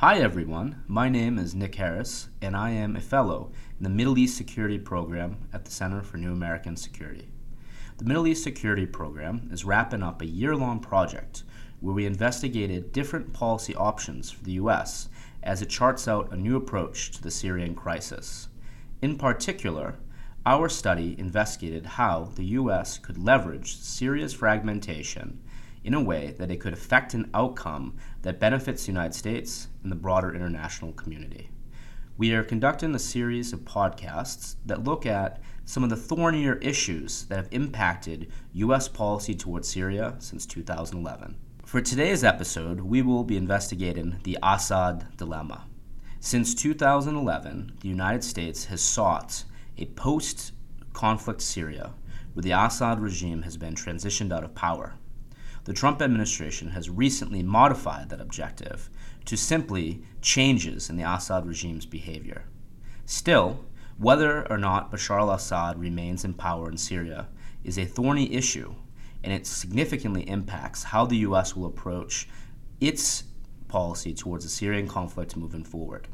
Hi, 0.00 0.20
everyone. 0.20 0.84
My 0.86 1.08
name 1.08 1.38
is 1.38 1.56
Nick 1.56 1.74
Heras, 1.74 2.28
and 2.40 2.56
I 2.56 2.70
am 2.70 2.94
a 2.94 3.00
fellow 3.00 3.50
in 3.76 3.82
the 3.82 3.90
Middle 3.90 4.16
East 4.16 4.36
Security 4.36 4.78
Program 4.78 5.48
at 5.52 5.64
the 5.64 5.72
Center 5.72 6.02
for 6.02 6.18
New 6.18 6.30
American 6.30 6.76
Security. 6.76 7.32
The 7.96 8.04
Middle 8.04 8.28
East 8.28 8.44
Security 8.44 8.86
Program 8.86 9.48
is 9.50 9.64
wrapping 9.64 10.04
up 10.04 10.22
a 10.22 10.26
year 10.26 10.54
long 10.54 10.78
project 10.78 11.42
where 11.80 11.96
we 11.96 12.06
investigated 12.06 12.92
different 12.92 13.32
policy 13.32 13.74
options 13.74 14.30
for 14.30 14.44
the 14.44 14.52
U.S. 14.52 15.08
as 15.42 15.62
it 15.62 15.68
charts 15.68 16.06
out 16.06 16.32
a 16.32 16.36
new 16.36 16.54
approach 16.54 17.10
to 17.10 17.20
the 17.20 17.32
Syrian 17.32 17.74
crisis. 17.74 18.50
In 19.02 19.18
particular, 19.18 19.96
our 20.46 20.68
study 20.68 21.18
investigated 21.18 21.84
how 21.84 22.30
the 22.36 22.44
U.S. 22.44 22.98
could 22.98 23.18
leverage 23.18 23.74
Syria's 23.74 24.32
fragmentation 24.32 25.40
in 25.88 25.94
a 25.94 26.02
way 26.02 26.34
that 26.36 26.50
it 26.50 26.60
could 26.60 26.74
affect 26.74 27.14
an 27.14 27.30
outcome 27.32 27.96
that 28.20 28.38
benefits 28.38 28.84
the 28.84 28.92
United 28.92 29.14
States 29.14 29.68
and 29.82 29.90
the 29.90 29.96
broader 29.96 30.34
international 30.34 30.92
community. 30.92 31.48
We 32.18 32.34
are 32.34 32.44
conducting 32.44 32.94
a 32.94 32.98
series 32.98 33.54
of 33.54 33.60
podcasts 33.60 34.56
that 34.66 34.84
look 34.84 35.06
at 35.06 35.40
some 35.64 35.82
of 35.82 35.88
the 35.88 35.96
thornier 35.96 36.56
issues 36.56 37.24
that 37.24 37.36
have 37.36 37.48
impacted 37.52 38.30
U.S. 38.52 38.86
policy 38.86 39.34
towards 39.34 39.66
Syria 39.66 40.16
since 40.18 40.44
2011. 40.44 41.34
For 41.64 41.80
today's 41.80 42.22
episode, 42.22 42.82
we 42.82 43.00
will 43.00 43.24
be 43.24 43.38
investigating 43.38 44.18
the 44.24 44.36
Assad 44.42 45.16
dilemma. 45.16 45.64
Since 46.20 46.54
2011, 46.56 47.78
the 47.80 47.88
United 47.88 48.24
States 48.24 48.66
has 48.66 48.82
sought 48.82 49.44
a 49.78 49.86
post 49.86 50.52
conflict 50.92 51.40
Syria 51.40 51.94
where 52.34 52.42
the 52.42 52.50
Assad 52.50 53.00
regime 53.00 53.40
has 53.40 53.56
been 53.56 53.74
transitioned 53.74 54.34
out 54.34 54.44
of 54.44 54.54
power. 54.54 54.92
The 55.68 55.74
Trump 55.74 56.00
administration 56.00 56.70
has 56.70 56.88
recently 56.88 57.42
modified 57.42 58.08
that 58.08 58.22
objective 58.22 58.88
to 59.26 59.36
simply 59.36 60.02
changes 60.22 60.88
in 60.88 60.96
the 60.96 61.02
Assad 61.02 61.44
regime's 61.44 61.84
behavior. 61.84 62.44
Still, 63.04 63.66
whether 63.98 64.50
or 64.50 64.56
not 64.56 64.90
Bashar 64.90 65.20
al 65.20 65.30
Assad 65.30 65.78
remains 65.78 66.24
in 66.24 66.32
power 66.32 66.70
in 66.70 66.78
Syria 66.78 67.28
is 67.64 67.76
a 67.76 67.84
thorny 67.84 68.32
issue, 68.32 68.76
and 69.22 69.30
it 69.30 69.46
significantly 69.46 70.26
impacts 70.26 70.84
how 70.84 71.04
the 71.04 71.18
U.S. 71.18 71.54
will 71.54 71.66
approach 71.66 72.30
its 72.80 73.24
policy 73.68 74.14
towards 74.14 74.44
the 74.44 74.50
Syrian 74.50 74.88
conflict 74.88 75.36
moving 75.36 75.64
forward. 75.64 76.08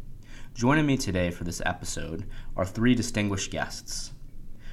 Joining 0.54 0.84
me 0.84 0.96
today 0.96 1.30
for 1.30 1.44
this 1.44 1.62
episode 1.64 2.26
are 2.56 2.66
three 2.66 2.96
distinguished 2.96 3.52
guests. 3.52 4.14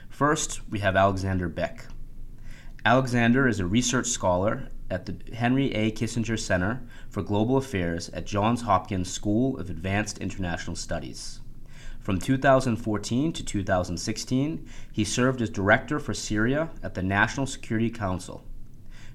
First, 0.10 0.68
we 0.72 0.80
have 0.80 0.96
Alexander 0.96 1.50
Bick. 1.50 1.84
Alexander 2.84 3.48
is 3.48 3.60
a 3.60 3.66
research 3.66 4.08
scholar 4.08 4.70
at 4.90 5.06
the 5.06 5.16
Henry 5.36 5.72
A. 5.76 5.92
Kissinger 5.92 6.40
Center 6.40 6.82
for 7.12 7.22
Global 7.22 7.58
Affairs 7.58 8.10
at 8.10 8.26
Johns 8.26 8.64
Hopkins 8.64 9.12
School 9.12 9.56
of 9.60 9.70
Advanced 9.70 10.18
International 10.18 10.76
Studies. 10.76 11.42
From 12.00 12.18
2014 12.18 13.34
to 13.34 13.46
2016, 13.46 14.68
he 14.92 15.04
served 15.04 15.44
as 15.44 15.52
Director 15.52 16.00
for 16.00 16.16
Syria 16.16 16.72
at 16.82 16.96
the 16.96 17.04
National 17.04 17.46
Security 17.46 17.92
Council. 17.92 18.44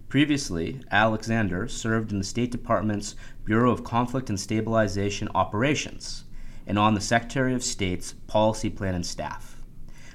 Previously, 0.09 0.81
Alexander 0.93 1.67
served 1.67 2.13
in 2.13 2.19
the 2.19 2.25
State 2.25 2.53
Department's 2.53 3.17
Bureau 3.45 3.73
of 3.73 3.83
Conflict 3.83 4.31
and 4.31 4.39
Stabilization 4.39 5.29
Operations 5.35 6.23
and 6.69 6.79
on 6.79 6.95
the 6.95 7.01
Secretary 7.01 7.53
of 7.53 7.65
State's 7.65 8.13
Policy 8.29 8.71
Planning 8.71 9.03
staff. 9.03 9.61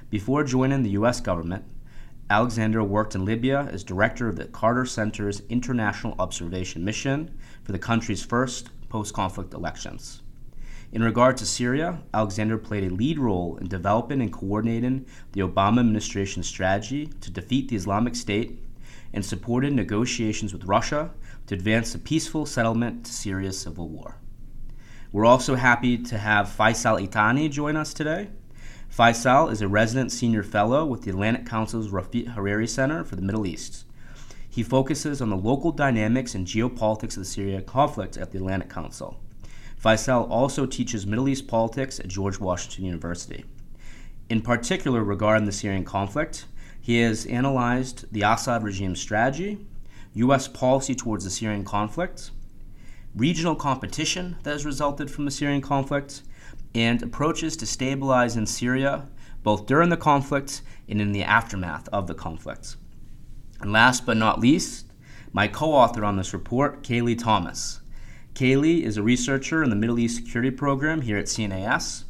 Before 0.08 0.42
joining 0.42 0.82
the 0.82 0.90
U.S. 0.90 1.20
government, 1.20 1.66
Alexander 2.32 2.82
worked 2.82 3.14
in 3.14 3.26
Libya 3.26 3.68
as 3.70 3.84
director 3.84 4.26
of 4.26 4.36
the 4.36 4.46
Carter 4.46 4.86
Center's 4.86 5.42
International 5.50 6.14
Observation 6.18 6.82
Mission 6.82 7.30
for 7.62 7.72
the 7.72 7.78
country's 7.78 8.24
first 8.24 8.70
post 8.88 9.12
conflict 9.12 9.52
elections. 9.52 10.22
In 10.92 11.02
regard 11.02 11.36
to 11.36 11.44
Syria, 11.44 12.00
Alexander 12.14 12.56
played 12.56 12.84
a 12.84 12.94
lead 12.94 13.18
role 13.18 13.58
in 13.58 13.68
developing 13.68 14.22
and 14.22 14.32
coordinating 14.32 15.04
the 15.32 15.42
Obama 15.42 15.80
administration's 15.80 16.46
strategy 16.46 17.06
to 17.20 17.30
defeat 17.30 17.68
the 17.68 17.76
Islamic 17.76 18.16
State 18.16 18.58
and 19.12 19.22
supported 19.22 19.74
negotiations 19.74 20.54
with 20.54 20.64
Russia 20.64 21.10
to 21.48 21.54
advance 21.54 21.94
a 21.94 21.98
peaceful 21.98 22.46
settlement 22.46 23.04
to 23.04 23.12
Syria's 23.12 23.60
civil 23.60 23.90
war. 23.90 24.16
We're 25.12 25.26
also 25.26 25.54
happy 25.54 25.98
to 25.98 26.16
have 26.16 26.46
Faysal 26.46 27.06
Itani 27.06 27.50
join 27.50 27.76
us 27.76 27.92
today. 27.92 28.30
Faysal 28.92 29.50
is 29.50 29.62
a 29.62 29.68
resident 29.68 30.12
senior 30.12 30.42
fellow 30.42 30.84
with 30.84 31.02
the 31.02 31.10
Atlantic 31.10 31.46
Council's 31.46 31.88
Rafiq 31.88 32.34
Hariri 32.34 32.68
Center 32.68 33.04
for 33.04 33.16
the 33.16 33.22
Middle 33.22 33.46
East. 33.46 33.86
He 34.50 34.62
focuses 34.62 35.22
on 35.22 35.30
the 35.30 35.36
local 35.36 35.72
dynamics 35.72 36.34
and 36.34 36.46
geopolitics 36.46 37.16
of 37.16 37.20
the 37.20 37.24
Syria 37.24 37.62
conflict 37.62 38.18
at 38.18 38.32
the 38.32 38.36
Atlantic 38.36 38.68
Council. 38.68 39.18
Faysal 39.82 40.28
also 40.28 40.66
teaches 40.66 41.06
Middle 41.06 41.26
East 41.26 41.48
politics 41.48 42.00
at 42.00 42.08
George 42.08 42.38
Washington 42.38 42.84
University. 42.84 43.46
In 44.28 44.42
particular, 44.42 45.02
regarding 45.02 45.46
the 45.46 45.52
Syrian 45.52 45.86
conflict, 45.86 46.44
he 46.78 47.00
has 47.00 47.24
analyzed 47.24 48.12
the 48.12 48.20
Assad 48.20 48.62
regime's 48.62 49.00
strategy, 49.00 49.66
U.S. 50.12 50.48
policy 50.48 50.94
towards 50.94 51.24
the 51.24 51.30
Syrian 51.30 51.64
conflict, 51.64 52.30
regional 53.14 53.54
competition 53.54 54.36
that 54.42 54.50
has 54.52 54.66
resulted 54.66 55.10
from 55.10 55.24
the 55.24 55.30
Syrian 55.30 55.62
conflict, 55.62 56.22
and 56.74 57.02
approaches 57.02 57.56
to 57.56 57.66
stabilize 57.66 58.36
in 58.36 58.46
Syria, 58.46 59.08
both 59.42 59.66
during 59.66 59.88
the 59.88 59.96
conflict 59.96 60.62
and 60.88 61.00
in 61.00 61.12
the 61.12 61.22
aftermath 61.22 61.88
of 61.88 62.06
the 62.06 62.14
conflict. 62.14 62.76
And 63.60 63.72
last 63.72 64.06
but 64.06 64.16
not 64.16 64.40
least, 64.40 64.86
my 65.32 65.48
co 65.48 65.72
author 65.72 66.04
on 66.04 66.16
this 66.16 66.32
report, 66.32 66.82
Kaleigh 66.82 67.18
Thomas. 67.18 67.80
Kaleigh 68.34 68.82
is 68.82 68.96
a 68.96 69.02
researcher 69.02 69.62
in 69.62 69.70
the 69.70 69.76
Middle 69.76 69.98
East 69.98 70.16
Security 70.16 70.50
Program 70.50 71.02
here 71.02 71.18
at 71.18 71.26
CNAS. 71.26 72.04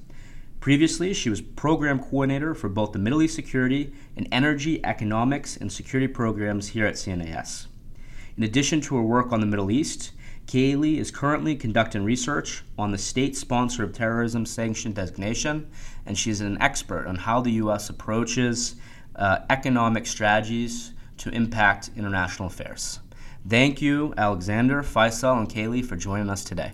Previously, 0.60 1.12
she 1.12 1.28
was 1.28 1.40
program 1.40 1.98
coordinator 1.98 2.54
for 2.54 2.68
both 2.68 2.92
the 2.92 2.98
Middle 2.98 3.20
East 3.20 3.34
Security 3.34 3.92
and 4.16 4.28
Energy, 4.30 4.84
Economics, 4.84 5.56
and 5.56 5.72
Security 5.72 6.06
programs 6.06 6.68
here 6.68 6.86
at 6.86 6.94
CNAS. 6.94 7.66
In 8.36 8.44
addition 8.44 8.80
to 8.82 8.96
her 8.96 9.02
work 9.02 9.32
on 9.32 9.40
the 9.40 9.46
Middle 9.46 9.70
East, 9.70 10.12
Kaleigh 10.47 10.98
is 10.98 11.10
currently 11.10 11.56
conducting 11.56 12.04
research 12.04 12.62
on 12.78 12.91
the 12.91 12.98
state 12.98 13.36
sponsor 13.36 13.84
of 13.84 13.92
terrorism 13.92 14.44
sanction 14.44 14.92
designation, 14.92 15.70
and 16.04 16.19
she's 16.19 16.41
an 16.41 16.60
expert 16.60 17.06
on 17.06 17.16
how 17.16 17.41
the 17.41 17.53
U.S. 17.53 17.88
approaches 17.88 18.76
uh, 19.16 19.38
economic 19.50 20.06
strategies 20.06 20.92
to 21.19 21.31
impact 21.31 21.91
international 21.97 22.48
affairs. 22.48 23.00
Thank 23.48 23.81
you, 23.81 24.14
Alexander, 24.16 24.82
Faysal, 24.82 25.38
and 25.38 25.48
Kaleigh, 25.48 25.84
for 25.84 25.97
joining 25.97 26.31
us 26.31 26.44
today. 26.44 26.72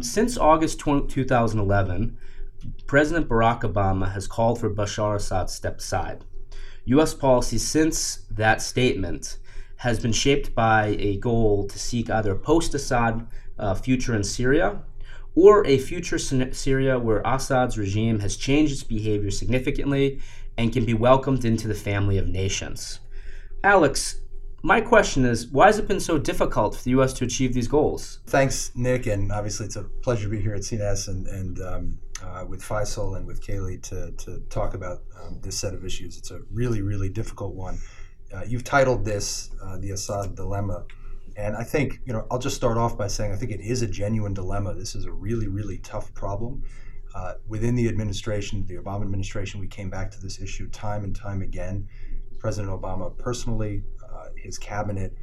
Since 0.00 0.38
August 0.38 0.78
20, 0.78 1.08
2011, 1.08 2.18
President 2.86 3.28
Barack 3.28 3.62
Obama 3.62 4.12
has 4.12 4.26
called 4.26 4.60
for 4.60 4.70
Bashar 4.70 5.16
Assad 5.16 5.48
to 5.48 5.52
step 5.52 5.78
aside. 5.78 6.24
U.S. 6.86 7.14
policy 7.14 7.58
since 7.58 8.24
that 8.30 8.62
statement 8.62 9.38
has 9.78 10.00
been 10.00 10.12
shaped 10.12 10.54
by 10.54 10.96
a 10.98 11.16
goal 11.16 11.66
to 11.66 11.78
seek 11.78 12.10
either 12.10 12.34
post 12.34 12.74
Assad 12.74 13.26
uh, 13.58 13.74
future 13.74 14.14
in 14.14 14.24
Syria 14.24 14.82
or 15.34 15.64
a 15.66 15.78
future 15.78 16.18
Syria 16.18 16.98
where 16.98 17.22
Assad's 17.24 17.78
regime 17.78 18.20
has 18.20 18.36
changed 18.36 18.72
its 18.72 18.82
behavior 18.82 19.30
significantly 19.30 20.20
and 20.56 20.72
can 20.72 20.84
be 20.84 20.94
welcomed 20.94 21.44
into 21.44 21.68
the 21.68 21.74
family 21.74 22.18
of 22.18 22.26
nations. 22.26 22.98
Alex, 23.62 24.20
my 24.62 24.80
question 24.80 25.24
is 25.24 25.46
why 25.46 25.66
has 25.66 25.78
it 25.78 25.86
been 25.86 26.00
so 26.00 26.18
difficult 26.18 26.74
for 26.74 26.82
the 26.82 26.90
U.S. 26.90 27.12
to 27.14 27.24
achieve 27.24 27.54
these 27.54 27.68
goals? 27.68 28.18
Thanks, 28.26 28.72
Nick, 28.74 29.06
and 29.06 29.30
obviously 29.30 29.66
it's 29.66 29.76
a 29.76 29.84
pleasure 29.84 30.24
to 30.24 30.30
be 30.30 30.40
here 30.40 30.54
at 30.54 30.62
CNS 30.62 31.06
and, 31.06 31.26
and 31.28 31.60
um, 31.60 31.98
uh, 32.20 32.44
with 32.48 32.60
Faysal 32.60 33.16
and 33.16 33.26
with 33.26 33.40
Kaleigh 33.40 33.80
to, 33.82 34.10
to 34.12 34.40
talk 34.50 34.74
about 34.74 35.02
um, 35.22 35.38
this 35.40 35.56
set 35.56 35.74
of 35.74 35.84
issues. 35.84 36.18
It's 36.18 36.32
a 36.32 36.40
really, 36.50 36.82
really 36.82 37.08
difficult 37.08 37.54
one. 37.54 37.78
Uh, 38.34 38.42
you've 38.46 38.64
titled 38.64 39.04
this 39.04 39.50
uh, 39.62 39.78
the 39.78 39.90
Assad 39.90 40.34
dilemma, 40.34 40.84
and 41.36 41.56
I 41.56 41.64
think 41.64 42.00
you 42.04 42.12
know 42.12 42.26
I'll 42.30 42.38
just 42.38 42.56
start 42.56 42.76
off 42.76 42.98
by 42.98 43.06
saying 43.06 43.32
I 43.32 43.36
think 43.36 43.52
it 43.52 43.60
is 43.60 43.82
a 43.82 43.86
genuine 43.86 44.34
dilemma. 44.34 44.74
This 44.74 44.94
is 44.94 45.04
a 45.06 45.12
really 45.12 45.48
really 45.48 45.78
tough 45.78 46.12
problem. 46.14 46.62
Uh, 47.14 47.34
within 47.48 47.74
the 47.74 47.88
administration, 47.88 48.66
the 48.66 48.76
Obama 48.76 49.02
administration, 49.02 49.60
we 49.60 49.66
came 49.66 49.88
back 49.88 50.10
to 50.10 50.20
this 50.20 50.40
issue 50.40 50.68
time 50.68 51.04
and 51.04 51.16
time 51.16 51.40
again. 51.40 51.88
President 52.38 52.72
Obama 52.72 53.16
personally, 53.18 53.82
uh, 54.12 54.26
his 54.36 54.58
cabinet, 54.58 55.16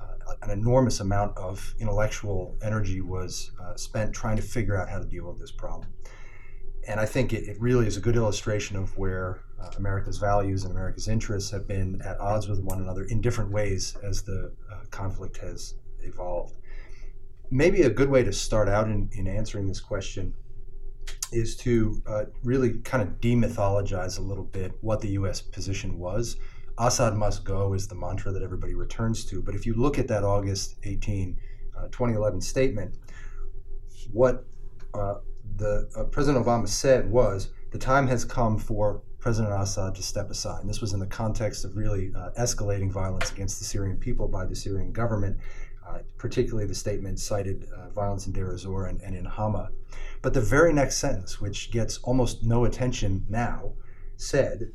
uh, 0.00 0.34
an 0.42 0.50
enormous 0.50 1.00
amount 1.00 1.36
of 1.38 1.74
intellectual 1.80 2.56
energy 2.62 3.00
was 3.00 3.50
uh, 3.60 3.74
spent 3.76 4.14
trying 4.14 4.36
to 4.36 4.42
figure 4.42 4.80
out 4.80 4.88
how 4.88 4.98
to 4.98 5.06
deal 5.06 5.26
with 5.26 5.40
this 5.40 5.50
problem. 5.50 5.88
And 6.88 6.98
I 6.98 7.06
think 7.06 7.32
it, 7.32 7.44
it 7.44 7.60
really 7.60 7.86
is 7.86 7.96
a 7.96 8.00
good 8.00 8.16
illustration 8.16 8.76
of 8.76 8.96
where 8.98 9.40
uh, 9.60 9.70
America's 9.76 10.18
values 10.18 10.64
and 10.64 10.72
America's 10.72 11.08
interests 11.08 11.50
have 11.50 11.68
been 11.68 12.00
at 12.02 12.18
odds 12.18 12.48
with 12.48 12.60
one 12.60 12.80
another 12.80 13.04
in 13.04 13.20
different 13.20 13.50
ways 13.50 13.96
as 14.02 14.22
the 14.22 14.52
uh, 14.70 14.84
conflict 14.90 15.36
has 15.38 15.74
evolved. 16.00 16.56
Maybe 17.50 17.82
a 17.82 17.90
good 17.90 18.08
way 18.08 18.24
to 18.24 18.32
start 18.32 18.68
out 18.68 18.88
in, 18.88 19.10
in 19.12 19.28
answering 19.28 19.68
this 19.68 19.80
question 19.80 20.34
is 21.32 21.56
to 21.56 22.02
uh, 22.06 22.24
really 22.42 22.78
kind 22.78 23.02
of 23.02 23.20
demythologize 23.20 24.18
a 24.18 24.22
little 24.22 24.44
bit 24.44 24.72
what 24.80 25.00
the 25.00 25.08
U.S. 25.10 25.40
position 25.40 25.98
was. 25.98 26.36
Assad 26.78 27.14
must 27.14 27.44
go 27.44 27.74
is 27.74 27.86
the 27.86 27.94
mantra 27.94 28.32
that 28.32 28.42
everybody 28.42 28.74
returns 28.74 29.24
to. 29.26 29.42
But 29.42 29.54
if 29.54 29.66
you 29.66 29.74
look 29.74 29.98
at 29.98 30.08
that 30.08 30.24
August 30.24 30.76
18, 30.84 31.38
uh, 31.76 31.82
2011 31.84 32.40
statement, 32.40 32.96
what 34.10 34.44
uh, 34.94 35.16
the 35.56 35.90
uh, 35.96 36.04
President 36.04 36.44
Obama 36.44 36.68
said 36.68 37.10
was 37.10 37.50
the 37.70 37.78
time 37.78 38.06
has 38.08 38.24
come 38.24 38.58
for 38.58 39.02
President 39.18 39.52
Assad 39.52 39.94
to 39.94 40.02
step 40.02 40.30
aside. 40.30 40.60
And 40.60 40.68
this 40.68 40.80
was 40.80 40.92
in 40.92 41.00
the 41.00 41.06
context 41.06 41.64
of 41.64 41.76
really 41.76 42.12
uh, 42.16 42.30
escalating 42.38 42.90
violence 42.90 43.30
against 43.30 43.58
the 43.58 43.64
Syrian 43.64 43.96
people 43.96 44.28
by 44.28 44.44
the 44.44 44.56
Syrian 44.56 44.92
government. 44.92 45.38
Uh, 45.88 45.98
particularly, 46.16 46.66
the 46.66 46.74
statement 46.74 47.18
cited 47.18 47.66
uh, 47.76 47.90
violence 47.90 48.26
in 48.26 48.32
Deir 48.32 48.52
ez-Zor 48.52 48.86
and, 48.86 49.00
and 49.02 49.16
in 49.16 49.24
Hama. 49.24 49.70
But 50.22 50.32
the 50.34 50.40
very 50.40 50.72
next 50.72 50.98
sentence, 50.98 51.40
which 51.40 51.70
gets 51.70 51.98
almost 51.98 52.44
no 52.44 52.64
attention 52.64 53.26
now, 53.28 53.74
said 54.16 54.72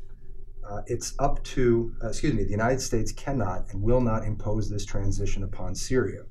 uh, 0.68 0.82
it's 0.86 1.14
up 1.18 1.42
to, 1.44 1.94
uh, 2.02 2.08
excuse 2.08 2.34
me, 2.34 2.44
the 2.44 2.50
United 2.50 2.80
States 2.80 3.10
cannot 3.12 3.64
and 3.70 3.82
will 3.82 4.00
not 4.00 4.24
impose 4.24 4.68
this 4.68 4.84
transition 4.84 5.42
upon 5.42 5.74
Syria. 5.74 6.22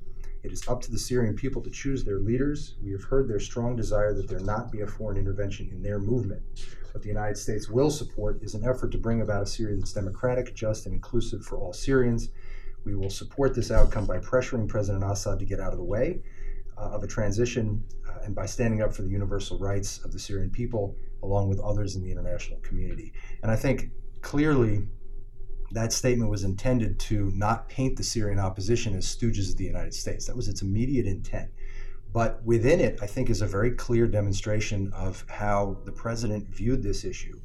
It 0.42 0.52
is 0.52 0.66
up 0.68 0.80
to 0.82 0.90
the 0.90 0.98
Syrian 0.98 1.34
people 1.34 1.62
to 1.62 1.70
choose 1.70 2.04
their 2.04 2.20
leaders. 2.20 2.76
We 2.82 2.92
have 2.92 3.02
heard 3.02 3.28
their 3.28 3.40
strong 3.40 3.76
desire 3.76 4.14
that 4.14 4.28
there 4.28 4.40
not 4.40 4.70
be 4.70 4.80
a 4.82 4.86
foreign 4.86 5.18
intervention 5.18 5.68
in 5.70 5.82
their 5.82 5.98
movement. 5.98 6.42
What 6.92 7.02
the 7.02 7.08
United 7.08 7.36
States 7.36 7.68
will 7.68 7.90
support 7.90 8.42
is 8.42 8.54
an 8.54 8.64
effort 8.64 8.92
to 8.92 8.98
bring 8.98 9.20
about 9.20 9.42
a 9.42 9.46
Syria 9.46 9.76
that's 9.76 9.92
democratic, 9.92 10.54
just, 10.54 10.86
and 10.86 10.94
inclusive 10.94 11.44
for 11.44 11.58
all 11.58 11.72
Syrians. 11.72 12.30
We 12.84 12.94
will 12.94 13.10
support 13.10 13.54
this 13.54 13.70
outcome 13.70 14.06
by 14.06 14.18
pressuring 14.18 14.68
President 14.68 15.04
Assad 15.04 15.38
to 15.40 15.44
get 15.44 15.60
out 15.60 15.72
of 15.72 15.78
the 15.78 15.84
way 15.84 16.22
uh, 16.78 16.90
of 16.90 17.02
a 17.02 17.06
transition 17.06 17.84
uh, 18.08 18.20
and 18.24 18.34
by 18.34 18.46
standing 18.46 18.82
up 18.82 18.94
for 18.94 19.02
the 19.02 19.10
universal 19.10 19.58
rights 19.58 19.98
of 20.04 20.12
the 20.12 20.18
Syrian 20.18 20.50
people, 20.50 20.96
along 21.22 21.48
with 21.48 21.58
others 21.60 21.96
in 21.96 22.02
the 22.02 22.10
international 22.10 22.60
community. 22.60 23.12
And 23.42 23.50
I 23.50 23.56
think 23.56 23.90
clearly 24.22 24.86
that 25.72 25.92
statement 25.92 26.30
was 26.30 26.44
intended 26.44 26.98
to 26.98 27.30
not 27.34 27.68
paint 27.68 27.96
the 27.96 28.02
Syrian 28.02 28.38
opposition 28.38 28.94
as 28.96 29.04
stooges 29.04 29.50
of 29.50 29.56
the 29.56 29.64
United 29.64 29.94
States. 29.94 30.26
That 30.26 30.36
was 30.36 30.48
its 30.48 30.62
immediate 30.62 31.06
intent. 31.06 31.50
But 32.12 32.42
within 32.42 32.80
it, 32.80 32.98
I 33.02 33.06
think, 33.06 33.28
is 33.28 33.42
a 33.42 33.46
very 33.46 33.72
clear 33.72 34.06
demonstration 34.06 34.90
of 34.94 35.24
how 35.28 35.78
the 35.84 35.92
president 35.92 36.48
viewed 36.48 36.82
this 36.82 37.04
issue, 37.04 37.38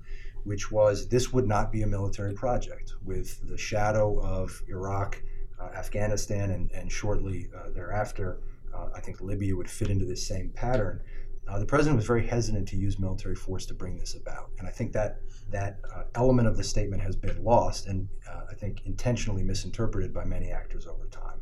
which 0.46 0.72
was 0.72 1.10
this 1.10 1.34
would 1.34 1.48
not 1.48 1.72
be 1.72 1.81
a 1.81 1.88
military 1.88 2.34
project. 2.34 2.94
With 3.04 3.46
the 3.48 3.58
shadow 3.58 4.20
of 4.22 4.64
Iraq, 4.70 5.22
uh, 5.60 5.66
Afghanistan, 5.75 6.52
and, 6.52 6.72
and 6.72 6.90
shortly 6.90 7.50
uh, 7.56 7.72
thereafter, 7.72 8.40
uh, 8.74 8.88
I 8.96 9.02
think 9.02 9.20
Libya 9.20 9.56
would 9.56 9.70
fit 9.70 9.90
into 9.90 10.06
this 10.06 10.25
same 10.25 10.50
pattern. 10.50 11.02
Uh, 11.48 11.60
the 11.60 11.66
president 11.66 11.98
was 11.98 12.06
very 12.06 12.25
hesitant 12.25 12.68
to 12.69 12.78
use 12.78 12.98
military 12.98 13.36
force 13.36 13.66
to 13.66 13.74
bring 13.74 13.98
this 13.98 14.16
about, 14.16 14.51
and 14.60 14.68
I 14.68 14.72
think 14.72 14.94
that 14.94 15.19
that 15.50 15.80
uh, 15.94 16.04
element 16.16 16.48
of 16.48 16.57
the 16.57 16.63
statement 16.63 17.01
has 17.01 17.16
been 17.16 17.44
lost, 17.44 17.88
and 17.88 18.07
uh, 18.30 18.42
I 18.50 18.54
think 18.56 18.86
intentionally 18.86 19.44
misinterpreted 19.44 20.13
by 20.13 20.24
many 20.24 20.51
actors 20.51 20.88
over 20.88 21.06
time. 21.07 21.40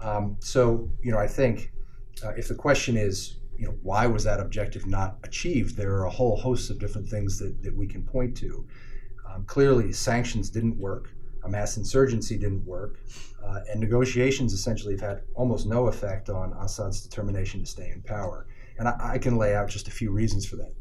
Um, 0.00 0.36
so, 0.40 0.88
you 1.02 1.10
know, 1.10 1.18
I 1.18 1.26
think 1.26 1.72
uh, 2.24 2.30
if 2.36 2.48
the 2.48 2.54
question 2.54 2.96
is, 2.96 3.36
you 3.58 3.66
know, 3.66 3.74
why 3.82 4.06
was 4.06 4.24
that 4.24 4.38
objective 4.38 4.86
not 4.86 5.16
achieved? 5.24 5.76
There 5.76 5.94
are 5.94 6.04
a 6.04 6.10
whole 6.10 6.36
host 6.36 6.70
of 6.70 6.78
different 6.78 7.08
things 7.08 7.38
that, 7.38 7.62
that 7.62 7.74
we 7.74 7.86
can 7.86 8.02
point 8.02 8.36
to. 8.38 8.66
Um, 9.28 9.44
clearly, 9.44 9.92
sanctions 9.92 10.50
didn't 10.50 10.78
work. 10.78 11.10
A 11.44 11.48
mass 11.48 11.76
insurgency 11.76 12.36
didn't 12.36 12.64
work, 12.66 12.98
uh, 13.44 13.60
and 13.70 13.80
negotiations 13.80 14.52
essentially 14.52 14.94
have 14.94 15.00
had 15.00 15.20
almost 15.34 15.66
no 15.66 15.86
effect 15.86 16.28
on 16.28 16.52
Assad's 16.60 17.00
determination 17.00 17.60
to 17.60 17.66
stay 17.66 17.90
in 17.90 18.02
power. 18.02 18.46
And 18.78 18.88
I, 18.88 19.12
I 19.14 19.18
can 19.18 19.36
lay 19.36 19.54
out 19.54 19.68
just 19.68 19.88
a 19.88 19.90
few 19.90 20.10
reasons 20.10 20.46
for 20.46 20.56
that. 20.56 20.72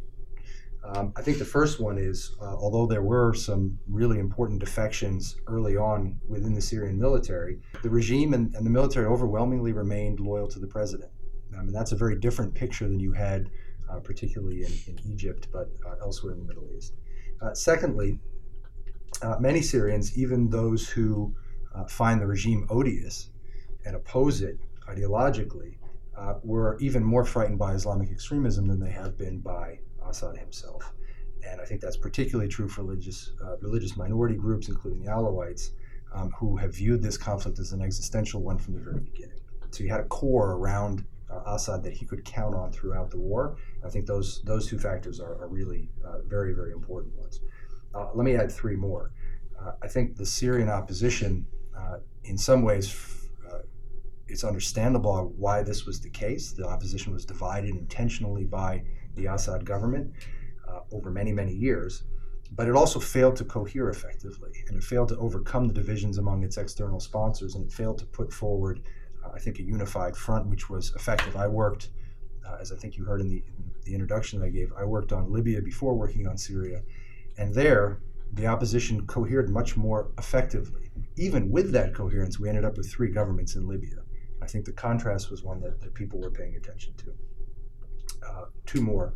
Um, 0.88 1.13
I 1.15 1.21
think 1.21 1.39
the 1.39 1.45
first 1.45 1.80
one 1.80 1.97
is, 1.97 2.36
uh, 2.39 2.56
although 2.56 2.86
there 2.86 3.01
were 3.01 3.33
some 3.33 3.80
really 3.88 4.19
important 4.19 4.59
defections 4.59 5.36
early 5.47 5.75
on 5.77 6.19
within 6.27 6.53
the 6.53 6.62
Syrian 6.62 7.00
military, 7.00 7.59
the 7.81 7.89
regime 7.89 8.33
and, 8.36 8.53
and 8.53 8.65
the 8.65 8.69
military 8.69 9.07
overwhelmingly 9.07 9.71
remained 9.71 10.19
loyal 10.19 10.47
to 10.47 10.59
the 10.59 10.68
president. 10.68 11.09
I 11.57 11.63
mean, 11.63 11.74
that's 11.74 11.92
a 11.92 11.95
very 11.95 12.19
different 12.19 12.53
picture 12.53 12.88
than 12.88 13.00
you 13.00 13.13
had, 13.13 13.50
uh, 13.89 14.00
particularly 14.00 14.63
in, 14.63 14.71
in, 14.88 15.00
Egypt, 15.12 15.48
but 15.51 15.69
uh, 15.88 15.95
elsewhere 16.01 16.33
in 16.33 16.39
the 16.39 16.45
Middle 16.45 16.68
East. 16.75 16.94
Uh, 17.41 17.53
secondly, 17.53 18.19
uh, 19.21 19.38
many 19.39 19.62
Syrians, 19.62 20.18
even 20.18 20.50
those 20.50 20.88
who 20.88 21.33
uh, 21.74 21.86
find 21.86 22.21
the 22.21 22.27
regime 22.27 22.68
odious 22.69 23.31
and 23.86 23.95
oppose 23.95 24.41
it 24.41 24.59
ideologically, 24.88 25.77
uh, 26.17 26.35
were 26.44 26.77
even 26.79 27.03
more 27.03 27.25
frightened 27.25 27.59
by 27.59 27.73
Islamic 27.73 28.09
extremism 28.09 28.67
than 28.67 28.79
they 28.79 28.91
have 28.91 29.17
been 29.17 29.39
by 29.39 29.79
Assad 30.07 30.38
himself. 30.38 30.94
And 31.47 31.62
I 31.62 31.65
think 31.65 31.81
that's 31.81 31.97
particularly 31.97 32.50
true 32.50 32.67
for 32.67 32.83
religious, 32.83 33.33
uh, 33.44 33.57
religious 33.57 33.97
minority 33.97 34.35
groups, 34.35 34.67
including 34.67 35.03
the 35.03 35.12
Alawites, 35.12 35.71
um, 36.13 36.31
who 36.31 36.56
have 36.57 36.73
viewed 36.73 37.01
this 37.01 37.17
conflict 37.17 37.59
as 37.59 37.71
an 37.71 37.81
existential 37.81 38.41
one 38.41 38.57
from 38.57 38.73
the 38.73 38.79
very 38.79 39.01
beginning. 39.01 39.39
So 39.71 39.83
you 39.83 39.89
had 39.89 40.00
a 40.00 40.06
core 40.06 40.53
around 40.53 41.06
uh, 41.29 41.41
Assad 41.53 41.83
that 41.83 41.94
he 41.94 42.06
could 42.06 42.23
count 42.23 42.56
on 42.56 42.71
throughout 42.71 43.12
the 43.12 43.19
war. 43.19 43.57
I 43.85 43.89
think 43.89 44.06
those, 44.06 44.41
those 44.44 44.67
two 44.67 44.79
factors 44.79 45.19
are, 45.19 45.35
are 45.41 45.47
really 45.47 45.89
uh, 46.06 46.19
very, 46.27 46.53
very 46.53 46.71
important 46.71 47.15
ones. 47.17 47.41
Uh, 47.94 48.07
let 48.13 48.23
me 48.23 48.35
add 48.35 48.51
three 48.51 48.75
more. 48.75 49.12
Uh, 49.59 49.71
I 49.83 49.88
think 49.88 50.15
the 50.15 50.25
Syrian 50.25 50.69
opposition, 50.69 51.45
in 52.23 52.38
some 52.38 52.63
ways, 52.63 52.88
it's 54.27 54.44
understandable 54.44 55.33
why 55.38 55.63
this 55.63 55.86
was 55.86 56.00
the 56.00 56.10
case. 56.10 56.51
The 56.51 56.68
opposition 56.68 57.13
was 57.13 57.25
divided 57.25 57.72
intentionally 57.72 58.45
by 58.45 58.83
the 59.16 59.27
Assad 59.27 59.66
government 59.66 60.13
uh, 60.68 60.80
over 60.92 61.12
many, 61.12 61.31
many 61.31 61.54
years. 61.54 62.04
But 62.51 62.68
it 62.68 62.75
also 62.75 63.00
failed 63.00 63.36
to 63.38 63.45
cohere 63.45 63.89
effectively, 63.89 64.51
and 64.68 64.77
it 64.77 64.83
failed 64.83 65.10
to 65.10 65.18
overcome 65.18 65.68
the 65.68 65.74
divisions 65.74 66.18
among 66.18 66.44
its 66.44 66.57
external 66.57 67.00
sponsors, 67.00 67.56
and 67.56 67.66
it 67.66 67.72
failed 67.72 67.98
to 68.00 68.06
put 68.06 68.31
forward, 68.31 68.81
uh, 69.24 69.31
I 69.33 69.39
think, 69.39 69.60
a 69.60 69.63
unified 69.63 70.16
front 70.16 70.48
which 70.48 70.69
was 70.69 70.94
effective. 70.95 71.36
I 71.36 71.48
worked, 71.48 71.89
uh, 72.48 72.57
as 72.62 72.72
I 72.72 72.75
think 72.75 72.98
you 72.98 73.04
heard 73.04 73.19
in 73.22 73.30
the, 73.30 73.44
in 73.57 73.74
the 73.83 73.94
introduction 73.94 74.39
that 74.39 74.45
I 74.45 74.50
gave, 74.50 74.72
I 74.77 74.86
worked 74.86 75.12
on 75.12 75.31
Libya 75.31 75.62
before 75.62 75.95
working 75.95 76.27
on 76.27 76.38
Syria, 76.38 76.83
and 77.38 77.54
there 77.54 78.00
the 78.33 78.48
opposition 78.48 79.06
cohered 79.07 79.50
much 79.50 79.77
more 79.77 80.12
effectively. 80.18 80.92
Even 81.16 81.50
with 81.50 81.72
that 81.72 81.94
coherence, 81.94 82.39
we 82.39 82.50
ended 82.50 82.66
up 82.66 82.77
with 82.77 82.89
three 82.92 83.10
governments 83.10 83.56
in 83.56 83.68
Libya. 83.68 84.05
I 84.42 84.48
think 84.48 84.66
the 84.66 84.74
contrast 84.74 85.32
was 85.32 85.44
one 85.44 85.62
that, 85.62 85.82
that 85.82 85.94
people 85.94 86.20
were 86.20 86.32
paying 86.32 86.56
attention 86.56 86.94
to. 86.98 87.14
Uh, 88.28 88.46
two 88.66 88.82
more. 88.82 89.14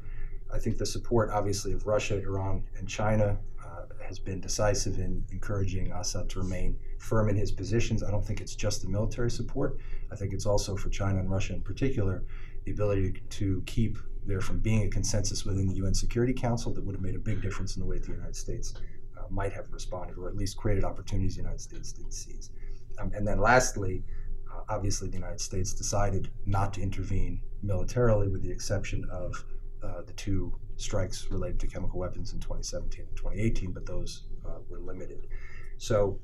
I 0.52 0.60
think 0.60 0.78
the 0.78 0.86
support, 0.86 1.30
obviously, 1.32 1.74
of 1.74 1.86
Russia, 1.86 2.18
Iran, 2.20 2.64
and 2.78 2.88
China 2.88 3.38
uh, 3.64 3.86
has 4.06 4.18
been 4.18 4.40
decisive 4.40 4.98
in 4.98 5.24
encouraging 5.32 5.92
Assad 5.92 6.30
to 6.30 6.40
remain 6.40 6.78
firm 6.98 7.30
in 7.30 7.36
his 7.36 7.52
positions. 7.52 8.04
I 8.04 8.10
don't 8.12 8.26
think 8.26 8.42
it's 8.42 8.56
just 8.56 8.82
the 8.82 8.90
military 8.90 9.30
support. 9.30 9.78
I 10.12 10.16
think 10.16 10.34
it's 10.34 10.46
also 10.46 10.76
for 10.76 10.90
China 10.90 11.20
and 11.20 11.30
Russia 11.30 11.54
in 11.54 11.62
particular 11.62 12.24
the 12.66 12.72
ability 12.72 13.22
to 13.30 13.64
keep 13.66 13.98
there 14.26 14.42
from 14.42 14.60
being 14.60 14.84
a 14.84 14.90
consensus 14.90 15.46
within 15.46 15.68
the 15.68 15.76
UN 15.76 15.94
Security 15.94 16.34
Council 16.34 16.74
that 16.74 16.84
would 16.84 16.96
have 16.96 17.02
made 17.02 17.16
a 17.16 17.20
big 17.20 17.42
difference 17.42 17.76
in 17.76 17.82
the 17.82 17.88
way 17.88 17.98
the 17.98 18.12
United 18.12 18.36
States 18.36 18.74
uh, 19.18 19.24
might 19.30 19.54
have 19.54 19.66
responded, 19.72 20.18
or 20.18 20.28
at 20.28 20.36
least 20.36 20.58
created 20.58 20.84
opportunities 20.84 21.36
the 21.36 21.42
United 21.42 21.62
States 21.62 21.92
didn't 21.92 22.14
seize. 22.14 22.52
Um, 23.00 23.12
and 23.16 23.26
then 23.26 23.40
lastly, 23.40 24.04
obviously, 24.70 25.08
the 25.10 25.16
United 25.16 25.42
States 25.42 25.74
decided 25.74 26.30
not 26.46 26.74
to 26.74 26.82
intervene 26.82 27.42
militarily, 27.62 28.28
with 28.28 28.44
the 28.44 28.52
exception 28.52 29.06
of 29.12 29.44
uh, 29.84 30.02
the 30.06 30.14
two 30.14 30.54
strikes 30.78 31.30
related 31.30 31.60
to 31.60 31.68
chemical 31.68 32.00
weapons 32.00 32.34
in 32.34 32.40
2017 32.40 33.06
and 33.08 33.18
2018, 33.18 33.72
but 33.72 33.86
those 33.86 34.24
uh, 34.46 34.60
were 34.70 34.80
limited. 34.80 35.28
So, 35.78 36.20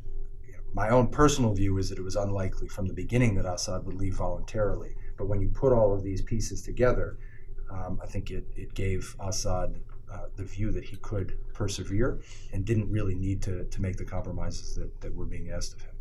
you 0.46 0.54
know, 0.54 0.60
my 0.74 0.90
own 0.90 1.08
personal 1.08 1.54
view 1.54 1.78
is 1.78 1.90
that 1.90 1.98
it 1.98 2.04
was 2.04 2.16
unlikely 2.16 2.68
from 2.68 2.88
the 2.88 2.94
beginning 2.94 3.36
that 3.36 3.46
Assad 3.46 3.86
would 3.86 3.96
leave 3.96 4.16
voluntarily. 4.16 4.96
But 5.18 5.28
when 5.28 5.42
you 5.42 5.50
put 5.50 5.74
all 5.74 5.94
of 5.94 6.04
these 6.04 6.22
pieces 6.22 6.62
together, 6.62 7.18
um, 7.72 8.00
I 8.02 8.06
think 8.06 8.32
it, 8.32 8.46
it 8.56 8.74
gave 8.74 9.16
Assad 9.20 9.80
uh, 10.12 10.28
the 10.36 10.44
view 10.44 10.72
that 10.72 10.84
he 10.84 10.98
could 10.98 11.38
persevere 11.54 12.20
and 12.54 12.64
didn't 12.66 12.90
really 12.90 13.16
need 13.16 13.42
to, 13.44 13.66
to 13.66 13.82
make 13.82 13.98
the 13.98 14.06
compromises 14.06 14.76
that, 14.76 15.02
that 15.02 15.14
were 15.14 15.26
being 15.26 15.50
asked 15.50 15.74
of 15.74 15.82
him. 15.82 15.95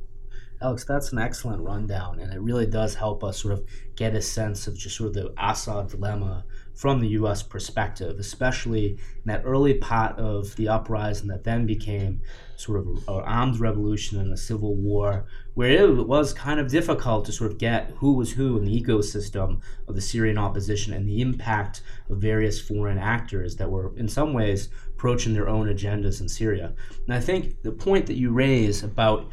Alex, 0.63 0.85
that's 0.85 1.13
an 1.13 1.19
excellent 1.19 1.63
rundown, 1.63 2.21
and 2.21 2.33
it 2.33 2.41
really 2.41 2.67
does 2.67 2.95
help 2.95 3.23
us 3.23 3.43
sort 3.43 3.55
of 3.55 3.65
get 3.97 4.15
a 4.15 4.23
sense 4.23 4.67
of 4.67 4.77
just 4.77 4.97
sort 4.97 5.09
of 5.09 5.15
the 5.15 5.35
Assad 5.39 5.89
dilemma 5.89 6.45
from 6.75 7.01
the 7.01 7.09
U.S. 7.09 7.43
perspective, 7.43 8.19
especially 8.19 8.91
in 8.93 9.27
that 9.27 9.43
early 9.45 9.75
part 9.75 10.19
of 10.19 10.57
the 10.57 10.69
uprising 10.69 11.29
that 11.29 11.45
then 11.45 11.67
became 11.67 12.21
sort 12.57 12.81
of 12.81 12.87
an 12.87 13.03
armed 13.09 13.61
revolution 13.61 14.19
and 14.19 14.33
a 14.33 14.37
civil 14.37 14.75
war, 14.75 15.27
where 15.55 15.71
it 15.71 16.07
was 16.07 16.33
kind 16.33 16.59
of 16.59 16.69
difficult 16.69 17.25
to 17.27 17.33
sort 17.33 17.53
of 17.53 17.59
get 17.59 17.91
who 17.97 18.15
was 18.15 18.33
who 18.33 18.57
in 18.57 18.65
the 18.65 18.83
ecosystem 18.83 19.61
of 19.87 19.95
the 19.95 20.01
Syrian 20.01 20.39
opposition 20.39 20.93
and 20.93 21.09
the 21.09 21.21
impact 21.21 21.83
of 22.11 22.19
various 22.19 22.61
foreign 22.61 22.99
actors 22.99 23.57
that 23.57 23.71
were, 23.71 23.97
in 23.97 24.09
some 24.09 24.33
ways, 24.33 24.69
approaching 24.95 25.35
their 25.35 25.49
own 25.49 25.69
agendas 25.69 26.21
in 26.21 26.29
Syria. 26.29 26.73
And 27.07 27.15
I 27.15 27.21
think 27.21 27.63
the 27.63 27.73
point 27.73 28.07
that 28.07 28.17
you 28.17 28.31
raise 28.31 28.83
about 28.83 29.31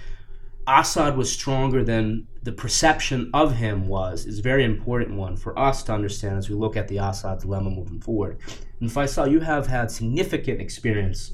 Assad 0.79 1.17
was 1.17 1.31
stronger 1.31 1.83
than 1.83 2.27
the 2.43 2.51
perception 2.51 3.29
of 3.33 3.55
him 3.55 3.87
was 3.87 4.25
is 4.25 4.39
a 4.39 4.41
very 4.41 4.63
important 4.63 5.17
one 5.17 5.35
for 5.35 5.57
us 5.59 5.83
to 5.83 5.93
understand 5.93 6.37
as 6.37 6.49
we 6.49 6.55
look 6.55 6.77
at 6.77 6.87
the 6.87 6.97
Assad 6.97 7.39
dilemma 7.39 7.69
moving 7.69 7.99
forward. 7.99 8.39
And 8.79 8.89
Faysal, 8.89 9.29
you 9.29 9.41
have 9.41 9.67
had 9.67 9.91
significant 9.91 10.61
experience 10.61 11.31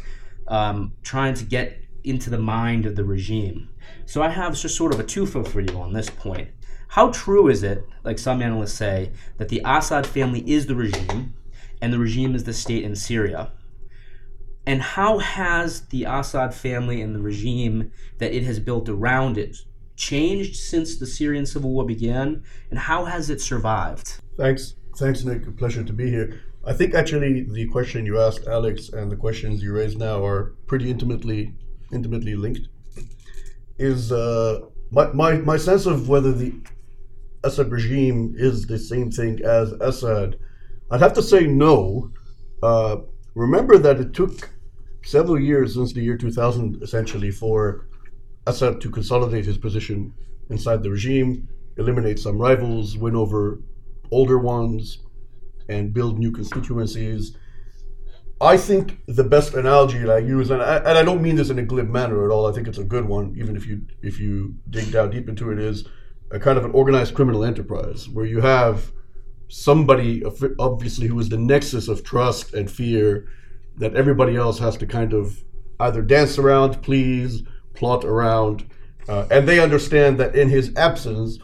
um, 0.48 0.94
trying 1.04 1.34
to 1.36 1.46
get 1.46 1.82
into 2.04 2.30
the 2.30 2.38
mind 2.38 2.86
of 2.86 2.96
the 2.96 3.04
regime. 3.04 3.70
So 4.06 4.22
I 4.22 4.30
have 4.30 4.60
just 4.60 4.76
sort 4.76 4.94
of 4.94 5.00
a 5.00 5.04
twofer 5.04 5.48
for 5.48 5.62
you 5.62 5.78
on 5.80 5.94
this 5.94 6.10
point. 6.10 6.50
How 6.90 7.12
true 7.12 7.50
is 7.50 7.64
it, 7.64 7.86
like 8.04 8.18
some 8.18 8.42
analysts 8.42 8.74
say, 8.74 9.12
that 9.38 9.50
the 9.50 9.62
Assad 9.66 10.08
family 10.08 10.50
is 10.50 10.68
the 10.68 10.76
regime 10.76 11.34
and 11.82 11.94
the 11.94 12.00
regime 12.00 12.34
is 12.34 12.46
the 12.46 12.54
state 12.54 12.84
in 12.84 12.96
Syria? 12.96 13.52
And 14.68 14.82
how 14.82 15.20
has 15.20 15.88
the 15.88 16.04
Assad 16.04 16.54
family 16.54 17.02
and 17.02 17.16
the 17.16 17.22
regime 17.22 17.90
that 18.18 18.34
it 18.34 18.44
has 18.44 18.60
built 18.60 18.90
around 18.90 19.38
it 19.38 19.56
changed 19.96 20.58
since 20.58 20.98
the 20.98 21.08
Syrian 21.08 21.46
civil 21.46 21.72
war 21.72 21.86
began? 21.86 22.44
And 22.70 22.78
how 22.78 23.06
has 23.06 23.30
it 23.30 23.40
survived? 23.40 24.20
Thanks. 24.36 24.76
Thanks, 24.98 25.24
Nick. 25.24 25.48
A 25.48 25.52
pleasure 25.52 25.86
to 25.86 25.94
be 25.94 26.10
here. 26.10 26.42
I 26.66 26.74
think 26.74 26.94
actually 26.94 27.44
the 27.50 27.66
question 27.70 28.06
you 28.06 28.20
asked 28.20 28.46
Alex 28.46 28.90
and 28.90 29.10
the 29.10 29.16
questions 29.16 29.64
you 29.64 29.72
raised 29.72 29.98
now 29.98 30.26
are 30.26 30.56
pretty 30.68 30.92
intimately 30.92 31.54
intimately 31.94 32.36
linked. 32.36 32.68
Is 33.78 34.12
uh, 34.12 34.60
my, 34.92 35.14
my, 35.14 35.38
my 35.38 35.56
sense 35.56 35.86
of 35.86 36.10
whether 36.10 36.34
the 36.34 36.54
Assad 37.46 37.72
regime 37.72 38.36
is 38.38 38.68
the 38.68 38.78
same 38.78 39.12
thing 39.12 39.40
as 39.46 39.72
Assad, 39.80 40.38
I'd 40.92 41.00
have 41.00 41.14
to 41.14 41.24
say 41.24 41.48
no. 41.48 42.12
Uh, 42.62 42.98
remember 43.34 43.78
that 43.78 44.02
it 44.02 44.14
took 44.14 44.50
several 45.08 45.40
years 45.40 45.76
since 45.76 45.94
the 45.94 46.02
year 46.02 46.18
2000, 46.18 46.84
essentially, 46.84 47.32
for 47.32 47.88
Assad 48.46 48.82
to 48.82 48.90
consolidate 48.90 49.46
his 49.46 49.58
position 49.58 50.14
inside 50.50 50.84
the 50.84 50.90
regime, 50.90 51.48
eliminate 51.78 52.20
some 52.20 52.38
rivals, 52.38 52.98
win 52.98 53.16
over 53.16 53.62
older 54.12 54.38
ones, 54.38 55.00
and 55.70 55.94
build 55.94 56.20
new 56.20 56.32
constituencies. 56.32 57.38
I 58.42 58.58
think 58.58 59.00
the 59.08 59.24
best 59.24 59.54
analogy 59.54 60.00
that 60.00 60.10
I 60.10 60.20
use, 60.20 60.52
and 60.52 60.62
I, 60.62 60.78
and 60.78 60.98
I 60.98 61.04
don't 61.04 61.22
mean 61.22 61.38
this 61.38 61.50
in 61.50 61.58
a 61.58 61.64
glib 61.64 61.90
manner 61.90 62.26
at 62.26 62.32
all. 62.32 62.46
I 62.46 62.52
think 62.52 62.68
it's 62.68 62.78
a 62.78 62.84
good 62.84 63.06
one, 63.06 63.34
even 63.38 63.56
if 63.56 63.66
you 63.66 63.82
if 64.04 64.20
you 64.20 64.56
dig 64.70 64.92
down 64.92 65.10
deep 65.10 65.28
into 65.30 65.52
it, 65.52 65.60
is 65.60 65.88
a 66.32 66.40
kind 66.40 66.58
of 66.58 66.66
an 66.66 66.72
organized 66.72 67.16
criminal 67.16 67.44
enterprise 67.46 68.08
where 68.10 68.26
you 68.26 68.42
have 68.42 68.92
somebody 69.48 70.24
obviously 70.60 71.08
who 71.08 71.18
is 71.20 71.30
the 71.30 71.38
nexus 71.38 71.88
of 71.88 72.04
trust 72.04 72.54
and 72.54 72.70
fear 72.70 73.30
that 73.78 73.96
everybody 73.96 74.36
else 74.36 74.60
has 74.60 74.78
to 74.78 74.86
kind 74.86 75.14
of 75.14 75.44
either 75.80 76.02
dance 76.02 76.38
around, 76.38 76.82
please, 76.82 77.44
plot 77.74 78.04
around, 78.04 78.70
uh, 79.08 79.26
and 79.32 79.48
they 79.48 79.60
understand 79.60 80.20
that 80.20 80.36
in 80.36 80.50
his 80.50 80.76
absence, 80.76 81.38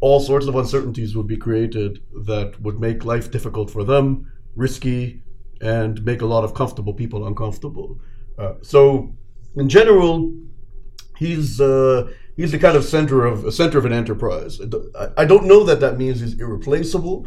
all 0.00 0.20
sorts 0.20 0.46
of 0.46 0.54
uncertainties 0.54 1.16
would 1.16 1.26
be 1.26 1.36
created 1.36 2.02
that 2.26 2.60
would 2.60 2.78
make 2.78 3.04
life 3.04 3.30
difficult 3.30 3.70
for 3.70 3.84
them, 3.84 4.30
risky, 4.54 5.22
and 5.60 6.04
make 6.04 6.20
a 6.20 6.26
lot 6.26 6.44
of 6.44 6.54
comfortable 6.54 6.92
people 6.92 7.26
uncomfortable. 7.26 7.98
Uh, 8.38 8.54
so, 8.62 9.14
in 9.56 9.68
general, 9.68 10.32
he's 11.16 11.60
uh, 11.60 12.10
he's 12.36 12.52
the 12.52 12.58
kind 12.58 12.76
of 12.76 12.84
center 12.84 13.24
of 13.24 13.52
center 13.54 13.78
of 13.78 13.86
an 13.86 13.92
enterprise. 13.92 14.60
I 15.16 15.24
don't 15.24 15.46
know 15.46 15.64
that 15.64 15.80
that 15.80 15.96
means 15.96 16.20
he's 16.20 16.38
irreplaceable, 16.38 17.26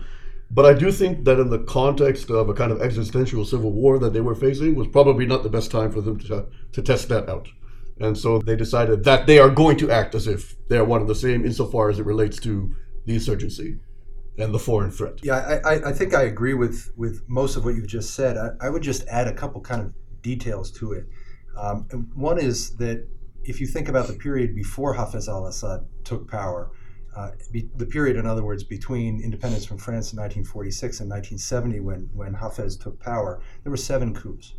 but 0.49 0.65
I 0.65 0.73
do 0.73 0.91
think 0.91 1.25
that 1.25 1.39
in 1.39 1.49
the 1.49 1.59
context 1.59 2.29
of 2.29 2.49
a 2.49 2.53
kind 2.53 2.71
of 2.71 2.81
existential 2.81 3.45
civil 3.45 3.71
war 3.71 3.99
that 3.99 4.13
they 4.13 4.21
were 4.21 4.35
facing 4.35 4.75
was 4.75 4.87
probably 4.87 5.25
not 5.25 5.43
the 5.43 5.49
best 5.49 5.71
time 5.71 5.91
for 5.91 6.01
them 6.01 6.19
to 6.19 6.47
to 6.71 6.81
test 6.81 7.09
that 7.09 7.29
out. 7.29 7.49
And 7.99 8.17
so 8.17 8.39
they 8.39 8.55
decided 8.55 9.03
that 9.05 9.25
they 9.27 9.39
are 9.39 9.49
going 9.49 9.77
to 9.77 9.91
act 9.91 10.13
as 10.15 10.27
if 10.27 10.55
they're 10.67 10.85
one 10.85 11.01
and 11.01 11.09
the 11.09 11.15
same 11.15 11.45
insofar 11.45 11.89
as 11.89 11.99
it 11.99 12.05
relates 12.05 12.39
to 12.41 12.75
the 13.05 13.15
insurgency 13.15 13.79
and 14.37 14.53
the 14.53 14.59
foreign 14.59 14.91
threat. 14.91 15.19
Yeah, 15.23 15.59
I, 15.65 15.89
I 15.89 15.93
think 15.93 16.13
I 16.13 16.23
agree 16.23 16.53
with, 16.53 16.91
with 16.95 17.23
most 17.27 17.55
of 17.55 17.65
what 17.65 17.75
you've 17.75 17.87
just 17.87 18.13
said. 18.13 18.37
I, 18.37 18.49
I 18.61 18.69
would 18.69 18.83
just 18.83 19.07
add 19.07 19.27
a 19.27 19.33
couple 19.33 19.61
kind 19.61 19.81
of 19.81 19.93
details 20.21 20.71
to 20.73 20.93
it. 20.93 21.05
Um, 21.57 21.87
one 22.13 22.39
is 22.39 22.75
that 22.77 23.07
if 23.43 23.59
you 23.59 23.65
think 23.65 23.87
about 23.89 24.07
the 24.07 24.13
period 24.13 24.55
before 24.55 24.95
Hafez 24.95 25.27
al 25.27 25.47
Assad 25.47 25.85
took 26.03 26.29
power, 26.29 26.69
uh, 27.17 27.31
be, 27.51 27.67
the 27.75 27.85
period, 27.85 28.15
in 28.15 28.27
other 28.27 28.43
words, 28.43 28.63
between 28.63 29.19
independence 29.19 29.65
from 29.65 29.79
France 29.79 30.13
in 30.13 30.19
1946 30.19 30.99
and 30.99 31.09
1970, 31.09 31.79
when, 31.79 32.09
when 32.13 32.35
Hafez 32.35 32.79
took 32.79 32.99
power, 32.99 33.41
there 33.63 33.71
were 33.71 33.77
seven 33.77 34.13
coups. 34.13 34.53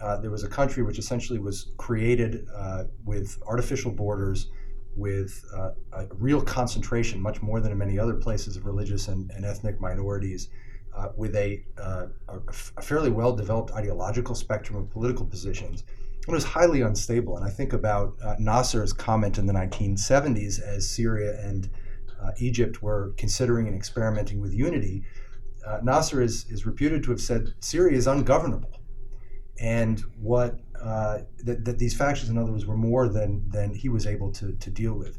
Uh, 0.00 0.16
there 0.16 0.30
was 0.30 0.42
a 0.42 0.48
country 0.48 0.82
which 0.82 0.98
essentially 0.98 1.38
was 1.38 1.72
created 1.76 2.46
uh, 2.56 2.84
with 3.04 3.38
artificial 3.46 3.90
borders, 3.90 4.48
with 4.96 5.44
uh, 5.54 5.72
a 5.92 6.06
real 6.14 6.40
concentration, 6.40 7.20
much 7.20 7.42
more 7.42 7.60
than 7.60 7.70
in 7.70 7.76
many 7.76 7.98
other 7.98 8.14
places, 8.14 8.56
of 8.56 8.64
religious 8.64 9.08
and, 9.08 9.30
and 9.32 9.44
ethnic 9.44 9.78
minorities, 9.78 10.48
uh, 10.96 11.08
with 11.18 11.36
a, 11.36 11.62
uh, 11.78 12.06
a, 12.28 12.82
fairly 12.82 13.10
well 13.10 13.36
developed 13.36 13.72
ideological 13.72 14.34
spectrum 14.34 14.78
of 14.78 14.90
political 14.90 15.26
positions. 15.26 15.84
It 16.26 16.32
was 16.32 16.44
highly 16.44 16.80
unstable. 16.80 17.36
And 17.36 17.44
I 17.44 17.50
think 17.50 17.74
about 17.74 18.18
Nasser's 18.38 18.94
comment 18.94 19.36
in 19.36 19.44
the 19.46 19.52
1970s 19.52 20.60
as 20.62 20.88
Syria 20.88 21.38
and 21.46 21.68
Egypt 22.38 22.82
were 22.82 23.12
considering 23.16 23.66
and 23.66 23.76
experimenting 23.76 24.40
with 24.40 24.52
unity. 24.52 25.04
Nasser 25.82 26.22
is, 26.22 26.46
is 26.50 26.66
reputed 26.66 27.02
to 27.04 27.10
have 27.10 27.20
said 27.20 27.54
Syria 27.60 27.96
is 27.96 28.06
ungovernable 28.06 28.80
and 29.60 30.00
what 30.18 30.58
uh, 30.82 31.18
that, 31.44 31.64
that 31.66 31.78
these 31.78 31.94
factions, 31.94 32.30
in 32.30 32.38
other 32.38 32.50
words, 32.50 32.66
were 32.66 32.76
more 32.76 33.08
than 33.08 33.48
than 33.50 33.74
he 33.74 33.88
was 33.88 34.06
able 34.06 34.32
to 34.32 34.52
to 34.54 34.70
deal 34.70 34.94
with, 34.94 35.18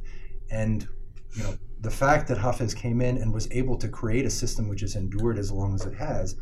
and 0.50 0.88
you 1.36 1.44
know 1.44 1.56
the 1.80 1.92
fact 1.92 2.28
that 2.28 2.38
Hafez 2.38 2.76
came 2.76 3.02
in 3.02 3.18
and 3.18 3.34
was 3.34 3.50
able 3.52 3.78
to 3.78 3.88
create 3.88 4.26
a 4.26 4.30
system 4.30 4.68
which 4.68 4.82
has 4.82 4.96
endured 4.96 5.38
as 5.38 5.52
long 5.52 5.76
as 5.76 5.86
it 5.86 5.94
has 5.96 6.36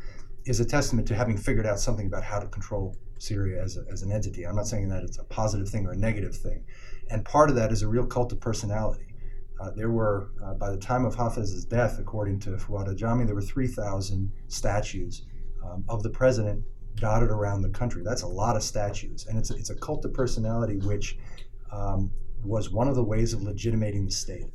is 0.46 0.60
a 0.60 0.66
testament 0.66 1.08
to 1.10 1.16
having 1.16 1.38
figured 1.38 1.66
out 1.66 1.80
something 1.80 2.08
about 2.08 2.24
how 2.24 2.40
to 2.40 2.48
control 2.48 2.96
Syria 3.20 3.62
as, 3.62 3.78
a, 3.78 3.84
as 3.92 4.02
an 4.02 4.12
entity. 4.12 4.48
I'm 4.48 4.56
not 4.56 4.68
saying 4.68 4.88
that 4.90 5.04
it's 5.04 5.20
a 5.20 5.24
positive 5.26 5.68
thing 5.68 5.86
or 5.86 5.92
a 5.92 5.98
negative 5.98 6.36
thing, 6.36 6.64
and 7.10 7.26
part 7.26 7.50
of 7.50 7.58
that 7.58 7.74
is 7.74 7.82
a 7.82 7.88
real 7.88 8.06
cult 8.06 8.32
of 8.32 8.40
personality. 8.40 9.09
Uh, 9.60 9.72
there 9.72 9.90
were, 9.90 10.32
uh, 10.44 10.54
by 10.54 10.70
the 10.70 10.78
time 10.78 11.06
of 11.06 11.16
Hafez's 11.16 11.66
death, 11.66 12.00
according 12.00 12.40
to 12.42 12.52
Fuad 12.52 12.88
Ajami, 12.88 13.26
there 13.26 13.36
were 13.36 13.42
3,000 13.42 14.32
statues 14.48 15.24
um, 15.64 15.84
of 15.90 16.02
the 16.02 16.10
president 16.10 16.64
dotted 16.96 17.30
around 17.30 17.62
the 17.62 17.70
country. 17.70 18.02
That's 18.04 18.22
a 18.22 18.28
lot 18.28 18.56
of 18.56 18.64
statues, 18.64 19.26
and 19.28 19.38
it's 19.38 19.52
a, 19.52 19.56
it's 19.56 19.70
a 19.70 19.76
cult 19.76 20.06
of 20.06 20.14
personality, 20.14 20.78
which 20.78 21.18
um, 21.72 22.12
was 22.44 22.70
one 22.70 22.88
of 22.88 22.96
the 22.96 23.04
ways 23.04 23.34
of 23.34 23.42
legitimating 23.42 24.06
the 24.06 24.12
state. 24.12 24.46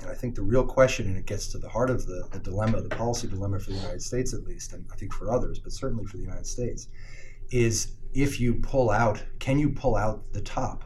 And 0.00 0.08
I 0.08 0.14
think 0.14 0.34
the 0.34 0.42
real 0.42 0.64
question, 0.64 1.06
and 1.08 1.16
it 1.16 1.26
gets 1.26 1.48
to 1.48 1.58
the 1.58 1.68
heart 1.68 1.90
of 1.90 2.06
the, 2.06 2.26
the 2.32 2.38
dilemma, 2.38 2.80
the 2.80 2.88
policy 2.88 3.28
dilemma 3.28 3.58
for 3.58 3.70
the 3.70 3.76
United 3.76 4.02
States 4.02 4.32
at 4.32 4.44
least, 4.44 4.72
and 4.72 4.86
I 4.92 4.96
think 4.96 5.12
for 5.12 5.30
others, 5.30 5.58
but 5.58 5.72
certainly 5.72 6.06
for 6.06 6.16
the 6.16 6.22
United 6.22 6.46
States, 6.46 6.88
is 7.50 7.96
if 8.14 8.40
you 8.40 8.54
pull 8.54 8.90
out, 8.90 9.22
can 9.38 9.58
you 9.58 9.70
pull 9.70 9.96
out 9.96 10.32
the 10.32 10.40
top? 10.40 10.84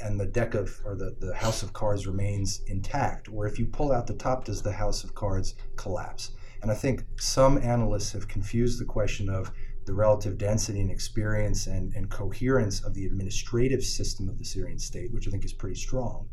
And 0.00 0.18
the 0.20 0.26
deck 0.26 0.54
of 0.54 0.80
or 0.84 0.94
the, 0.94 1.16
the 1.20 1.34
house 1.34 1.62
of 1.62 1.72
cards 1.72 2.06
remains 2.06 2.62
intact 2.66 3.28
or 3.32 3.46
if 3.46 3.58
you 3.58 3.66
pull 3.66 3.92
out 3.92 4.06
the 4.06 4.14
top 4.14 4.44
does 4.44 4.62
the 4.62 4.72
house 4.72 5.04
of 5.04 5.14
cards 5.14 5.54
collapse 5.76 6.32
and 6.62 6.70
i 6.70 6.74
think 6.74 7.04
some 7.18 7.58
analysts 7.58 8.12
have 8.12 8.28
confused 8.28 8.80
the 8.80 8.84
question 8.84 9.28
of 9.28 9.50
the 9.86 9.94
relative 9.94 10.36
density 10.36 10.80
and 10.80 10.90
experience 10.90 11.68
and, 11.68 11.94
and 11.94 12.10
coherence 12.10 12.84
of 12.84 12.92
the 12.94 13.06
administrative 13.06 13.82
system 13.82 14.28
of 14.28 14.36
the 14.36 14.44
Syrian 14.44 14.78
state, 14.78 15.12
which 15.12 15.28
I 15.28 15.30
think 15.30 15.44
is 15.44 15.52
pretty 15.52 15.76
strong, 15.76 16.28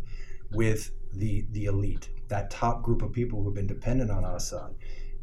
with 0.51 0.91
the, 1.13 1.46
the 1.51 1.65
elite, 1.65 2.10
that 2.29 2.50
top 2.50 2.82
group 2.82 3.03
of 3.03 3.13
people 3.13 3.39
who 3.39 3.50
have 3.50 3.55
been 3.55 3.67
dependent 3.67 4.10
on 4.10 4.25
Assad. 4.25 4.74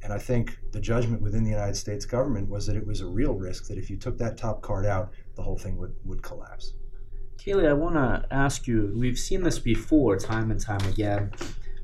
And 0.03 0.13
I 0.13 0.19
think 0.19 0.57
the 0.71 0.81
judgment 0.81 1.21
within 1.21 1.43
the 1.43 1.51
United 1.51 1.75
States 1.75 2.07
government 2.07 2.49
was 2.49 2.67
that 2.67 2.77
it 2.77 2.87
was 2.87 3.01
a 3.01 3.07
real 3.07 3.35
risk 3.35 3.67
that 3.67 3.77
if 3.77 3.91
you 3.91 3.99
took 3.99 4.17
that 4.19 4.39
top 4.39 4.63
card 4.63 4.87
out, 4.87 5.11
the 5.35 5.43
whole 5.43 5.59
thing 5.59 5.77
would, 5.77 5.95
would 6.05 6.23
collapse. 6.23 6.75
Kaleigh, 7.41 7.69
I 7.69 7.73
want 7.73 7.95
to 7.95 8.27
ask 8.31 8.67
you 8.67 8.93
we've 8.95 9.19
seen 9.19 9.43
this 9.43 9.59
before, 9.59 10.17
time 10.17 10.51
and 10.51 10.61
time 10.61 10.87
again 10.87 11.33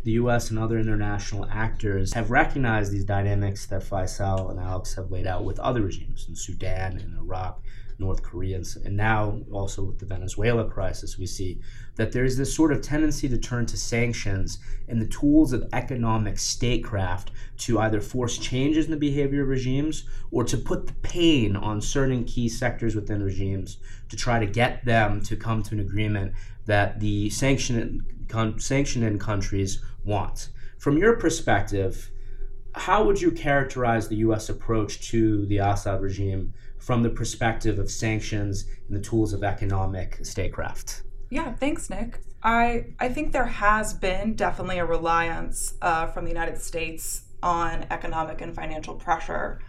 the 0.06 0.12
U.S. 0.12 0.50
and 0.50 0.58
other 0.60 0.78
international 0.78 1.48
actors 1.50 2.12
have 2.12 2.30
recognized 2.30 2.92
these 2.92 3.04
dynamics 3.04 3.66
that 3.66 3.82
Faysal 3.82 4.52
and 4.52 4.60
Alex 4.60 4.94
have 4.94 5.10
laid 5.10 5.26
out 5.26 5.44
with 5.44 5.58
other 5.58 5.82
regimes 5.82 6.26
in 6.28 6.36
Sudan 6.36 6.98
and 7.00 7.18
Iraq, 7.18 7.60
North 7.98 8.22
Koreans. 8.22 8.76
and 8.76 8.96
now 8.96 9.40
also 9.50 9.82
with 9.82 9.98
the 9.98 10.06
Venezuela 10.06 10.68
crisis, 10.68 11.18
we 11.18 11.26
see 11.26 11.60
that 11.96 12.12
there's 12.12 12.36
this 12.36 12.54
sort 12.54 12.72
of 12.72 12.82
tendency 12.82 13.28
to 13.28 13.38
turn 13.38 13.66
to 13.66 13.76
sanctions 13.76 14.58
and 14.88 15.00
the 15.00 15.06
tools 15.06 15.52
of 15.52 15.68
economic 15.72 16.38
statecraft 16.38 17.30
to 17.58 17.78
either 17.78 18.00
force 18.00 18.36
changes 18.38 18.84
in 18.84 18.90
the 18.90 18.96
behavior 18.96 19.42
of 19.42 19.48
regimes 19.48 20.04
or 20.30 20.44
to 20.44 20.56
put 20.56 20.86
the 20.86 20.92
pain 20.94 21.56
on 21.56 21.80
certain 21.80 22.24
key 22.24 22.48
sectors 22.48 22.94
within 22.94 23.22
regimes 23.22 23.78
to 24.08 24.16
try 24.16 24.38
to 24.38 24.46
get 24.46 24.84
them 24.84 25.22
to 25.22 25.36
come 25.36 25.62
to 25.62 25.74
an 25.74 25.80
agreement 25.80 26.32
that 26.66 27.00
the 27.00 27.30
sanction 27.30 28.04
con- 28.28 28.58
sanctioned 28.58 29.20
countries 29.20 29.82
want. 30.04 30.50
From 30.78 30.98
your 30.98 31.16
perspective, 31.16 32.10
how 32.74 33.04
would 33.04 33.20
you 33.20 33.30
characterize 33.30 34.08
the 34.08 34.16
U.S. 34.16 34.50
approach 34.50 35.08
to 35.08 35.46
the 35.46 35.58
Assad 35.58 36.02
regime 36.02 36.52
from 36.86 37.02
the 37.02 37.10
perspective 37.10 37.80
of 37.80 37.90
sanctions 37.90 38.66
and 38.86 38.96
the 38.96 39.00
tools 39.00 39.32
of 39.32 39.42
economic 39.42 40.24
statecraft? 40.24 41.02
Yeah, 41.30 41.52
thanks, 41.52 41.90
Nick. 41.90 42.20
I 42.44 42.94
I 43.00 43.08
think 43.08 43.32
there 43.32 43.46
has 43.46 43.92
been 43.92 44.36
definitely 44.36 44.78
a 44.78 44.86
reliance 44.86 45.74
uh, 45.82 46.06
from 46.06 46.24
the 46.24 46.30
United 46.30 46.58
States 46.62 47.22
on 47.42 47.86
economic 47.90 48.40
and 48.40 48.54
financial 48.54 48.94
pressure 48.94 49.60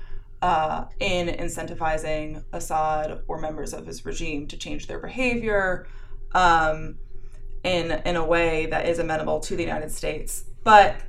uh, 0.43 0.85
in 0.99 1.27
incentivizing 1.27 2.43
Assad 2.53 3.23
or 3.27 3.41
members 3.41 3.73
of 3.73 3.87
his 3.87 4.05
regime 4.05 4.47
to 4.49 4.57
change 4.57 4.85
their 4.85 4.99
behavior. 4.99 5.87
Um, 6.33 6.99
in 7.63 7.91
in 8.05 8.15
a 8.15 8.25
way 8.25 8.67
that 8.67 8.87
is 8.87 8.99
amenable 8.99 9.39
to 9.39 9.55
the 9.55 9.63
United 9.63 9.91
States. 9.91 10.45
But 10.63 11.01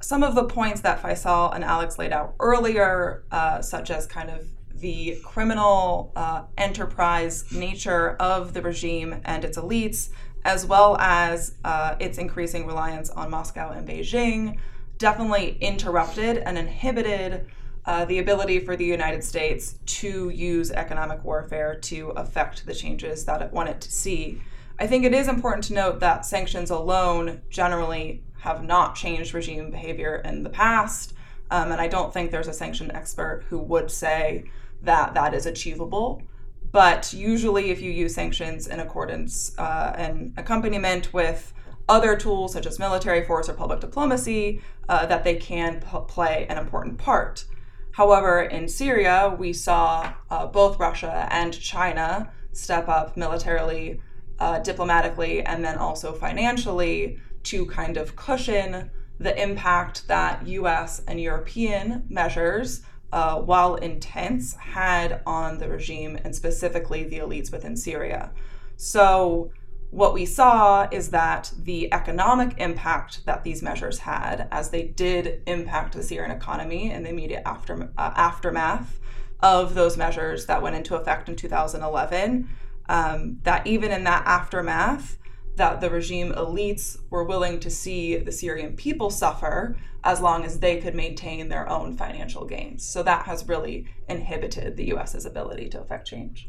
some 0.00 0.22
of 0.22 0.36
the 0.36 0.44
points 0.44 0.80
that 0.82 1.02
Faysal 1.02 1.52
and 1.52 1.64
Alex 1.64 1.98
laid 1.98 2.12
out 2.12 2.34
earlier, 2.38 3.24
uh, 3.32 3.60
such 3.60 3.90
as 3.90 4.06
kind 4.06 4.30
of 4.30 4.46
the 4.80 5.18
criminal 5.24 6.12
uh, 6.16 6.42
enterprise 6.56 7.50
nature 7.52 8.10
of 8.20 8.54
the 8.54 8.62
regime 8.62 9.20
and 9.24 9.44
its 9.44 9.58
elites, 9.58 10.10
as 10.44 10.64
well 10.66 10.96
as 10.98 11.56
uh, 11.64 11.96
its 11.98 12.18
increasing 12.18 12.66
reliance 12.66 13.10
on 13.10 13.30
Moscow 13.30 13.70
and 13.70 13.86
Beijing, 13.88 14.58
definitely 14.98 15.56
interrupted 15.60 16.38
and 16.38 16.58
inhibited 16.58 17.46
uh, 17.86 18.04
the 18.04 18.18
ability 18.18 18.58
for 18.60 18.76
the 18.76 18.84
United 18.84 19.24
States 19.24 19.78
to 19.86 20.28
use 20.28 20.70
economic 20.70 21.24
warfare 21.24 21.74
to 21.74 22.10
affect 22.10 22.66
the 22.66 22.74
changes 22.74 23.24
that 23.24 23.40
it 23.40 23.52
wanted 23.52 23.80
to 23.80 23.90
see. 23.90 24.40
I 24.78 24.86
think 24.86 25.04
it 25.04 25.14
is 25.14 25.26
important 25.26 25.64
to 25.64 25.74
note 25.74 26.00
that 26.00 26.26
sanctions 26.26 26.70
alone 26.70 27.40
generally 27.48 28.22
have 28.40 28.62
not 28.62 28.94
changed 28.94 29.34
regime 29.34 29.70
behavior 29.70 30.16
in 30.24 30.42
the 30.42 30.50
past. 30.50 31.14
Um, 31.50 31.72
and 31.72 31.80
I 31.80 31.88
don't 31.88 32.12
think 32.12 32.30
there's 32.30 32.48
a 32.48 32.52
sanction 32.52 32.90
expert 32.94 33.44
who 33.48 33.58
would 33.58 33.90
say 33.90 34.44
that 34.82 35.14
that 35.14 35.34
is 35.34 35.46
achievable. 35.46 36.22
But 36.70 37.12
usually, 37.14 37.70
if 37.70 37.80
you 37.80 37.90
use 37.90 38.14
sanctions 38.14 38.66
in 38.66 38.80
accordance 38.80 39.56
uh, 39.58 39.94
and 39.96 40.34
accompaniment 40.36 41.12
with 41.14 41.52
other 41.88 42.16
tools 42.16 42.52
such 42.52 42.66
as 42.66 42.78
military 42.78 43.24
force 43.24 43.48
or 43.48 43.54
public 43.54 43.80
diplomacy, 43.80 44.60
uh, 44.88 45.06
that 45.06 45.24
they 45.24 45.36
can 45.36 45.80
p- 45.80 45.98
play 46.06 46.46
an 46.48 46.58
important 46.58 46.98
part. 46.98 47.44
However, 47.92 48.42
in 48.42 48.68
Syria, 48.68 49.34
we 49.38 49.52
saw 49.52 50.12
uh, 50.30 50.46
both 50.46 50.78
Russia 50.78 51.26
and 51.30 51.58
China 51.58 52.30
step 52.52 52.88
up 52.88 53.16
militarily, 53.16 54.00
uh, 54.38 54.58
diplomatically, 54.60 55.42
and 55.42 55.64
then 55.64 55.78
also 55.78 56.12
financially 56.12 57.18
to 57.44 57.66
kind 57.66 57.96
of 57.96 58.14
cushion 58.14 58.90
the 59.18 59.42
impact 59.42 60.06
that 60.08 60.46
US 60.46 61.02
and 61.08 61.20
European 61.20 62.04
measures, 62.08 62.82
uh, 63.12 63.40
while 63.40 63.76
intense, 63.76 64.54
had 64.54 65.20
on 65.26 65.58
the 65.58 65.68
regime 65.68 66.18
and 66.24 66.34
specifically 66.34 67.04
the 67.04 67.18
elites 67.18 67.50
within 67.50 67.76
Syria. 67.76 68.30
So, 68.76 69.50
what 69.90 70.12
we 70.12 70.26
saw 70.26 70.86
is 70.92 71.10
that 71.10 71.50
the 71.56 71.92
economic 71.94 72.58
impact 72.58 73.24
that 73.24 73.42
these 73.42 73.62
measures 73.62 74.00
had, 74.00 74.46
as 74.50 74.68
they 74.68 74.82
did 74.82 75.42
impact 75.46 75.94
the 75.94 76.02
Syrian 76.02 76.30
economy 76.30 76.90
in 76.90 77.04
the 77.04 77.08
immediate 77.08 77.42
after, 77.46 77.90
uh, 77.96 78.12
aftermath 78.14 79.00
of 79.40 79.74
those 79.74 79.96
measures 79.96 80.44
that 80.46 80.60
went 80.60 80.76
into 80.76 80.94
effect 80.94 81.28
in 81.28 81.36
2011, 81.36 82.48
um, 82.90 83.38
that 83.44 83.66
even 83.66 83.90
in 83.90 84.04
that 84.04 84.26
aftermath, 84.26 85.16
that 85.58 85.80
the 85.80 85.90
regime 85.90 86.32
elites 86.32 86.96
were 87.10 87.24
willing 87.24 87.60
to 87.60 87.70
see 87.70 88.16
the 88.16 88.32
Syrian 88.32 88.74
people 88.74 89.10
suffer 89.10 89.76
as 90.02 90.20
long 90.20 90.44
as 90.44 90.58
they 90.58 90.80
could 90.80 90.94
maintain 90.94 91.48
their 91.48 91.68
own 91.68 91.96
financial 91.96 92.44
gains. 92.44 92.88
So 92.88 93.02
that 93.02 93.26
has 93.26 93.46
really 93.46 93.86
inhibited 94.08 94.76
the 94.76 94.86
US's 94.86 95.26
ability 95.26 95.68
to 95.70 95.80
affect 95.80 96.06
change. 96.06 96.48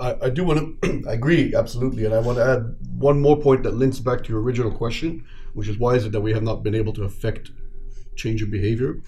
I, 0.00 0.16
I 0.22 0.30
do 0.30 0.44
want 0.44 0.82
to 0.82 1.02
agree 1.08 1.54
absolutely, 1.54 2.04
and 2.04 2.14
I 2.14 2.20
want 2.20 2.38
to 2.38 2.44
add 2.44 2.76
one 2.98 3.20
more 3.20 3.40
point 3.40 3.62
that 3.64 3.74
links 3.74 3.98
back 3.98 4.22
to 4.24 4.28
your 4.30 4.40
original 4.40 4.70
question, 4.70 5.24
which 5.54 5.68
is 5.68 5.78
why 5.78 5.94
is 5.94 6.04
it 6.04 6.12
that 6.12 6.20
we 6.20 6.32
have 6.32 6.42
not 6.42 6.62
been 6.62 6.74
able 6.74 6.92
to 6.94 7.04
affect 7.04 7.50
change 8.14 8.42
of 8.42 8.50
behavior? 8.50 9.00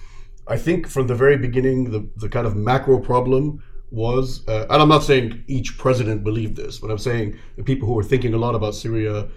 I 0.47 0.57
think 0.57 0.89
from 0.89 1.07
the 1.07 1.15
very 1.15 1.37
beginning, 1.37 1.91
the, 1.91 2.09
the 2.17 2.29
kind 2.29 2.47
of 2.47 2.57
macro 2.57 2.99
problem 2.99 3.63
was, 3.91 4.47
uh, 4.49 4.67
and 4.71 4.83
I'm 4.83 4.89
not 4.89 5.03
saying 5.03 5.45
each 5.47 5.79
president 5.79 6.25
believed 6.25 6.57
this, 6.57 6.79
but 6.79 6.91
I'm 6.91 6.99
saying 6.99 7.39
the 7.57 7.63
people 7.63 7.89
who 7.89 7.95
were 7.95 8.05
thinking 8.05 8.35
a 8.35 8.39
lot 8.39 8.55
about 8.55 8.75
Syria 8.75 9.29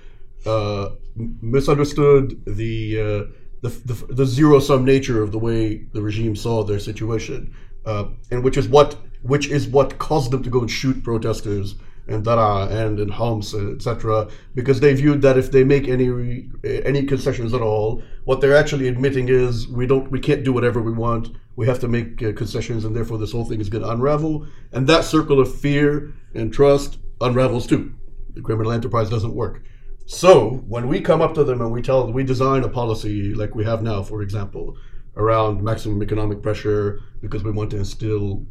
uh, 0.46 0.90
misunderstood 1.16 2.44
the, 2.46 3.00
uh, 3.00 3.32
the, 3.62 3.70
the, 3.86 4.14
the 4.14 4.26
zero 4.26 4.60
sum 4.60 4.84
nature 4.84 5.22
of 5.22 5.32
the 5.32 5.40
way 5.40 5.86
the 5.94 6.02
regime 6.02 6.36
saw 6.36 6.64
their 6.64 6.80
situation, 6.80 7.56
uh, 7.86 8.06
and 8.30 8.44
which 8.44 8.58
is 8.58 8.68
what 8.68 8.98
which 9.24 9.50
is 9.50 9.68
what 9.68 10.00
caused 10.00 10.32
them 10.32 10.42
to 10.42 10.50
go 10.50 10.62
and 10.62 10.72
shoot 10.72 11.04
protesters 11.04 11.76
in 12.12 12.24
Daraa 12.24 12.70
and 12.70 13.00
in 13.00 13.10
Homs, 13.10 13.54
etc., 13.54 14.28
because 14.56 14.80
they 14.80 14.94
viewed 14.94 15.22
that 15.22 15.38
if 15.38 15.52
they 15.52 15.64
make 15.64 15.88
any 15.88 16.50
any 16.64 17.04
concessions 17.06 17.54
at 17.54 17.62
all, 17.62 18.04
what 18.26 18.42
they're 18.42 18.56
actually 18.56 18.88
admitting 18.88 19.30
is 19.30 19.68
we 19.68 19.88
don't 19.88 20.12
we 20.12 20.20
can't 20.20 20.44
do 20.44 20.54
whatever 20.54 20.82
we 20.82 20.92
want. 20.92 21.30
We 21.56 21.68
have 21.68 21.80
to 21.80 21.88
make 21.88 22.24
uh, 22.24 22.34
concessions, 22.34 22.86
and 22.86 22.96
therefore 22.96 23.18
this 23.18 23.32
whole 23.32 23.46
thing 23.46 23.62
is 23.62 23.70
going 23.70 23.84
to 23.84 23.90
unravel. 23.90 24.46
And 24.72 24.88
that 24.88 25.04
circle 25.04 25.40
of 25.40 25.54
fear 25.60 26.14
and 26.34 26.54
trust 26.54 26.98
unravels 27.20 27.68
too. 27.68 27.94
The 28.34 28.42
criminal 28.42 28.72
enterprise 28.72 29.10
doesn't 29.10 29.36
work. 29.36 29.64
So 30.06 30.64
when 30.68 30.88
we 30.88 31.02
come 31.02 31.22
up 31.22 31.34
to 31.36 31.44
them 31.44 31.62
and 31.62 31.72
we 31.72 31.82
tell 31.82 32.04
them 32.04 32.14
we 32.14 32.24
design 32.24 32.64
a 32.64 32.70
policy 32.70 33.34
like 33.34 33.56
we 33.56 33.64
have 33.66 33.82
now, 33.82 34.04
for 34.04 34.22
example, 34.22 34.76
around 35.16 35.64
maximum 35.64 36.02
economic 36.02 36.42
pressure 36.42 37.00
because 37.22 37.44
we 37.44 37.52
want 37.52 37.72
to 37.72 37.78
instill 37.78 38.46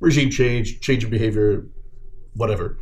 regime 0.00 0.30
change, 0.30 0.80
change 0.80 1.04
of 1.04 1.10
behavior, 1.10 1.66
whatever. 2.34 2.78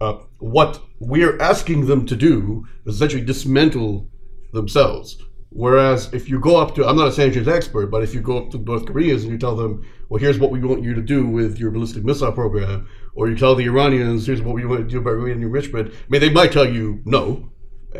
Uh, 0.00 0.18
what 0.38 0.82
we're 0.98 1.40
asking 1.40 1.86
them 1.86 2.06
to 2.06 2.16
do 2.16 2.66
is 2.86 2.96
essentially 2.96 3.24
dismantle 3.24 4.10
themselves. 4.52 5.16
Whereas 5.50 6.12
if 6.14 6.28
you 6.28 6.40
go 6.40 6.56
up 6.56 6.74
to, 6.74 6.86
I'm 6.86 6.96
not 6.96 7.08
a 7.08 7.12
sanctions 7.12 7.46
expert, 7.46 7.88
but 7.88 8.02
if 8.02 8.14
you 8.14 8.20
go 8.20 8.38
up 8.38 8.50
to 8.50 8.58
North 8.58 8.86
Koreans 8.86 9.22
and 9.22 9.32
you 9.32 9.38
tell 9.38 9.54
them, 9.54 9.84
well, 10.08 10.18
here's 10.18 10.38
what 10.38 10.50
we 10.50 10.60
want 10.60 10.82
you 10.82 10.94
to 10.94 11.02
do 11.02 11.26
with 11.26 11.58
your 11.58 11.70
ballistic 11.70 12.04
missile 12.04 12.32
program, 12.32 12.88
or 13.14 13.28
you 13.28 13.36
tell 13.36 13.54
the 13.54 13.66
Iranians, 13.66 14.26
here's 14.26 14.40
what 14.40 14.54
we 14.54 14.64
want 14.64 14.80
to 14.80 14.88
do 14.88 14.98
about 14.98 15.10
uranium 15.10 15.42
enrichment, 15.42 15.92
I 15.92 16.06
mean, 16.08 16.20
they 16.20 16.30
might 16.30 16.52
tell 16.52 16.68
you 16.68 17.02
no, 17.04 17.52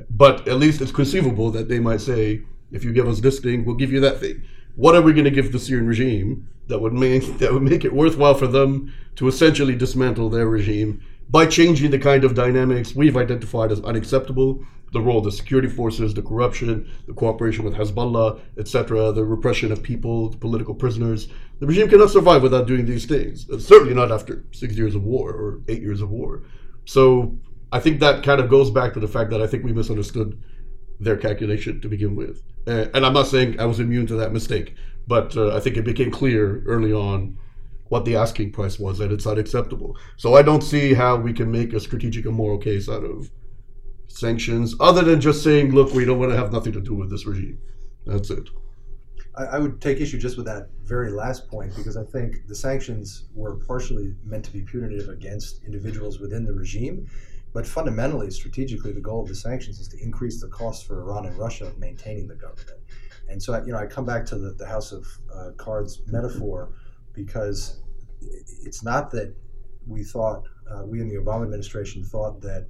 but 0.08 0.48
at 0.48 0.56
least 0.56 0.80
it's 0.80 0.92
conceivable 0.92 1.50
that 1.50 1.68
they 1.68 1.78
might 1.78 2.00
say, 2.00 2.42
if 2.70 2.84
you 2.84 2.92
give 2.92 3.06
us 3.06 3.20
this 3.20 3.38
thing, 3.38 3.64
we'll 3.66 3.76
give 3.76 3.92
you 3.92 4.00
that 4.00 4.18
thing. 4.18 4.42
What 4.74 4.94
are 4.94 5.02
we 5.02 5.12
going 5.12 5.24
to 5.24 5.30
give 5.30 5.52
the 5.52 5.58
Syrian 5.58 5.86
regime 5.86 6.48
that 6.68 6.80
would 6.80 6.92
make 6.92 7.38
that 7.38 7.52
would 7.52 7.62
make 7.62 7.84
it 7.84 7.92
worthwhile 7.92 8.34
for 8.34 8.46
them 8.46 8.92
to 9.16 9.28
essentially 9.28 9.74
dismantle 9.74 10.30
their 10.30 10.46
regime 10.46 11.02
by 11.28 11.46
changing 11.46 11.90
the 11.90 11.98
kind 11.98 12.24
of 12.24 12.34
dynamics 12.34 12.94
we've 12.94 13.16
identified 13.16 13.72
as 13.72 13.80
unacceptable 13.80 14.64
the 14.92 15.00
role 15.00 15.18
of 15.18 15.24
the 15.24 15.32
security 15.32 15.68
forces, 15.68 16.14
the 16.14 16.22
corruption, 16.22 16.88
the 17.06 17.14
cooperation 17.14 17.64
with 17.64 17.74
Hezbollah, 17.74 18.38
etc., 18.58 19.10
the 19.12 19.24
repression 19.24 19.72
of 19.72 19.82
people, 19.82 20.34
political 20.38 20.74
prisoners. 20.74 21.28
The 21.60 21.66
regime 21.66 21.88
cannot 21.88 22.10
survive 22.10 22.42
without 22.42 22.66
doing 22.66 22.84
these 22.84 23.06
things. 23.06 23.46
Certainly 23.64 23.94
not 23.94 24.12
after 24.12 24.44
six 24.52 24.74
years 24.74 24.94
of 24.94 25.02
war 25.04 25.30
or 25.30 25.60
eight 25.68 25.80
years 25.80 26.02
of 26.02 26.10
war. 26.10 26.42
So 26.84 27.38
I 27.72 27.80
think 27.80 28.00
that 28.00 28.22
kind 28.22 28.40
of 28.40 28.50
goes 28.50 28.70
back 28.70 28.92
to 28.92 29.00
the 29.00 29.08
fact 29.08 29.30
that 29.30 29.40
I 29.40 29.46
think 29.46 29.64
we 29.64 29.72
misunderstood 29.72 30.38
their 31.02 31.16
calculation 31.16 31.80
to 31.80 31.88
begin 31.88 32.16
with. 32.16 32.42
and 32.66 33.04
I'm 33.04 33.12
not 33.12 33.26
saying 33.26 33.58
I 33.58 33.66
was 33.66 33.80
immune 33.80 34.06
to 34.06 34.16
that 34.16 34.32
mistake. 34.32 34.74
But 35.06 35.36
uh, 35.36 35.56
I 35.56 35.60
think 35.60 35.76
it 35.76 35.84
became 35.84 36.10
clear 36.10 36.62
early 36.66 36.92
on 36.92 37.38
what 37.88 38.04
the 38.04 38.16
asking 38.16 38.52
price 38.52 38.78
was, 38.78 39.00
and 39.00 39.12
it's 39.12 39.26
unacceptable. 39.26 39.96
So 40.16 40.34
I 40.34 40.42
don't 40.42 40.62
see 40.62 40.94
how 40.94 41.16
we 41.16 41.32
can 41.32 41.50
make 41.50 41.72
a 41.72 41.80
strategic 41.80 42.24
and 42.24 42.34
moral 42.34 42.58
case 42.58 42.88
out 42.88 43.04
of 43.04 43.30
sanctions, 44.08 44.74
other 44.80 45.02
than 45.02 45.20
just 45.20 45.42
saying, 45.42 45.72
look, 45.72 45.92
we 45.92 46.04
don't 46.04 46.18
want 46.18 46.30
to 46.30 46.36
have 46.36 46.52
nothing 46.52 46.72
to 46.72 46.80
do 46.80 46.94
with 46.94 47.10
this 47.10 47.26
regime. 47.26 47.58
That's 48.06 48.30
it. 48.30 48.48
I, 49.34 49.44
I 49.44 49.58
would 49.58 49.80
take 49.80 50.00
issue 50.00 50.18
just 50.18 50.36
with 50.36 50.46
that 50.46 50.68
very 50.84 51.10
last 51.10 51.48
point 51.48 51.74
because 51.76 51.96
I 51.96 52.04
think 52.04 52.46
the 52.46 52.54
sanctions 52.54 53.24
were 53.34 53.56
partially 53.56 54.14
meant 54.24 54.44
to 54.44 54.52
be 54.52 54.62
punitive 54.62 55.08
against 55.08 55.64
individuals 55.64 56.18
within 56.20 56.44
the 56.44 56.52
regime. 56.52 57.08
But 57.52 57.66
fundamentally, 57.66 58.30
strategically, 58.30 58.92
the 58.92 59.00
goal 59.00 59.22
of 59.22 59.28
the 59.28 59.34
sanctions 59.34 59.78
is 59.78 59.88
to 59.88 60.02
increase 60.02 60.40
the 60.40 60.48
cost 60.48 60.86
for 60.86 61.02
Iran 61.02 61.26
and 61.26 61.36
Russia 61.36 61.66
of 61.66 61.78
maintaining 61.78 62.26
the 62.26 62.34
government. 62.34 62.80
And 63.28 63.42
so, 63.42 63.56
you 63.64 63.72
know, 63.72 63.78
I 63.78 63.86
come 63.86 64.04
back 64.06 64.24
to 64.26 64.38
the, 64.38 64.52
the 64.52 64.66
House 64.66 64.92
of 64.92 65.06
uh, 65.34 65.50
Cards 65.56 66.02
metaphor 66.06 66.72
because 67.12 67.82
it's 68.64 68.82
not 68.82 69.10
that 69.10 69.34
we 69.86 70.02
thought, 70.02 70.44
uh, 70.70 70.84
we 70.84 71.00
in 71.00 71.08
the 71.08 71.16
Obama 71.16 71.42
administration 71.44 72.04
thought 72.04 72.40
that 72.40 72.66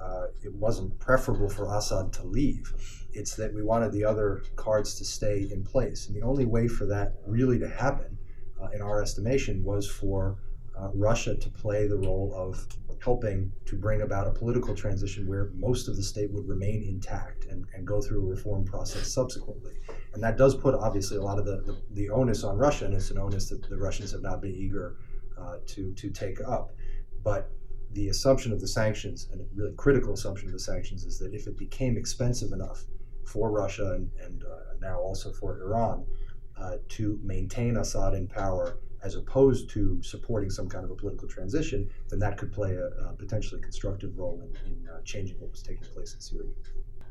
uh, 0.00 0.26
it 0.42 0.54
wasn't 0.54 0.98
preferable 1.00 1.48
for 1.48 1.74
Assad 1.74 2.12
to 2.12 2.24
leave. 2.24 2.72
It's 3.12 3.34
that 3.36 3.54
we 3.54 3.62
wanted 3.62 3.92
the 3.92 4.04
other 4.04 4.42
cards 4.56 4.94
to 4.96 5.04
stay 5.04 5.48
in 5.50 5.64
place. 5.64 6.06
And 6.06 6.16
the 6.16 6.22
only 6.22 6.44
way 6.44 6.68
for 6.68 6.86
that 6.86 7.14
really 7.26 7.58
to 7.58 7.68
happen, 7.68 8.18
uh, 8.60 8.68
in 8.74 8.82
our 8.82 9.02
estimation, 9.02 9.64
was 9.64 9.88
for 9.88 10.36
uh, 10.78 10.88
Russia 10.94 11.36
to 11.36 11.50
play 11.50 11.86
the 11.86 11.96
role 11.96 12.32
of 12.36 12.66
helping 13.04 13.52
to 13.66 13.76
bring 13.76 14.00
about 14.00 14.26
a 14.26 14.30
political 14.30 14.74
transition 14.74 15.28
where 15.28 15.50
most 15.54 15.88
of 15.88 15.96
the 15.96 16.02
state 16.02 16.32
would 16.32 16.48
remain 16.48 16.82
intact 16.82 17.44
and, 17.50 17.66
and 17.74 17.86
go 17.86 18.00
through 18.00 18.22
a 18.24 18.30
reform 18.30 18.64
process 18.64 19.12
subsequently. 19.12 19.74
And 20.14 20.22
that 20.22 20.38
does 20.38 20.54
put 20.54 20.74
obviously 20.74 21.18
a 21.18 21.22
lot 21.22 21.38
of 21.38 21.44
the, 21.44 21.56
the, 21.66 21.76
the 21.90 22.08
onus 22.08 22.44
on 22.44 22.56
Russia, 22.56 22.86
and 22.86 22.94
it's 22.94 23.10
an 23.10 23.18
onus 23.18 23.50
that 23.50 23.68
the 23.68 23.76
Russians 23.76 24.10
have 24.12 24.22
not 24.22 24.40
been 24.40 24.54
eager 24.54 24.96
uh, 25.38 25.56
to, 25.66 25.92
to 25.92 26.10
take 26.10 26.40
up. 26.40 26.74
But 27.22 27.50
the 27.92 28.08
assumption 28.08 28.52
of 28.52 28.60
the 28.60 28.68
sanctions, 28.68 29.28
and 29.30 29.40
a 29.42 29.44
really 29.54 29.74
critical 29.76 30.14
assumption 30.14 30.48
of 30.48 30.54
the 30.54 30.58
sanctions, 30.58 31.04
is 31.04 31.18
that 31.18 31.34
if 31.34 31.46
it 31.46 31.58
became 31.58 31.98
expensive 31.98 32.52
enough 32.52 32.84
for 33.26 33.50
Russia 33.50 33.92
and, 33.92 34.10
and 34.24 34.42
uh, 34.44 34.74
now 34.80 34.98
also 34.98 35.30
for 35.30 35.60
Iran 35.62 36.06
uh, 36.58 36.76
to 36.88 37.20
maintain 37.22 37.76
Assad 37.76 38.14
in 38.14 38.28
power 38.28 38.78
as 39.04 39.14
opposed 39.14 39.68
to 39.70 40.02
supporting 40.02 40.50
some 40.50 40.68
kind 40.68 40.84
of 40.84 40.90
a 40.90 40.94
political 40.94 41.28
transition, 41.28 41.88
then 42.08 42.18
that 42.18 42.38
could 42.38 42.50
play 42.52 42.74
a, 42.74 42.86
a 42.86 43.12
potentially 43.12 43.60
constructive 43.60 44.18
role 44.18 44.42
in, 44.42 44.72
in 44.72 44.88
uh, 44.88 45.00
changing 45.04 45.38
what 45.38 45.50
was 45.50 45.62
taking 45.62 45.84
place 45.92 46.14
in 46.14 46.20
Syria. 46.20 46.48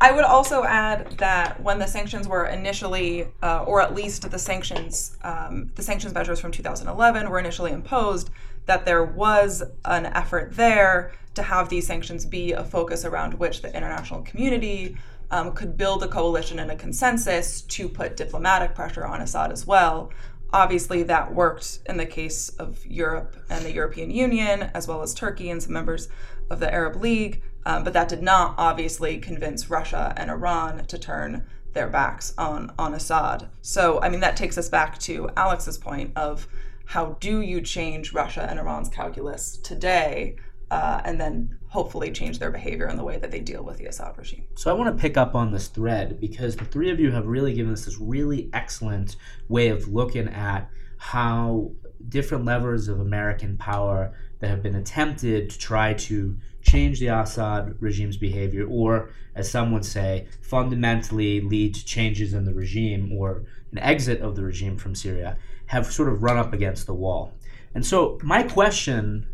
I 0.01 0.11
would 0.11 0.25
also 0.25 0.63
add 0.65 1.17
that 1.19 1.61
when 1.63 1.79
the 1.79 1.87
sanctions 1.87 2.27
were 2.27 2.47
initially, 2.47 3.27
uh, 3.41 3.63
or 3.63 3.79
at 3.79 3.95
least 3.95 4.29
the 4.29 4.39
sanctions, 4.39 5.17
um, 5.23 5.71
the 5.75 5.83
sanctions 5.83 6.13
measures 6.13 6.41
from 6.41 6.51
2011 6.51 7.29
were 7.29 7.39
initially 7.39 7.71
imposed, 7.71 8.29
that 8.65 8.85
there 8.85 9.05
was 9.05 9.63
an 9.85 10.07
effort 10.07 10.55
there 10.55 11.13
to 11.35 11.43
have 11.43 11.69
these 11.69 11.87
sanctions 11.87 12.25
be 12.25 12.51
a 12.51 12.63
focus 12.63 13.05
around 13.05 13.35
which 13.35 13.61
the 13.61 13.73
international 13.73 14.21
community 14.23 14.97
um, 15.31 15.53
could 15.53 15.77
build 15.77 16.03
a 16.03 16.07
coalition 16.07 16.59
and 16.59 16.69
a 16.69 16.75
consensus 16.75 17.61
to 17.61 17.89
put 17.89 18.15
diplomatic 18.15 18.75
pressure 18.75 19.05
on 19.05 19.21
Assad 19.21 19.51
as 19.51 19.65
well. 19.65 20.11
Obviously, 20.53 21.01
that 21.03 21.33
worked 21.33 21.79
in 21.87 21.97
the 21.97 22.05
case 22.05 22.49
of 22.49 22.85
Europe 22.85 23.35
and 23.49 23.65
the 23.65 23.73
European 23.73 24.11
Union, 24.11 24.69
as 24.75 24.87
well 24.87 25.01
as 25.01 25.13
Turkey 25.13 25.49
and 25.49 25.61
some 25.61 25.73
members 25.73 26.09
of 26.49 26.59
the 26.59 26.71
Arab 26.71 27.01
League. 27.01 27.41
Um, 27.65 27.83
but 27.83 27.93
that 27.93 28.07
did 28.07 28.21
not 28.21 28.55
obviously 28.57 29.17
convince 29.17 29.69
Russia 29.69 30.13
and 30.15 30.29
Iran 30.29 30.85
to 30.85 30.97
turn 30.99 31.45
their 31.73 31.87
backs 31.87 32.33
on, 32.37 32.71
on 32.77 32.93
Assad. 32.93 33.49
So, 33.61 33.99
I 34.01 34.09
mean, 34.09 34.19
that 34.19 34.37
takes 34.37 34.57
us 34.57 34.69
back 34.69 34.99
to 34.99 35.29
Alex's 35.35 35.77
point 35.77 36.11
of 36.15 36.47
how 36.85 37.17
do 37.19 37.41
you 37.41 37.59
change 37.59 38.13
Russia 38.13 38.45
and 38.47 38.59
Iran's 38.59 38.89
calculus 38.89 39.57
today 39.57 40.35
uh, 40.69 41.01
and 41.05 41.19
then 41.19 41.57
hopefully 41.73 42.11
change 42.11 42.37
their 42.37 42.51
behavior 42.51 42.87
in 42.87 42.95
the 42.95 43.03
way 43.03 43.17
that 43.17 43.31
they 43.31 43.39
deal 43.39 43.63
with 43.63 43.79
the 43.79 43.87
Assad 43.87 44.15
regime. 44.15 44.45
So 44.53 44.69
I 44.69 44.75
want 44.75 44.95
to 44.95 45.01
pick 45.01 45.17
up 45.17 45.33
on 45.33 45.51
this 45.51 45.67
thread 45.67 46.19
because 46.19 46.55
the 46.55 46.65
three 46.65 46.91
of 46.91 46.99
you 46.99 47.09
have 47.09 47.25
really 47.25 47.51
given 47.51 47.73
us 47.73 47.85
this 47.85 47.99
really 47.99 48.51
excellent 48.53 49.15
way 49.49 49.69
of 49.69 49.87
looking 49.87 50.27
at 50.27 50.69
how 50.97 51.71
different 52.09 52.45
levers 52.45 52.89
of 52.89 52.99
American 52.99 53.57
power 53.57 54.13
that 54.39 54.49
have 54.51 54.61
been 54.61 54.75
attempted 54.75 55.49
to 55.49 55.57
try 55.57 55.95
to 55.95 56.37
change 56.61 56.99
the 56.99 57.07
Assad 57.07 57.75
regime's 57.79 58.17
behavior, 58.17 58.67
or 58.67 59.09
as 59.33 59.49
some 59.49 59.71
would 59.71 59.83
say, 59.83 60.27
fundamentally 60.43 61.41
lead 61.41 61.73
to 61.73 61.83
changes 61.83 62.35
in 62.35 62.45
the 62.45 62.53
regime 62.53 63.11
or 63.11 63.45
an 63.71 63.79
exit 63.79 64.21
of 64.21 64.35
the 64.35 64.43
regime 64.43 64.77
from 64.77 64.93
Syria, 64.93 65.37
have 65.65 65.91
sort 65.91 66.09
of 66.09 66.21
run 66.21 66.37
up 66.37 66.53
against 66.53 66.85
the 66.85 66.93
wall. 66.93 67.33
And 67.73 67.83
so, 67.83 68.19
my 68.21 68.43
question 68.43 69.25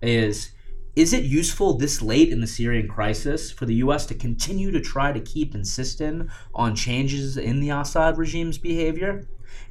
is 0.00 0.52
is 0.98 1.12
it 1.12 1.22
useful 1.22 1.74
this 1.74 2.02
late 2.02 2.30
in 2.30 2.40
the 2.40 2.46
Syrian 2.48 2.88
crisis 2.88 3.52
for 3.52 3.66
the 3.66 3.76
U.S. 3.76 4.04
to 4.06 4.14
continue 4.14 4.72
to 4.72 4.80
try 4.80 5.12
to 5.12 5.20
keep 5.20 5.54
insisting 5.54 6.28
on 6.56 6.74
changes 6.74 7.36
in 7.36 7.60
the 7.60 7.70
Assad 7.70 8.18
regime's 8.18 8.58
behavior? 8.58 9.28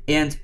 And 0.08 0.40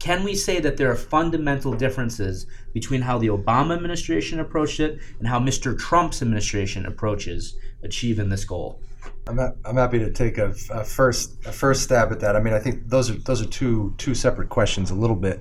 can 0.00 0.24
we 0.24 0.34
say 0.34 0.58
that 0.58 0.76
there 0.76 0.90
are 0.90 0.96
fundamental 0.96 1.74
differences 1.74 2.48
between 2.72 3.02
how 3.02 3.18
the 3.18 3.28
Obama 3.28 3.76
administration 3.76 4.40
approached 4.40 4.80
it 4.80 4.98
and 5.20 5.28
how 5.28 5.38
Mr. 5.38 5.78
Trump's 5.78 6.22
administration 6.22 6.86
approaches 6.86 7.56
achieving 7.84 8.30
this 8.30 8.44
goal? 8.44 8.80
I'm, 9.28 9.38
I'm 9.38 9.76
happy 9.76 10.00
to 10.00 10.10
take 10.10 10.38
a, 10.38 10.52
a, 10.72 10.82
first 10.82 11.36
a 11.46 11.52
first 11.52 11.84
stab 11.84 12.10
at 12.10 12.18
that. 12.18 12.34
I 12.34 12.40
mean, 12.40 12.52
I 12.52 12.58
think 12.58 12.88
those 12.88 13.10
are 13.10 13.14
those 13.14 13.40
are 13.42 13.46
two 13.48 13.94
two 13.96 14.16
separate 14.16 14.48
questions 14.48 14.90
a 14.90 14.94
little 14.96 15.14
bit. 15.14 15.40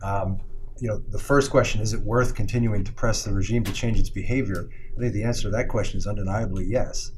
Um, 0.00 0.38
you 0.78 0.88
know, 0.88 0.98
the 0.98 1.18
first 1.18 1.50
question 1.50 1.80
is 1.80 1.92
it 1.92 2.00
worth 2.00 2.34
continuing 2.34 2.84
to 2.84 2.92
press 2.92 3.24
the 3.24 3.32
regime 3.32 3.64
to 3.64 3.72
change 3.72 3.98
its 3.98 4.10
behavior? 4.10 4.68
I 4.96 5.00
think 5.00 5.12
the 5.12 5.24
answer 5.24 5.42
to 5.42 5.50
that 5.50 5.68
question 5.68 5.98
is 5.98 6.06
undeniably 6.06 6.64
yes. 6.66 7.12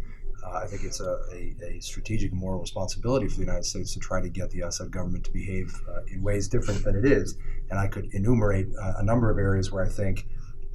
Uh, 0.44 0.58
I 0.58 0.66
think 0.66 0.84
it's 0.84 1.00
a, 1.00 1.18
a, 1.32 1.54
a, 1.64 1.80
strategic 1.80 2.30
and 2.30 2.40
moral 2.40 2.60
responsibility 2.60 3.26
for 3.26 3.34
the 3.34 3.44
United 3.44 3.64
States 3.64 3.92
to 3.94 4.00
try 4.00 4.20
to 4.20 4.28
get 4.28 4.50
the 4.50 4.60
Assad 4.60 4.90
government 4.90 5.24
to 5.24 5.32
behave 5.32 5.74
uh, 5.88 6.02
in 6.12 6.22
ways 6.22 6.48
different 6.48 6.84
than 6.84 6.94
it 6.94 7.04
is. 7.04 7.36
And 7.70 7.78
I 7.78 7.88
could 7.88 8.08
enumerate 8.14 8.68
uh, 8.80 8.94
a 8.98 9.02
number 9.02 9.30
of 9.30 9.38
areas 9.38 9.72
where 9.72 9.84
I 9.84 9.88
think, 9.88 10.26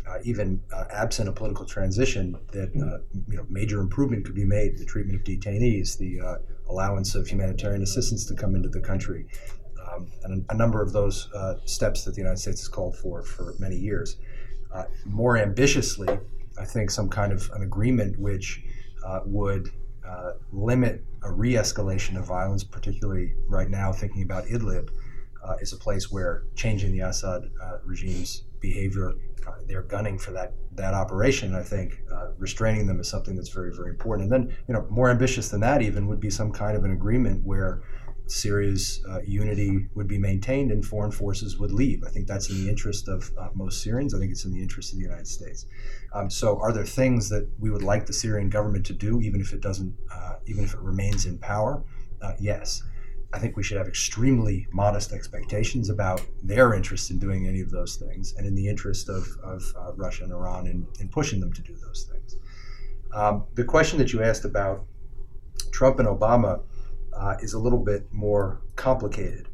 uh, 0.08 0.17
even 0.26 0.62
uh, 0.74 0.84
absent 0.91 1.30
a 1.30 1.32
political 1.32 1.65
transition, 1.65 2.38
that 2.52 2.69
uh, 2.76 3.00
you 3.30 3.38
know 3.38 3.46
major 3.50 3.80
improvement 3.80 4.26
could 4.26 4.36
be 4.36 4.43
made. 4.43 4.78
The 4.78 4.86
treatment 4.86 5.17
of 5.17 5.26
detainees, 5.26 5.98
the 5.98 6.19
allowance 6.67 7.15
of 7.15 7.26
humanitarian 7.26 7.82
assistance 7.82 8.26
to 8.26 8.36
come 8.36 8.56
into 8.56 8.67
the 8.67 8.82
country, 8.82 9.28
um, 9.95 10.12
and 10.23 10.45
a, 10.49 10.53
a, 10.53 10.56
number 10.56 10.82
of 10.82 10.93
those 10.93 11.29
uh, 11.34 11.56
steps 11.65 12.03
that 12.03 12.12
the 12.12 12.21
United 12.21 12.38
States 12.38 12.62
has 12.62 12.67
called 12.67 12.95
for 12.97 13.23
for 13.23 13.56
many 13.60 13.75
years. 13.75 14.17
Uh, 14.73 14.86
more 15.06 15.38
ambitiously, 15.38 16.10
I 16.60 16.65
think 16.65 16.89
some 16.91 17.10
kind 17.10 17.32
of 17.32 17.49
an 17.53 17.63
agreement 17.63 18.19
which 18.19 18.63
uh, 19.06 19.19
would 19.25 19.69
uh, 20.08 20.34
limit 20.51 21.03
a 21.23 21.32
re 21.32 21.53
escalation 21.53 22.17
of 22.17 22.25
violence, 22.25 22.63
particularly 22.63 23.34
right 23.47 23.69
now, 23.69 23.91
thinking 23.91 24.23
about 24.23 24.45
Idlib, 24.45 24.89
uh, 25.43 25.56
is 25.62 25.73
a 25.73 25.77
place 25.77 26.12
where 26.12 26.43
changing 26.56 26.91
the 26.91 26.99
Assad 26.99 27.43
uh, 27.62 27.77
regime's 27.86 28.43
behavior. 28.60 29.13
they're 29.67 29.84
gunning 29.84 30.17
for 30.17 30.32
that 30.32 30.53
that 30.71 30.93
operation. 30.93 31.53
I 31.53 31.63
think 31.63 32.01
restraining 32.38 32.88
them 32.88 32.99
is 32.99 33.08
something 33.08 33.36
that's 33.36 33.49
very 33.49 33.73
very 33.75 33.89
important. 33.89 34.32
And 34.32 34.47
then, 34.47 34.58
you 34.67 34.73
know, 34.73 34.88
more 34.89 35.10
ambitious 35.10 35.49
than 35.49 35.62
that 35.62 35.82
even 35.82 36.08
would 36.08 36.19
be 36.19 36.29
some 36.29 36.51
kind 36.51 36.75
of 36.75 36.84
an 36.84 36.91
agreement 36.91 37.45
where 37.45 37.84
Syria's 38.27 39.03
uh, 39.09 39.19
unity 39.25 39.88
would 39.95 40.07
be 40.07 40.17
maintained 40.17 40.71
and 40.71 40.86
foreign 40.86 41.12
forces 41.12 41.57
would 41.57 41.71
leave. 41.71 42.03
I 42.05 42.09
think 42.09 42.27
that's 42.27 42.49
in 42.49 42.63
the 42.63 42.69
interest 42.69 43.07
of 43.07 43.31
uh, 43.38 43.49
most 43.53 43.81
Syrians. 43.81 44.13
I 44.13 44.19
think 44.19 44.31
it's 44.31 44.45
in 44.45 44.53
the 44.53 44.62
interest 44.62 44.93
of 44.93 44.97
the 44.97 45.03
United 45.03 45.27
States. 45.27 45.65
Um, 46.13 46.29
so, 46.29 46.59
are 46.59 46.71
there 46.71 46.86
things 46.86 47.29
that 47.29 47.47
we 47.59 47.69
would 47.69 47.83
like 47.83 48.05
the 48.05 48.13
Syrian 48.13 48.49
government 48.49 48.86
to 48.88 48.93
do, 48.93 49.19
even 49.21 49.41
if 49.41 49.53
it 49.53 49.62
doesn't, 49.62 49.93
uh, 50.12 50.36
even 50.45 50.63
if 50.63 50.73
it 50.73 50.79
remains 50.79 51.25
in 51.25 51.38
power? 51.38 51.83
Uh, 52.21 52.33
yes. 52.39 52.81
I 53.33 53.39
think 53.39 53.57
we 53.57 53.63
should 53.63 53.77
have 53.77 53.88
extremely 53.88 54.67
modest 54.71 55.12
expectations 55.12 55.89
about 55.89 56.21
their 56.43 56.75
interest 56.75 57.09
in 57.09 57.17
doing 57.17 57.47
any 57.47 57.62
of 57.62 57.71
those 57.71 57.95
things, 57.95 58.36
and 58.38 58.45
in 58.45 58.53
the 58.53 58.67
interest 58.67 59.09
of, 59.09 59.27
of 59.43 59.63
uh, 59.75 59.91
Russia 59.93 60.23
and 60.23 60.31
Iran 60.31 60.67
in, 60.67 60.86
in 60.99 61.09
pushing 61.09 61.39
them 61.39 61.51
to 61.51 61.62
do 61.63 61.75
those 61.75 62.07
things. 62.12 62.38
Um, 63.12 63.45
the 63.55 63.63
question 63.63 63.97
that 63.97 64.13
you 64.13 64.21
asked 64.21 64.45
about 64.45 64.86
Trump 65.71 65.97
and 65.99 66.07
Obama 66.07 66.62
uh, 67.17 67.36
is 67.41 67.54
a 67.54 67.60
little 67.60 67.80
bit 67.80 68.08
more 68.12 68.62
complicated. 68.76 69.47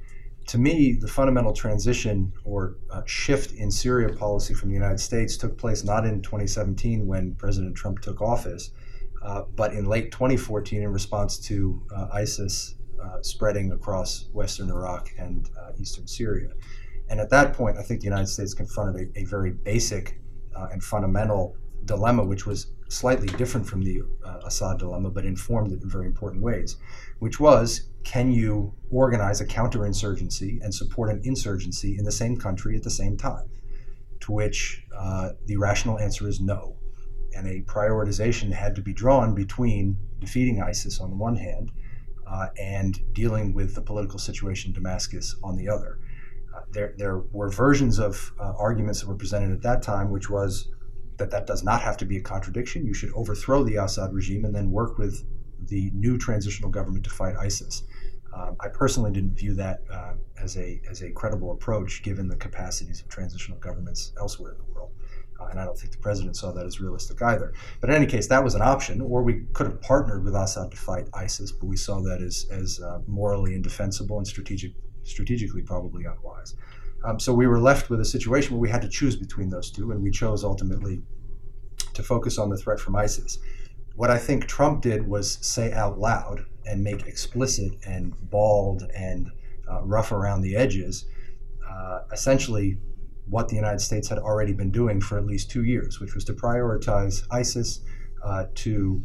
To 0.48 0.58
me, 0.58 0.93
the 0.93 1.08
fundamental 1.08 1.54
transition 1.54 2.34
or 2.43 2.78
uh, 2.89 3.04
shift 3.06 3.52
in 3.52 3.69
Syria 3.69 4.15
policy 4.15 4.56
from 4.56 4.69
the 4.69 4.74
United 4.74 5.00
States 5.00 5.38
took 5.38 5.58
place 5.58 5.84
not 5.84 6.06
in 6.06 6.22
2017 6.24 7.06
when 7.06 7.36
President 7.36 7.76
Trump 7.76 8.00
took 8.02 8.19
office, 8.19 8.72
uh, 9.24 9.43
but 9.56 9.74
in 9.74 9.86
late 9.86 10.12
2014 10.12 10.82
in 10.82 10.91
response 10.91 11.38
to 11.38 11.82
uh, 11.95 12.08
ISIS 12.13 12.76
uh, 13.04 13.22
spreading 13.22 13.72
across 13.74 14.28
western 14.34 14.72
Iraq 14.72 15.10
and 15.19 15.50
uh, 15.56 15.72
eastern 15.78 16.08
Syria. 16.08 16.50
And 17.10 17.19
at 17.19 17.30
that 17.30 17.54
point, 17.54 17.78
I 17.78 17.84
think 17.84 18.00
the 18.00 18.06
United 18.06 18.28
States 18.28 18.54
confronted 18.54 19.12
a, 19.15 19.19
a 19.19 19.26
very 19.26 19.52
basic 19.52 20.19
and 20.72 20.84
fundamental 20.84 21.56
dilemma, 21.86 22.22
which 22.22 22.45
was 22.45 22.74
slightly 22.89 23.28
different 23.38 23.67
from 23.67 23.84
the 23.84 24.02
uh, 24.25 24.39
Assad 24.45 24.80
dilemma, 24.80 25.10
but 25.10 25.23
informed 25.23 25.71
it 25.71 25.82
in 25.82 25.89
very 25.89 26.08
important 26.08 26.43
ways, 26.43 26.75
which 27.19 27.39
was 27.39 27.89
can 28.04 28.32
you 28.32 28.73
organize 28.89 29.39
a 29.39 29.45
counterinsurgency 29.45 30.62
and 30.63 30.73
support 30.73 31.10
an 31.10 31.21
insurgency 31.23 31.97
in 31.97 32.04
the 32.04 32.12
same 32.12 32.36
country 32.36 32.75
at 32.75 32.84
the 32.84 32.89
same 32.89 33.15
time? 33.15 33.49
To 34.21 34.32
which 34.32 34.84
uh, 34.97 35.32
the 35.45 35.58
rational 35.58 35.99
answer 35.99 36.28
is 36.28 36.41
no. 36.41 36.75
And 37.36 37.47
a 37.47 37.62
prioritization 37.62 38.52
had 38.52 38.75
to 38.75 38.82
be 38.82 38.91
drawn 38.91 39.36
between 39.36 39.97
defeating 40.19 40.62
ISIS 40.62 40.99
on 40.99 41.12
the 41.12 41.15
one 41.15 41.36
hand 41.36 41.71
uh, 42.25 42.47
and 42.60 42.99
dealing 43.13 43.54
with 43.54 43.75
the 43.75 43.82
political 43.82 44.17
situation 44.17 44.71
in 44.71 44.73
Damascus 44.73 45.36
on 45.43 45.56
the 45.56 45.69
other. 45.69 45.99
Uh, 46.56 46.62
there, 46.71 46.93
there 46.97 47.19
were 47.32 47.49
versions 47.49 47.99
of 47.99 48.34
uh, 48.39 48.54
arguments 48.58 49.02
that 49.02 49.08
were 49.08 49.15
presented 49.15 49.52
at 49.52 49.62
that 49.62 49.84
time, 49.84 50.10
which 50.10 50.30
was 50.30 50.69
that 51.19 51.32
that 51.32 51.45
does 51.45 51.63
not 51.63 51.82
have 51.82 51.97
to 51.97 52.05
be 52.05 52.17
a 52.17 52.21
contradiction. 52.21 52.86
You 52.86 52.93
should 52.93 53.13
overthrow 53.13 53.63
the 53.63 53.75
Assad 53.75 54.13
regime 54.13 54.45
and 54.45 54.55
then 54.55 54.71
work 54.71 54.97
with 54.97 55.23
the 55.67 55.91
new 55.93 56.17
transitional 56.17 56.69
government 56.69 57.03
to 57.03 57.10
fight 57.10 57.36
ISIS. 57.36 57.84
Um, 58.34 58.55
I 58.60 58.67
personally 58.69 59.12
didn't 59.12 59.36
view 59.36 59.53
that 59.55 59.82
uh, 59.91 60.13
as 60.41 60.58
a 60.58 60.82
as 60.89 61.01
a 61.01 61.12
credible 61.12 61.51
approach, 61.51 62.03
given 62.03 62.27
the 62.27 62.36
capacities 62.36 63.01
of 63.01 63.08
transitional 63.08 63.58
governments 63.60 64.13
elsewhere 64.19 64.51
in 64.51 64.58
the 64.60 64.73
world. 64.73 64.91
Uh, 65.39 65.47
and 65.47 65.60
I 65.60 65.65
don't 65.65 65.77
think 65.77 65.91
the 65.91 65.99
president 65.99 66.36
saw 66.36 66.51
that 66.51 66.65
as 66.65 66.79
realistic 66.79 67.21
either. 67.21 67.53
But 67.79 67.89
in 67.89 67.95
any 67.95 68.05
case, 68.05 68.27
that 68.27 68.43
was 68.43 68.55
an 68.55 68.62
option, 68.62 69.01
or 69.01 69.23
we 69.23 69.45
could 69.53 69.67
have 69.67 69.82
partnered 69.82 70.23
with 70.23 70.36
Assad 70.36 70.71
to 70.71 70.77
fight 70.77 71.08
ISIS, 71.13 71.51
but 71.51 71.67
we 71.67 71.77
saw 71.77 72.01
that 72.01 72.21
as 72.21 72.45
as 72.51 72.79
uh, 72.79 72.99
morally 73.08 73.55
indefensible 73.55 74.17
and 74.17 74.27
strategic 74.27 74.73
strategically 75.03 75.62
probably 75.62 76.05
unwise. 76.05 76.55
Um, 77.04 77.20
so 77.20 77.34
we 77.34 77.48
were 77.48 77.60
left 77.60 77.90
with 77.90 78.02
a 78.02 78.06
situation 78.06 78.54
where 78.54 78.62
we 78.62 78.70
had 78.70 78.82
to 78.82 78.90
choose 78.90 79.16
between 79.16 79.50
those 79.50 79.72
two, 79.72 79.92
and 79.92 80.02
we 80.02 80.12
chose 80.12 80.44
ultimately 80.44 81.02
to 81.94 82.04
focus 82.04 82.38
on 82.38 82.50
the 82.50 82.58
threat 82.58 82.80
from 82.80 82.96
ISIS. 82.96 83.40
What 83.96 84.10
I 84.10 84.18
think 84.18 84.48
Trump 84.48 84.82
did 84.82 85.08
was 85.08 85.38
say 85.42 85.72
out 85.72 86.00
loud 86.00 86.46
and 86.66 86.84
make 86.84 87.08
explicit 87.08 87.74
and 87.86 88.14
bald 88.30 88.84
and 88.96 89.30
uh, 89.70 89.82
rough 89.84 90.12
around 90.12 90.42
the 90.42 90.56
edges, 90.56 91.06
uh, 91.70 92.00
essentially 92.12 92.78
what 93.30 93.48
the 93.48 93.56
United 93.56 93.80
States 93.80 94.08
had 94.08 94.18
already 94.18 94.54
been 94.54 94.72
doing 94.72 95.00
for 95.00 95.18
at 95.18 95.26
least 95.26 95.52
two 95.52 95.64
years, 95.64 96.00
which 96.00 96.16
was 96.16 96.24
to 96.26 96.34
prioritize 96.34 97.24
ISIS, 97.32 97.82
uh, 98.24 98.46
to 98.56 99.04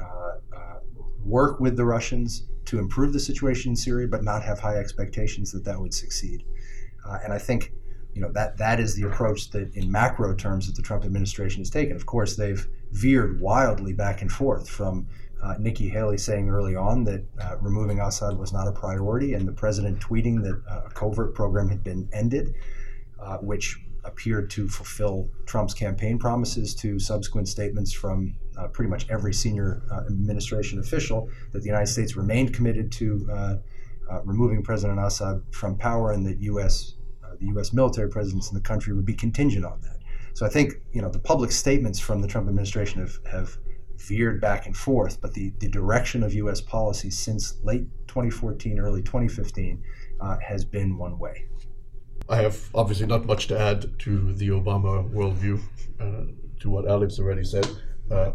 uh, 0.00 0.56
uh, 0.56 0.78
work 1.24 1.58
with 1.58 1.76
the 1.76 1.84
Russians 1.84 2.46
to 2.66 2.78
improve 2.78 3.12
the 3.12 3.20
situation 3.20 3.72
in 3.72 3.76
Syria, 3.76 4.06
but 4.08 4.22
not 4.22 4.42
have 4.42 4.60
high 4.60 4.76
expectations 4.76 5.50
that 5.52 5.64
that 5.64 5.80
would 5.80 5.94
succeed. 5.94 6.44
Uh, 7.06 7.18
and 7.24 7.32
I 7.32 7.38
think 7.38 7.72
you 8.14 8.20
know 8.20 8.30
that 8.32 8.58
that 8.58 8.78
is 8.78 8.94
the 8.94 9.06
approach 9.06 9.50
that, 9.50 9.74
in 9.74 9.90
macro 9.90 10.34
terms, 10.34 10.66
that 10.66 10.76
the 10.76 10.82
Trump 10.82 11.04
administration 11.04 11.60
has 11.60 11.70
taken. 11.70 11.96
Of 11.96 12.06
course, 12.06 12.36
they've 12.36 12.66
veered 12.90 13.40
wildly 13.40 13.92
back 13.92 14.20
and 14.20 14.30
forth 14.30 14.68
from 14.68 15.06
uh, 15.42 15.54
Nikki 15.58 15.88
Haley 15.88 16.18
saying 16.18 16.48
early 16.48 16.76
on 16.76 17.04
that 17.04 17.24
uh, 17.40 17.56
removing 17.60 18.00
Assad 18.00 18.36
was 18.36 18.52
not 18.52 18.68
a 18.68 18.72
priority, 18.72 19.34
and 19.34 19.48
the 19.48 19.52
president 19.52 19.98
tweeting 19.98 20.42
that 20.42 20.62
uh, 20.70 20.82
a 20.86 20.90
covert 20.90 21.34
program 21.34 21.68
had 21.68 21.82
been 21.82 22.08
ended, 22.12 22.54
uh, 23.20 23.38
which 23.38 23.78
appeared 24.04 24.50
to 24.50 24.68
fulfill 24.68 25.28
Trump's 25.46 25.74
campaign 25.74 26.18
promises 26.18 26.74
to 26.74 26.98
subsequent 26.98 27.48
statements 27.48 27.92
from 27.92 28.34
uh, 28.58 28.66
pretty 28.68 28.90
much 28.90 29.08
every 29.08 29.32
senior 29.32 29.82
administration 30.06 30.80
official 30.80 31.30
that 31.52 31.60
the 31.60 31.66
United 31.66 31.86
States 31.86 32.16
remained 32.16 32.52
committed 32.52 32.90
to 32.92 33.60
removing 34.24 34.62
President 34.62 34.98
Assad 34.98 35.42
from 35.52 35.76
power 35.76 36.12
and 36.12 36.26
that 36.26 36.38
U.S. 36.40 36.94
the 37.40 37.46
U.S. 37.46 37.72
military 37.72 38.08
presence 38.08 38.50
in 38.50 38.54
the 38.54 38.60
country 38.60 38.92
would 38.94 39.06
be 39.06 39.14
contingent 39.14 39.64
on 39.64 39.80
that. 39.82 39.98
So 40.34 40.46
I 40.46 40.48
think 40.48 40.74
you 40.92 41.02
know 41.02 41.10
the 41.10 41.18
public 41.18 41.52
statements 41.52 41.98
from 41.98 42.20
the 42.20 42.28
Trump 42.28 42.48
administration 42.48 43.00
have, 43.00 43.18
have 43.30 43.58
veered 43.98 44.40
back 44.40 44.66
and 44.66 44.76
forth, 44.76 45.20
but 45.20 45.32
the, 45.34 45.52
the 45.58 45.68
direction 45.68 46.22
of 46.22 46.34
U.S. 46.34 46.60
policy 46.60 47.10
since 47.10 47.58
late 47.62 47.86
2014, 48.08 48.78
early 48.78 49.02
2015 49.02 49.82
uh, 50.20 50.36
has 50.40 50.64
been 50.64 50.98
one 50.98 51.18
way. 51.18 51.46
I 52.28 52.36
have 52.36 52.68
obviously 52.74 53.06
not 53.06 53.26
much 53.26 53.46
to 53.48 53.58
add 53.58 53.98
to 54.00 54.32
the 54.34 54.48
Obama 54.48 55.08
worldview, 55.10 55.60
uh, 56.00 56.32
to 56.60 56.70
what 56.70 56.88
Alex 56.88 57.18
already 57.18 57.44
said. 57.44 57.68
Uh, 58.10 58.32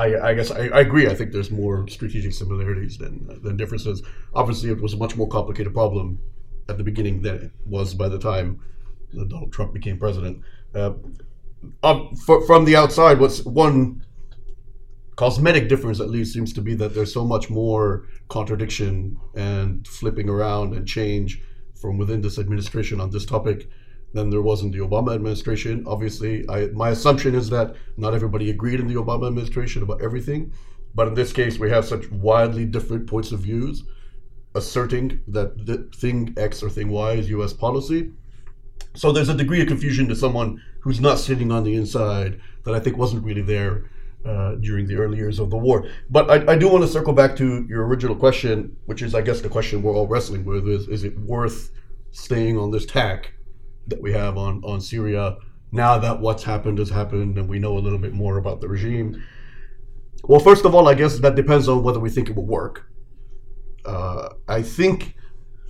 I, 0.00 0.30
I, 0.30 0.34
guess 0.34 0.50
I, 0.50 0.68
I, 0.68 0.80
agree. 0.80 1.08
I 1.08 1.14
think 1.14 1.32
there's 1.32 1.50
more 1.50 1.86
strategic 1.88 2.32
similarities 2.32 2.96
than, 2.96 3.40
than 3.42 3.56
differences. 3.56 4.02
Obviously, 4.34 4.70
it 4.70 4.80
was 4.80 4.94
a 4.94 4.96
much 4.96 5.14
more 5.16 5.28
complicated 5.28 5.74
problem 5.74 6.18
at 6.68 6.78
the 6.78 6.84
beginning 6.84 7.20
than 7.20 7.36
it 7.36 7.50
was 7.66 7.92
by 7.92 8.08
the 8.08 8.18
time 8.18 8.60
Donald 9.12 9.52
Trump 9.52 9.74
became 9.74 9.98
president. 9.98 10.42
Uh, 10.74 10.92
um, 11.82 12.16
for, 12.16 12.46
from 12.46 12.64
the 12.64 12.76
outside, 12.76 13.20
what's 13.20 13.44
one 13.44 14.02
cosmetic 15.16 15.68
difference 15.68 16.00
at 16.00 16.08
least 16.08 16.32
seems 16.32 16.52
to 16.54 16.62
be 16.62 16.74
that 16.74 16.94
there's 16.94 17.12
so 17.12 17.24
much 17.24 17.50
more 17.50 18.06
contradiction 18.28 19.18
and 19.34 19.86
flipping 19.86 20.30
around 20.30 20.74
and 20.74 20.88
change 20.88 21.42
from 21.78 21.98
within 21.98 22.22
this 22.22 22.38
administration 22.38 23.00
on 23.00 23.10
this 23.10 23.26
topic 23.26 23.68
than 24.12 24.30
there 24.30 24.42
was 24.42 24.62
in 24.62 24.70
the 24.70 24.78
Obama 24.78 25.14
administration. 25.14 25.84
Obviously, 25.86 26.48
I, 26.48 26.66
my 26.68 26.90
assumption 26.90 27.34
is 27.34 27.50
that 27.50 27.74
not 27.96 28.14
everybody 28.14 28.50
agreed 28.50 28.80
in 28.80 28.88
the 28.88 28.94
Obama 28.94 29.28
administration 29.28 29.82
about 29.82 30.02
everything, 30.02 30.52
but 30.94 31.08
in 31.08 31.14
this 31.14 31.32
case, 31.32 31.58
we 31.58 31.70
have 31.70 31.84
such 31.84 32.10
wildly 32.10 32.64
different 32.64 33.06
points 33.06 33.32
of 33.32 33.40
views 33.40 33.84
asserting 34.54 35.20
that 35.28 35.64
the 35.66 35.88
thing 35.96 36.34
X 36.36 36.62
or 36.62 36.68
thing 36.68 36.88
Y 36.88 37.12
is 37.12 37.30
U.S. 37.30 37.52
policy. 37.52 38.10
So 38.94 39.12
there's 39.12 39.28
a 39.28 39.34
degree 39.34 39.62
of 39.62 39.68
confusion 39.68 40.08
to 40.08 40.16
someone 40.16 40.60
who's 40.80 41.00
not 41.00 41.18
sitting 41.18 41.52
on 41.52 41.62
the 41.62 41.76
inside 41.76 42.40
that 42.64 42.74
I 42.74 42.80
think 42.80 42.96
wasn't 42.96 43.24
really 43.24 43.42
there 43.42 43.88
uh, 44.26 44.56
during 44.56 44.86
the 44.86 44.96
early 44.96 45.16
years 45.16 45.38
of 45.38 45.50
the 45.50 45.56
war. 45.56 45.88
But 46.10 46.30
I, 46.30 46.52
I 46.52 46.56
do 46.56 46.68
want 46.68 46.82
to 46.82 46.88
circle 46.88 47.12
back 47.12 47.36
to 47.36 47.64
your 47.68 47.86
original 47.86 48.16
question, 48.16 48.76
which 48.86 49.02
is, 49.02 49.14
I 49.14 49.20
guess, 49.20 49.40
the 49.40 49.48
question 49.48 49.82
we're 49.82 49.94
all 49.94 50.08
wrestling 50.08 50.44
with: 50.44 50.68
is 50.68 50.88
is 50.88 51.04
it 51.04 51.18
worth 51.20 51.70
staying 52.10 52.58
on 52.58 52.72
this 52.72 52.84
tack 52.84 53.32
that 53.86 54.00
we 54.00 54.12
have 54.12 54.36
on 54.36 54.62
on 54.64 54.80
Syria 54.80 55.36
now 55.72 55.98
that 55.98 56.20
what's 56.20 56.42
happened 56.42 56.78
has 56.78 56.90
happened 56.90 57.38
and 57.38 57.48
we 57.48 57.58
know 57.58 57.78
a 57.78 57.80
little 57.80 57.98
bit 57.98 58.12
more 58.12 58.38
about 58.38 58.60
the 58.60 58.68
regime? 58.68 59.22
Well, 60.24 60.40
first 60.40 60.64
of 60.64 60.74
all, 60.74 60.88
I 60.88 60.94
guess 60.94 61.18
that 61.18 61.34
depends 61.34 61.68
on 61.68 61.82
whether 61.82 62.00
we 62.00 62.10
think 62.10 62.28
it 62.28 62.36
will 62.36 62.46
work. 62.46 62.86
Uh, 63.84 64.30
I 64.48 64.62
think 64.62 65.14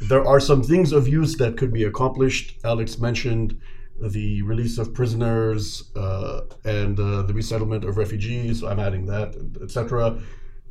there 0.01 0.27
are 0.27 0.41
some 0.41 0.63
things 0.63 0.93
of 0.93 1.07
use 1.07 1.37
that 1.37 1.57
could 1.57 1.73
be 1.73 1.85
accomplished. 1.85 2.59
Alex 2.65 2.99
mentioned 2.99 3.61
the 4.01 4.41
release 4.43 4.79
of 4.79 4.95
prisoners 4.95 5.93
uh, 5.95 6.41
and 6.65 6.99
uh, 6.99 7.23
the 7.23 7.35
resettlement 7.35 7.85
of 7.85 7.99
refugees. 7.99 8.65
I'm 8.65 8.81
adding 8.81 9.05
that, 9.07 9.37
etc. 9.63 10.19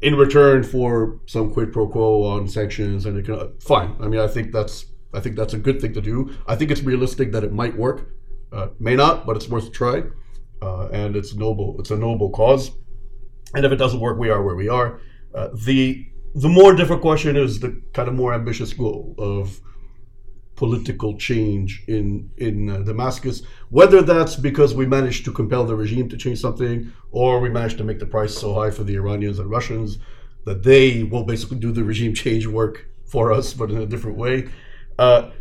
In 0.01 0.15
return 0.15 0.63
for 0.63 1.19
some 1.27 1.53
quid 1.53 1.71
pro 1.71 1.87
quo 1.87 2.23
on 2.23 2.47
sanctions 2.47 3.05
and 3.05 3.17
it 3.17 3.63
fine. 3.63 3.95
I 4.01 4.07
mean, 4.07 4.19
I 4.19 4.27
think 4.27 4.51
that's 4.51 4.85
I 5.13 5.19
think 5.19 5.35
that's 5.35 5.53
a 5.53 5.57
good 5.57 5.81
thing 5.81 5.93
to 5.93 6.01
do. 6.01 6.35
I 6.47 6.55
think 6.55 6.71
it's 6.71 6.81
realistic 6.81 7.31
that 7.31 7.43
it 7.43 7.51
might 7.51 7.75
work. 7.77 8.09
Uh, 8.51 8.67
may 8.79 8.95
not, 8.95 9.25
but 9.25 9.35
it's 9.35 9.47
worth 9.47 9.67
a 9.67 9.71
try. 9.71 10.03
Uh, 10.61 10.87
and 10.89 11.15
it's 11.15 11.35
noble. 11.35 11.77
It's 11.79 11.91
a 11.91 11.97
noble 11.97 12.29
cause. 12.29 12.71
And 13.53 13.65
if 13.65 13.71
it 13.71 13.77
doesn't 13.77 13.99
work, 13.99 14.19
we 14.19 14.29
are 14.29 14.43
where 14.43 14.55
we 14.55 14.69
are. 14.69 14.99
Uh, 15.33 15.49
the 15.65 16.05
the 16.35 16.49
more 16.49 16.75
difficult 16.75 17.01
question 17.01 17.35
is 17.35 17.59
the 17.59 17.81
kind 17.93 18.07
of 18.07 18.13
more 18.13 18.33
ambitious 18.33 18.71
goal 18.73 19.15
of 19.17 19.59
political 20.55 21.17
change 21.17 21.83
in 21.87 22.29
in 22.37 22.69
uh, 22.69 22.79
Damascus. 22.79 23.41
Whether 23.69 24.01
that's 24.01 24.35
because 24.35 24.75
we 24.75 24.85
managed 24.85 25.25
to 25.25 25.31
compel 25.31 25.65
the 25.65 25.75
regime 25.75 26.09
to 26.09 26.17
change 26.17 26.39
something, 26.39 26.91
or 27.11 27.39
we 27.39 27.49
managed 27.49 27.77
to 27.79 27.83
make 27.83 27.99
the 27.99 28.05
price 28.05 28.37
so 28.37 28.53
high 28.53 28.71
for 28.71 28.83
the 28.83 28.95
Iranians 28.95 29.39
and 29.39 29.49
Russians 29.49 29.97
that 30.45 30.63
they 30.63 31.03
will 31.03 31.23
basically 31.23 31.59
do 31.59 31.71
the 31.71 31.83
regime 31.83 32.13
change 32.25 32.45
work 32.45 32.87
for 33.05 33.31
us, 33.31 33.53
but 33.53 33.71
in 33.71 33.77
a 33.77 33.85
different 33.85 34.17
way. 34.17 34.49
Uh, 34.99 35.31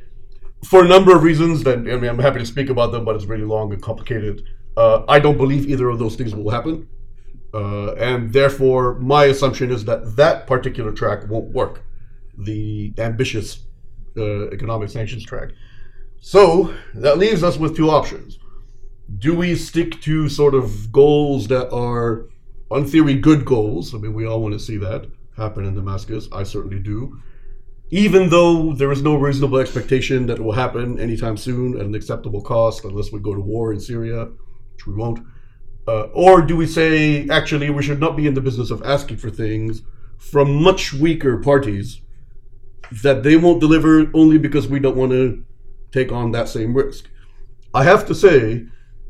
for 0.65 0.85
a 0.85 0.89
number 0.89 1.15
of 1.15 1.23
reasons, 1.25 1.65
that 1.65 1.79
I 1.79 1.97
mean, 2.01 2.05
I'm 2.05 2.19
happy 2.19 2.39
to 2.39 2.47
speak 2.47 2.71
about 2.71 2.93
them, 2.93 3.05
but 3.05 3.17
it's 3.17 3.25
really 3.25 3.45
long 3.45 3.73
and 3.73 3.83
complicated. 3.83 4.45
Uh, 4.77 5.03
I 5.09 5.19
don't 5.19 5.37
believe 5.37 5.69
either 5.69 5.89
of 5.89 5.99
those 5.99 6.15
things 6.15 6.33
will 6.35 6.51
happen. 6.51 6.89
Uh, 7.53 7.95
and 7.95 8.33
therefore, 8.33 8.95
my 9.01 9.25
assumption 9.25 9.73
is 9.73 9.85
that 9.87 10.17
that 10.17 10.47
particular 10.47 10.93
track 10.93 11.29
won't 11.29 11.51
work. 11.53 11.83
The 12.37 12.93
ambitious 12.99 13.65
uh, 14.17 14.49
economic 14.51 14.91
sanctions 14.91 15.25
track. 15.25 15.49
So 16.21 16.75
that 16.95 17.19
leaves 17.19 17.43
us 17.43 17.57
with 17.57 17.77
two 17.77 17.91
options. 17.91 18.39
Do 19.19 19.35
we 19.35 19.57
stick 19.57 20.01
to 20.03 20.29
sort 20.29 20.55
of 20.55 20.93
goals 20.93 21.49
that 21.49 21.73
are, 21.73 22.29
on 22.71 22.85
theory, 22.85 23.15
good 23.15 23.45
goals? 23.45 23.95
I 23.95 23.99
mean, 23.99 24.15
we 24.15 24.27
all 24.27 24.41
want 24.41 24.53
to 24.53 24.61
see 24.61 24.77
that 24.79 25.07
happen 25.37 25.65
in 25.65 25.75
Damascus. 25.75 26.29
I 26.31 26.45
certainly 26.45 26.79
do. 26.79 27.19
Even 27.91 28.29
though 28.29 28.75
there 28.75 28.93
is 28.93 29.03
no 29.03 29.17
reasonable 29.17 29.59
expectation 29.59 30.27
that 30.27 30.39
it 30.39 30.45
will 30.45 30.53
happen 30.53 31.01
anytime 31.01 31.37
soon 31.37 31.75
at 31.79 31.87
an 31.87 31.95
acceptable 31.95 32.43
cost, 32.43 32.85
unless 32.85 33.11
we 33.11 33.21
go 33.21 33.35
to 33.35 33.41
war 33.41 33.73
in 33.73 33.81
Syria, 33.81 34.27
which 34.75 34.87
we 34.87 34.95
won't. 34.95 35.21
Uh, 35.87 36.03
or 36.13 36.43
do 36.43 36.55
we 36.55 36.67
say, 36.67 37.27
actually, 37.31 37.71
we 37.71 37.83
should 37.83 38.01
not 38.01 38.17
be 38.17 38.27
in 38.27 38.35
the 38.35 38.43
business 38.43 38.71
of 38.71 38.83
asking 38.83 39.17
for 39.17 39.31
things 39.31 39.83
from 40.19 40.63
much 40.63 40.93
weaker 40.93 41.39
parties 41.39 42.03
that 43.03 43.23
they 43.23 43.37
won't 43.37 43.61
deliver 43.61 44.11
only 44.15 44.39
because 44.39 44.69
we 44.69 44.79
don't 44.79 44.97
want 44.97 45.13
to 45.13 45.43
take 45.93 46.13
on 46.13 46.33
that 46.33 46.49
same 46.49 46.75
risk. 46.75 47.09
I 47.73 47.85
have 47.85 48.07
to 48.07 48.15
say, 48.15 48.67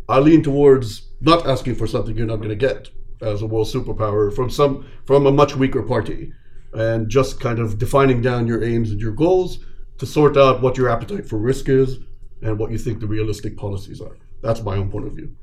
I 0.09 0.19
lean 0.21 0.43
towards 0.43 1.09
not 1.21 1.47
asking 1.47 1.75
for 1.75 1.87
something 1.87 2.17
you're 2.17 2.27
not 2.27 2.37
going 2.37 2.49
to 2.49 2.55
get 2.55 2.91
as 3.21 3.43
a 3.43 3.47
world 3.47 3.67
superpower 3.67 4.35
from 4.35 4.51
some 4.51 4.87
from 5.05 5.27
a 5.27 5.33
much 5.33 5.57
weaker 5.57 5.83
party, 5.83 6.33
and 6.73 7.09
just 7.09 7.41
kind 7.41 7.59
of 7.59 7.79
defining 7.79 8.21
down 8.21 8.47
your 8.47 8.63
aims 8.63 8.91
and 8.91 9.01
your 9.01 9.13
goals 9.13 9.61
to 9.99 10.07
sort 10.07 10.37
out 10.37 10.63
what 10.63 10.77
your 10.77 10.89
appetite 10.89 11.27
for 11.27 11.39
risk 11.39 11.69
is 11.69 11.99
and 12.43 12.59
what 12.59 12.71
you 12.71 12.79
think 12.79 13.01
the 13.01 13.07
realistic 13.07 13.57
policies 13.57 14.01
are. 14.01 14.17
That's 14.43 14.63
my 14.63 14.77
own 14.77 14.91
point 14.91 15.07
of 15.07 15.15
view. 15.15 15.35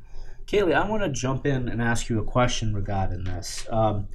Kaleigh, 0.48 0.76
I 0.76 0.88
want 0.88 1.04
to 1.04 1.10
jump 1.10 1.46
in 1.46 1.68
and 1.68 1.82
ask 1.82 2.08
you 2.08 2.20
a 2.20 2.24
question 2.24 2.74
regarding 2.74 3.24
this. 3.24 3.68
Um, 3.70 4.08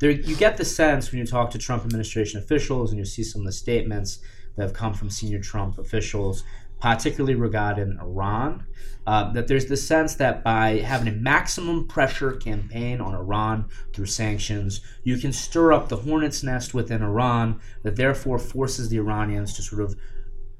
there, 0.00 0.10
you 0.10 0.36
get 0.36 0.56
the 0.56 0.64
sense 0.64 1.10
when 1.10 1.18
you 1.18 1.26
talk 1.26 1.50
to 1.50 1.58
Trump 1.58 1.84
administration 1.84 2.38
officials 2.38 2.90
and 2.90 2.98
you 2.98 3.04
see 3.04 3.24
some 3.24 3.40
of 3.40 3.46
the 3.46 3.52
statements 3.52 4.20
that 4.56 4.62
have 4.62 4.72
come 4.72 4.94
from 4.94 5.10
senior 5.10 5.40
Trump 5.40 5.78
officials, 5.78 6.44
particularly 6.80 7.34
regarding 7.34 7.98
Iran, 8.00 8.66
uh, 9.06 9.32
that 9.32 9.48
there's 9.48 9.66
the 9.66 9.76
sense 9.76 10.14
that 10.16 10.44
by 10.44 10.78
having 10.78 11.08
a 11.08 11.16
maximum 11.16 11.88
pressure 11.88 12.32
campaign 12.32 13.00
on 13.00 13.14
Iran 13.14 13.68
through 13.92 14.06
sanctions, 14.06 14.80
you 15.02 15.16
can 15.16 15.32
stir 15.32 15.72
up 15.72 15.88
the 15.88 15.96
hornet's 15.96 16.42
nest 16.42 16.74
within 16.74 17.02
Iran 17.02 17.60
that 17.82 17.96
therefore 17.96 18.38
forces 18.38 18.90
the 18.90 18.98
Iranians 18.98 19.54
to 19.54 19.62
sort 19.62 19.80
of 19.80 19.96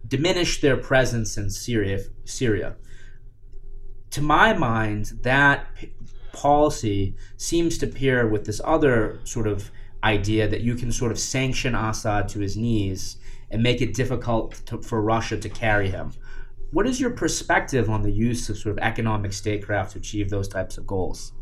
diminish 0.07 0.61
their 0.61 0.77
presence 0.77 1.37
in 1.37 1.51
Syria. 1.51 2.01
Syria. 2.25 2.77
To 4.13 4.23
my 4.23 4.55
mind, 4.55 5.13
that 5.23 5.67
policy 6.33 7.15
seems 7.37 7.79
to 7.79 7.87
pair 7.87 8.27
with 8.27 8.45
this 8.47 8.61
other 8.65 9.21
sort 9.25 9.47
of 9.47 9.71
idea 10.03 10.49
that 10.49 10.63
you 10.63 10.75
can 10.75 10.93
sort 10.93 11.13
of 11.13 11.19
sanction 11.19 11.75
Assad 11.75 12.29
to 12.31 12.39
his 12.39 12.57
knees 12.57 13.17
and 13.51 13.63
make 13.63 13.81
it 13.81 13.95
difficult 13.95 14.61
to, 14.67 14.83
for 14.83 15.01
Russia 15.01 15.37
to 15.37 15.49
carry 15.49 15.91
him. 15.91 16.13
What 16.71 16.87
is 16.87 17.01
your 17.01 17.11
perspective 17.11 17.89
on 17.89 18.03
the 18.03 18.11
use 18.11 18.49
of 18.51 18.59
sort 18.59 18.77
of 18.77 18.85
economic 18.85 19.33
statecraft 19.33 19.93
to 19.93 19.99
achieve 19.99 20.29
those 20.29 20.49
types 20.49 20.77
of 20.77 20.87
goals? 20.87 21.33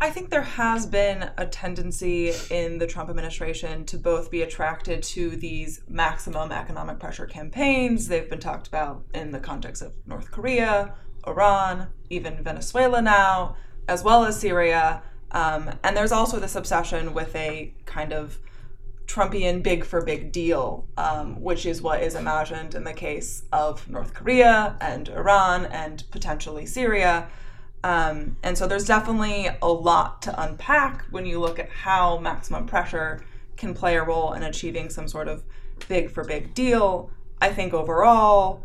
I 0.00 0.10
think 0.10 0.30
there 0.30 0.42
has 0.42 0.84
been 0.84 1.30
a 1.38 1.46
tendency 1.46 2.32
in 2.50 2.78
the 2.78 2.88
Trump 2.88 3.08
administration 3.08 3.84
to 3.84 3.96
both 3.96 4.32
be 4.32 4.42
attracted 4.42 5.04
to 5.04 5.30
these 5.36 5.82
maximum 5.88 6.50
economic 6.50 6.98
pressure 6.98 7.26
campaigns. 7.26 8.08
They've 8.08 8.28
been 8.28 8.40
talked 8.40 8.66
about 8.66 9.04
in 9.14 9.30
the 9.30 9.38
context 9.38 9.80
of 9.80 9.92
North 10.04 10.32
Korea, 10.32 10.94
Iran, 11.24 11.86
even 12.10 12.42
Venezuela 12.42 13.00
now, 13.00 13.54
as 13.86 14.02
well 14.02 14.24
as 14.24 14.40
Syria. 14.40 15.04
Um, 15.30 15.70
and 15.84 15.96
there's 15.96 16.10
also 16.10 16.40
this 16.40 16.56
obsession 16.56 17.14
with 17.14 17.36
a 17.36 17.72
kind 17.86 18.12
of 18.12 18.40
Trumpian 19.12 19.62
big 19.62 19.84
for 19.84 20.02
big 20.02 20.32
deal, 20.32 20.86
um, 20.96 21.38
which 21.42 21.66
is 21.66 21.82
what 21.82 22.02
is 22.02 22.14
imagined 22.14 22.74
in 22.74 22.84
the 22.84 22.94
case 22.94 23.42
of 23.52 23.86
North 23.90 24.14
Korea 24.14 24.76
and 24.80 25.08
Iran 25.10 25.66
and 25.66 26.02
potentially 26.10 26.64
Syria. 26.64 27.28
Um, 27.84 28.38
and 28.42 28.56
so 28.56 28.66
there's 28.66 28.86
definitely 28.86 29.50
a 29.60 29.68
lot 29.68 30.22
to 30.22 30.42
unpack 30.42 31.04
when 31.10 31.26
you 31.26 31.40
look 31.40 31.58
at 31.58 31.68
how 31.68 32.18
maximum 32.18 32.66
pressure 32.66 33.22
can 33.58 33.74
play 33.74 33.96
a 33.96 34.02
role 34.02 34.32
in 34.32 34.44
achieving 34.44 34.88
some 34.88 35.06
sort 35.06 35.28
of 35.28 35.44
big 35.88 36.10
for 36.10 36.24
big 36.24 36.54
deal. 36.54 37.10
I 37.38 37.52
think 37.52 37.74
overall, 37.74 38.64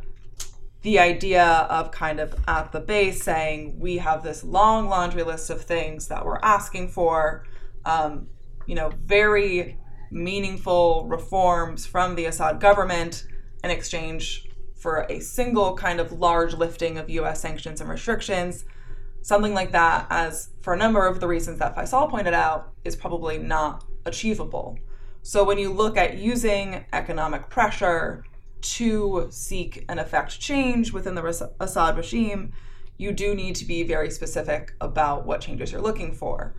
the 0.83 0.97
idea 0.97 1.43
of 1.43 1.91
kind 1.91 2.21
of 2.21 2.35
at 2.47 2.71
the 2.71 2.79
base 2.79 3.21
saying 3.21 3.77
we 3.79 3.97
have 3.97 4.23
this 4.23 4.45
long 4.45 4.87
laundry 4.87 5.23
list 5.23 5.49
of 5.49 5.61
things 5.61 6.07
that 6.07 6.25
we're 6.25 6.39
asking 6.41 6.87
for, 6.87 7.43
um, 7.83 8.27
you 8.65 8.75
know, 8.75 8.91
very 9.03 9.77
meaningful 10.11 11.05
reforms 11.07 11.85
from 11.85 12.15
the 12.15 12.25
Assad 12.25 12.59
government 12.59 13.25
in 13.63 13.69
exchange 13.69 14.49
for 14.75 15.05
a 15.09 15.19
single 15.19 15.75
kind 15.75 15.99
of 15.99 16.11
large 16.11 16.53
lifting 16.53 16.97
of 16.97 17.09
US 17.09 17.41
sanctions 17.41 17.81
and 17.81 17.89
restrictions. 17.89 18.65
Something 19.21 19.53
like 19.53 19.71
that, 19.71 20.07
as 20.09 20.49
for 20.61 20.73
a 20.73 20.77
number 20.77 21.05
of 21.05 21.19
the 21.19 21.27
reasons 21.27 21.59
that 21.59 21.75
Faysal 21.75 22.09
pointed 22.09 22.33
out, 22.33 22.73
is 22.85 22.95
probably 22.95 23.37
not 23.37 23.83
achievable. 24.05 24.77
So 25.23 25.43
when 25.43 25.57
you 25.57 25.73
look 25.73 25.97
at 25.97 26.17
using 26.17 26.85
economic 26.93 27.49
pressure 27.49 28.23
to 28.61 29.27
seek 29.29 29.83
and 29.89 29.99
effect 29.99 30.39
change 30.39 30.93
within 30.93 31.15
the 31.15 31.51
Assad 31.59 31.97
regime, 31.97 32.53
you 32.97 33.11
do 33.11 33.35
need 33.35 33.55
to 33.55 33.65
be 33.65 33.83
very 33.83 34.09
specific 34.09 34.73
about 34.79 35.25
what 35.25 35.41
changes 35.41 35.71
you're 35.71 35.81
looking 35.81 36.13
for. 36.13 36.55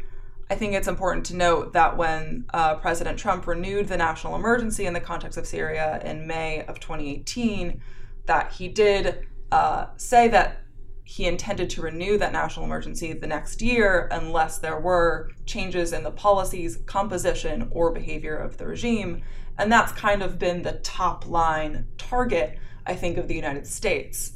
I 0.51 0.55
think 0.55 0.73
it's 0.73 0.89
important 0.89 1.27
to 1.27 1.37
note 1.37 1.75
that 1.75 1.97
when 1.97 2.47
uh, 2.55 2.77
President 2.77 3.19
Trump 3.19 3.47
renewed 3.47 3.89
the 3.89 3.99
national 3.99 4.35
emergency 4.35 4.87
in 4.87 4.95
the 4.95 5.01
context 5.01 5.37
of 5.37 5.47
Syria 5.47 6.01
in 6.03 6.27
May 6.27 6.65
of 6.65 6.81
2018, 6.81 7.81
that 8.25 8.53
he 8.53 8.69
did 8.69 9.27
uh, 9.53 9.87
say 9.97 10.29
that 10.29 10.63
he 11.05 11.27
intended 11.27 11.71
to 11.71 11.83
renew 11.83 12.19
that 12.19 12.33
national 12.33 12.67
emergency 12.67 13.13
the 13.15 13.27
next 13.27 13.63
year 13.63 14.09
unless 14.11 14.59
there 14.59 14.79
were 14.79 15.31
changes 15.47 15.93
in 15.93 16.03
the 16.03 16.11
policies, 16.11 16.79
composition, 16.87 17.69
or 17.71 17.93
behavior 17.93 18.37
of 18.37 18.59
the 18.59 18.67
regime. 18.67 19.23
And 19.59 19.73
that's 19.73 19.93
kind 19.93 20.23
of 20.23 20.39
been 20.39 20.63
the 20.63 20.75
top 20.83 21.27
line 21.27 21.87
target, 21.97 22.59
I 22.87 22.95
think, 22.95 23.17
of 23.17 23.27
the 23.27 23.35
United 23.35 23.67
States. 23.67 24.33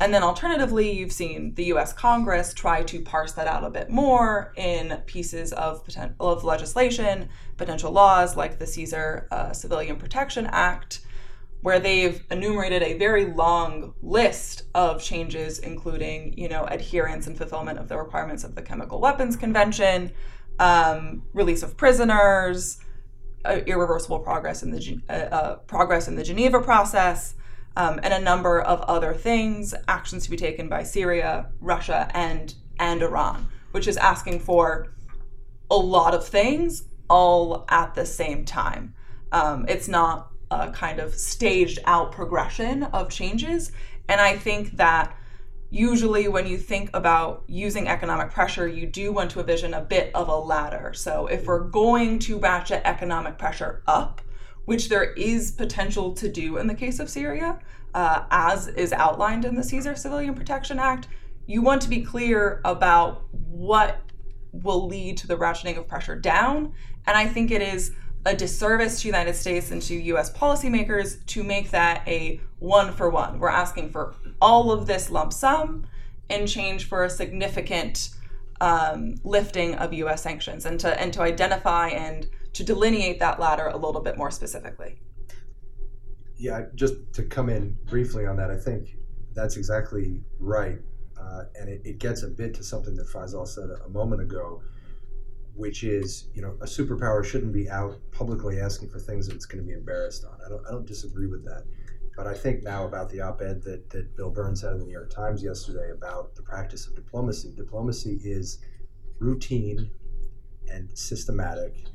And 0.00 0.12
then 0.12 0.22
alternatively, 0.22 0.90
you've 0.90 1.12
seen 1.12 1.54
the 1.54 1.66
US 1.66 1.92
Congress 1.92 2.52
try 2.52 2.82
to 2.82 3.00
parse 3.00 3.32
that 3.32 3.46
out 3.46 3.64
a 3.64 3.70
bit 3.70 3.90
more 3.90 4.52
in 4.56 5.00
pieces 5.06 5.52
of, 5.52 5.84
poten- 5.86 6.14
of 6.18 6.42
legislation, 6.42 7.28
potential 7.56 7.92
laws 7.92 8.36
like 8.36 8.58
the 8.58 8.66
Caesar 8.66 9.28
uh, 9.30 9.52
Civilian 9.52 9.96
Protection 9.96 10.46
Act, 10.50 11.00
where 11.60 11.78
they've 11.78 12.24
enumerated 12.30 12.82
a 12.82 12.98
very 12.98 13.32
long 13.32 13.94
list 14.02 14.64
of 14.74 15.02
changes, 15.02 15.60
including, 15.60 16.36
you 16.36 16.48
know, 16.48 16.64
adherence 16.64 17.26
and 17.26 17.38
fulfillment 17.38 17.78
of 17.78 17.88
the 17.88 17.96
requirements 17.96 18.42
of 18.42 18.54
the 18.54 18.62
Chemical 18.62 19.00
Weapons 19.00 19.36
Convention, 19.36 20.10
um, 20.58 21.22
release 21.32 21.62
of 21.62 21.76
prisoners, 21.76 22.78
uh, 23.44 23.60
irreversible 23.66 24.18
progress 24.18 24.62
in 24.62 24.72
the 24.72 25.00
uh, 25.08 25.12
uh, 25.12 25.56
progress 25.56 26.08
in 26.08 26.16
the 26.16 26.24
Geneva 26.24 26.60
process, 26.60 27.34
um, 27.76 28.00
and 28.02 28.14
a 28.14 28.20
number 28.20 28.60
of 28.60 28.80
other 28.82 29.14
things, 29.14 29.74
actions 29.88 30.24
to 30.24 30.30
be 30.30 30.36
taken 30.36 30.68
by 30.68 30.82
Syria, 30.82 31.50
Russia, 31.60 32.10
and 32.14 32.54
and 32.78 33.02
Iran, 33.02 33.48
which 33.72 33.86
is 33.86 33.96
asking 33.96 34.40
for 34.40 34.94
a 35.70 35.76
lot 35.76 36.14
of 36.14 36.26
things 36.26 36.84
all 37.08 37.64
at 37.68 37.94
the 37.94 38.04
same 38.04 38.44
time. 38.44 38.94
Um, 39.32 39.66
it's 39.68 39.88
not 39.88 40.30
a 40.50 40.70
kind 40.70 40.98
of 40.98 41.14
staged 41.14 41.78
out 41.84 42.12
progression 42.12 42.84
of 42.84 43.10
changes, 43.10 43.72
and 44.08 44.20
I 44.20 44.36
think 44.36 44.76
that 44.76 45.16
usually 45.70 46.28
when 46.28 46.46
you 46.46 46.56
think 46.56 46.88
about 46.94 47.42
using 47.48 47.88
economic 47.88 48.30
pressure, 48.30 48.68
you 48.68 48.86
do 48.86 49.12
want 49.12 49.30
to 49.32 49.40
envision 49.40 49.74
a 49.74 49.80
bit 49.80 50.14
of 50.14 50.28
a 50.28 50.36
ladder. 50.36 50.92
So 50.94 51.26
if 51.26 51.46
we're 51.46 51.64
going 51.64 52.20
to 52.20 52.38
ratchet 52.38 52.82
economic 52.84 53.38
pressure 53.38 53.82
up, 53.88 54.20
which 54.64 54.88
there 54.88 55.12
is 55.12 55.50
potential 55.50 56.12
to 56.14 56.28
do 56.28 56.56
in 56.56 56.66
the 56.66 56.74
case 56.74 56.98
of 56.98 57.10
Syria, 57.10 57.58
uh, 57.94 58.24
as 58.30 58.68
is 58.68 58.92
outlined 58.92 59.44
in 59.44 59.54
the 59.54 59.62
Caesar 59.62 59.94
Civilian 59.94 60.34
Protection 60.34 60.78
Act, 60.78 61.08
you 61.46 61.62
want 61.62 61.82
to 61.82 61.88
be 61.88 62.02
clear 62.02 62.60
about 62.64 63.24
what 63.30 64.00
will 64.52 64.86
lead 64.86 65.16
to 65.18 65.26
the 65.26 65.36
ratcheting 65.36 65.76
of 65.76 65.86
pressure 65.86 66.16
down. 66.16 66.72
And 67.06 67.16
I 67.16 67.26
think 67.26 67.50
it 67.50 67.60
is 67.60 67.92
a 68.26 68.34
disservice 68.34 68.96
to 68.96 69.02
the 69.02 69.08
United 69.08 69.34
States 69.34 69.70
and 69.70 69.82
to 69.82 69.94
US 69.94 70.32
policymakers 70.32 71.24
to 71.26 71.44
make 71.44 71.70
that 71.70 72.02
a 72.06 72.40
one 72.58 72.92
for 72.92 73.10
one. 73.10 73.38
We're 73.38 73.48
asking 73.48 73.90
for 73.90 74.14
all 74.40 74.72
of 74.72 74.86
this 74.86 75.10
lump 75.10 75.32
sum 75.32 75.86
in 76.30 76.46
change 76.46 76.88
for 76.88 77.04
a 77.04 77.10
significant 77.10 78.10
um, 78.60 79.16
lifting 79.24 79.74
of 79.74 79.92
US 79.92 80.22
sanctions 80.22 80.64
and 80.64 80.80
to 80.80 80.98
and 81.00 81.12
to 81.12 81.20
identify 81.20 81.88
and 81.88 82.26
to 82.54 82.64
delineate 82.64 83.18
that 83.18 83.38
ladder 83.38 83.66
a 83.66 83.76
little 83.76 84.00
bit 84.00 84.16
more 84.16 84.30
specifically. 84.30 84.98
Yeah, 86.36 86.62
just 86.74 86.94
to 87.14 87.22
come 87.22 87.48
in 87.48 87.76
briefly 87.84 88.26
on 88.26 88.36
that, 88.36 88.50
I 88.50 88.56
think 88.56 88.96
that's 89.34 89.56
exactly 89.56 90.22
right. 90.38 90.78
Uh, 91.20 91.44
and 91.58 91.68
it, 91.68 91.80
it, 91.84 91.98
gets 91.98 92.22
a 92.22 92.28
bit 92.28 92.54
to 92.54 92.62
something 92.62 92.94
that 92.96 93.06
Faysal 93.08 93.46
said 93.46 93.70
a, 93.84 93.88
moment 93.88 94.20
ago, 94.20 94.62
which 95.54 95.84
is, 95.84 96.28
you 96.34 96.42
know, 96.42 96.56
a 96.60 96.66
superpower 96.66 97.24
shouldn't 97.24 97.52
be 97.52 97.70
out 97.70 97.96
publicly 98.10 98.60
asking 98.60 98.90
for 98.90 98.98
things 98.98 99.26
that 99.26 99.34
it's 99.34 99.46
going 99.46 99.62
to 99.62 99.66
be 99.66 99.72
embarrassed 99.72 100.24
on. 100.24 100.38
I 100.44 100.48
don't, 100.48 100.66
I 100.66 100.70
don't 100.72 100.86
disagree 100.86 101.26
with 101.26 101.44
that. 101.44 101.64
But 102.16 102.26
I 102.26 102.34
think 102.34 102.62
now 102.62 102.84
about 102.84 103.10
the 103.10 103.20
op 103.20 103.40
ed 103.40 103.62
that, 103.62 103.90
that 103.90 104.16
Bill 104.16 104.30
Burns 104.30 104.60
had 104.62 104.72
in 104.72 104.78
the 104.80 104.84
New 104.84 104.92
York 104.92 105.10
Times 105.10 105.42
yesterday 105.42 105.92
about 105.92 106.34
the 106.34 106.42
practice 106.42 106.86
of 106.86 106.94
diplomacy. 106.94 107.52
Diplomacy 107.56 108.20
is 108.22 108.58
routine 109.18 109.90
and 110.68 110.88
systematic 110.96 111.86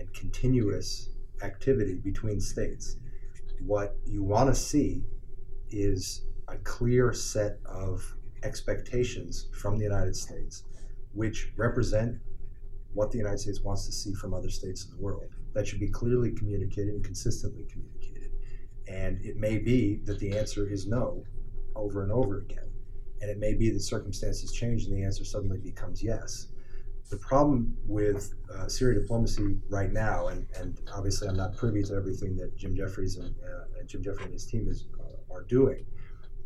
and 0.00 0.12
continuous 0.14 1.10
activity 1.42 1.94
between 1.94 2.40
states. 2.40 2.96
What 3.60 3.96
you 4.06 4.22
want 4.22 4.48
to 4.48 4.54
see 4.54 5.04
is 5.70 6.26
a 6.48 6.56
clear 6.58 7.12
set 7.12 7.58
of 7.66 8.14
expectations 8.42 9.48
from 9.52 9.78
the 9.78 9.84
United 9.84 10.16
States, 10.16 10.64
which 11.12 11.52
represent 11.56 12.16
what 12.94 13.10
the 13.10 13.18
United 13.18 13.38
States 13.38 13.60
wants 13.60 13.86
to 13.86 13.92
see 13.92 14.14
from 14.14 14.34
other 14.34 14.50
states 14.50 14.86
in 14.86 14.96
the 14.96 15.02
world. 15.02 15.28
That 15.54 15.66
should 15.66 15.80
be 15.80 15.88
clearly 15.88 16.32
communicated 16.32 16.94
and 16.94 17.04
consistently 17.04 17.66
communicated. 17.70 18.32
And 18.88 19.20
it 19.24 19.36
may 19.36 19.58
be 19.58 20.00
that 20.04 20.18
the 20.18 20.36
answer 20.36 20.68
is 20.68 20.86
no 20.86 21.22
over 21.76 22.02
and 22.02 22.10
over 22.10 22.38
again. 22.38 22.68
And 23.20 23.30
it 23.30 23.38
may 23.38 23.54
be 23.54 23.70
that 23.70 23.80
circumstances 23.80 24.50
change 24.52 24.86
and 24.86 24.96
the 24.96 25.04
answer 25.04 25.24
suddenly 25.24 25.58
becomes 25.58 26.02
yes 26.02 26.48
the 27.10 27.18
problem 27.18 27.76
with 27.86 28.34
uh, 28.54 28.68
Syria 28.68 29.00
diplomacy 29.00 29.56
right 29.68 29.92
now, 29.92 30.28
and, 30.28 30.46
and 30.56 30.78
obviously 30.94 31.28
I'm 31.28 31.36
not 31.36 31.56
privy 31.56 31.82
to 31.84 31.94
everything 31.94 32.36
that 32.36 32.56
Jim 32.56 32.76
Jeffries 32.76 33.16
and, 33.16 33.34
uh, 33.44 33.78
and 33.78 33.88
Jim 33.88 34.02
Jeffrey 34.02 34.24
and 34.24 34.32
his 34.32 34.46
team 34.46 34.68
is 34.68 34.86
uh, 35.00 35.34
are 35.34 35.42
doing, 35.42 35.84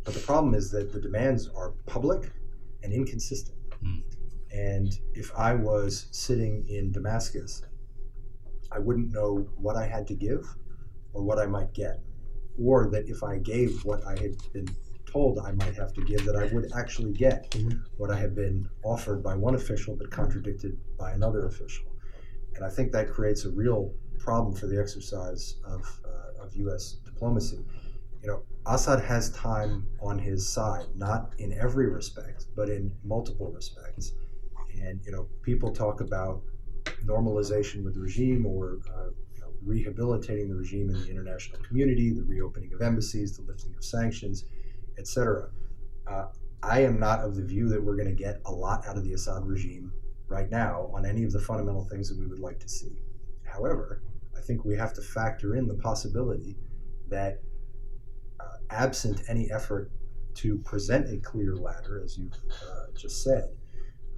but 0.04 0.14
the 0.14 0.20
problem 0.20 0.54
is 0.54 0.70
that 0.70 0.92
the 0.92 1.00
demands 1.00 1.48
are 1.54 1.72
public 1.86 2.32
and 2.82 2.92
inconsistent. 2.92 3.58
Mm. 3.84 4.02
And 4.52 4.98
if 5.14 5.32
I 5.36 5.54
was 5.54 6.06
sitting 6.12 6.64
in 6.68 6.92
Damascus, 6.92 7.62
I 8.70 8.78
wouldn't 8.78 9.12
know 9.12 9.46
what 9.56 9.76
I 9.76 9.86
had 9.86 10.06
to 10.08 10.14
give 10.14 10.46
or 11.12 11.22
what 11.22 11.38
I 11.38 11.46
might 11.46 11.72
get, 11.74 12.00
or 12.58 12.88
that 12.90 13.08
if 13.08 13.22
I 13.22 13.38
gave 13.38 13.84
what 13.84 14.06
I 14.06 14.12
had 14.12 14.36
been 14.52 14.68
told 15.14 15.38
I 15.38 15.52
might 15.52 15.76
have 15.76 15.92
to 15.94 16.02
give 16.02 16.24
that 16.24 16.34
I 16.34 16.52
would 16.52 16.72
actually 16.76 17.12
get 17.12 17.50
mm-hmm. 17.52 17.78
what 17.98 18.10
I 18.10 18.18
had 18.18 18.34
been 18.34 18.68
offered 18.82 19.22
by 19.22 19.34
one 19.36 19.54
official 19.54 19.94
but 19.96 20.10
contradicted 20.10 20.76
by 20.98 21.12
another 21.12 21.46
official. 21.46 21.86
And 22.56 22.64
I 22.64 22.68
think 22.68 22.90
that 22.92 23.08
creates 23.08 23.44
a 23.44 23.50
real 23.50 23.92
problem 24.18 24.54
for 24.56 24.66
the 24.66 24.78
exercise 24.78 25.56
of, 25.64 25.82
uh, 26.04 26.44
of 26.44 26.56
U.S. 26.56 26.96
diplomacy. 27.04 27.60
You 28.22 28.28
know, 28.28 28.42
Assad 28.66 29.00
has 29.04 29.30
time 29.30 29.86
on 30.00 30.18
his 30.18 30.48
side, 30.48 30.86
not 30.96 31.34
in 31.38 31.52
every 31.52 31.88
respect, 31.88 32.46
but 32.56 32.68
in 32.68 32.90
multiple 33.04 33.52
respects. 33.52 34.12
And, 34.82 35.00
you 35.04 35.12
know, 35.12 35.28
people 35.42 35.70
talk 35.70 36.00
about 36.00 36.42
normalization 37.04 37.84
with 37.84 37.94
the 37.94 38.00
regime 38.00 38.46
or 38.46 38.78
uh, 38.92 39.10
rehabilitating 39.64 40.48
the 40.48 40.56
regime 40.56 40.90
in 40.90 41.00
the 41.00 41.08
international 41.08 41.60
community, 41.62 42.10
the 42.10 42.24
reopening 42.24 42.72
of 42.74 42.82
embassies, 42.82 43.36
the 43.36 43.42
lifting 43.42 43.74
of 43.76 43.84
sanctions 43.84 44.44
etc. 44.98 45.50
Uh, 46.06 46.26
I 46.62 46.80
am 46.80 46.98
not 46.98 47.20
of 47.20 47.36
the 47.36 47.44
view 47.44 47.68
that 47.68 47.82
we're 47.82 47.96
going 47.96 48.08
to 48.08 48.14
get 48.14 48.40
a 48.46 48.52
lot 48.52 48.86
out 48.86 48.96
of 48.96 49.04
the 49.04 49.12
Assad 49.12 49.44
regime 49.46 49.92
right 50.28 50.50
now 50.50 50.90
on 50.94 51.04
any 51.04 51.24
of 51.24 51.32
the 51.32 51.40
fundamental 51.40 51.84
things 51.84 52.08
that 52.08 52.18
we 52.18 52.26
would 52.26 52.38
like 52.38 52.58
to 52.60 52.68
see. 52.68 52.92
However, 53.44 54.02
I 54.36 54.40
think 54.40 54.64
we 54.64 54.74
have 54.76 54.92
to 54.94 55.02
factor 55.02 55.56
in 55.56 55.66
the 55.66 55.74
possibility 55.74 56.56
that, 57.08 57.40
uh, 58.40 58.56
absent 58.70 59.22
any 59.28 59.50
effort 59.52 59.90
to 60.34 60.58
present 60.58 61.08
a 61.12 61.18
clear 61.18 61.54
ladder, 61.54 62.02
as 62.02 62.18
you 62.18 62.30
uh, 62.50 62.86
just 62.96 63.22
said, 63.22 63.50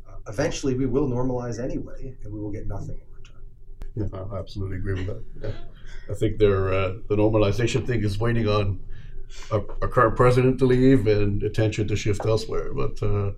uh, 0.08 0.16
eventually 0.28 0.74
we 0.74 0.86
will 0.86 1.08
normalize 1.08 1.62
anyway, 1.62 2.16
and 2.22 2.32
we 2.32 2.40
will 2.40 2.52
get 2.52 2.66
nothing 2.66 2.96
in 2.96 3.14
return. 3.14 4.10
Yeah, 4.12 4.36
I 4.36 4.38
absolutely 4.38 4.78
agree 4.78 4.94
with 4.94 5.06
that. 5.06 5.24
Yeah. 5.42 5.50
I 6.10 6.14
think 6.14 6.38
their 6.38 6.72
uh, 6.72 6.92
the 7.08 7.16
normalization 7.16 7.86
thing 7.86 8.02
is 8.02 8.18
waiting 8.18 8.48
on 8.48 8.80
a, 9.50 9.58
a, 9.58 9.88
current 9.88 10.16
president 10.16 10.58
to 10.58 10.66
leave 10.66 11.06
and 11.06 11.42
attention 11.42 11.88
to 11.88 11.96
shift 11.96 12.24
elsewhere. 12.24 12.72
But 12.72 13.02
uh, 13.02 13.32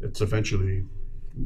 it's 0.00 0.20
eventually 0.20 0.84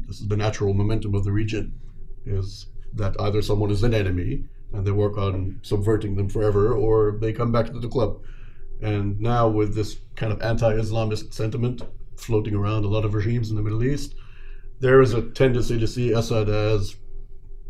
this 0.07 0.21
is 0.21 0.27
the 0.27 0.37
natural 0.37 0.73
momentum 0.73 1.13
of 1.15 1.23
the 1.23 1.31
region 1.31 1.79
is 2.25 2.67
that 2.93 3.19
either 3.19 3.41
someone 3.41 3.71
is 3.71 3.83
an 3.83 3.93
enemy 3.93 4.45
and 4.71 4.85
they 4.85 4.91
work 4.91 5.17
on 5.17 5.59
subverting 5.61 6.15
them 6.15 6.27
forever, 6.27 6.73
or 6.73 7.17
they 7.21 7.31
come 7.31 7.51
back 7.51 7.67
to 7.67 7.79
the 7.79 7.87
club. 7.87 8.19
And 8.81 9.19
now 9.19 9.47
with 9.47 9.75
this 9.75 9.97
kind 10.15 10.33
of 10.33 10.41
anti-Islamist 10.41 11.33
sentiment 11.33 11.83
floating 12.17 12.55
around 12.55 12.83
a 12.83 12.87
lot 12.87 13.05
of 13.05 13.13
regimes 13.13 13.49
in 13.49 13.55
the 13.55 13.61
Middle 13.61 13.83
East, 13.83 14.15
there 14.79 14.99
is 15.01 15.13
a 15.13 15.21
tendency 15.21 15.79
to 15.79 15.87
see 15.87 16.11
Assad 16.11 16.49
as 16.49 16.95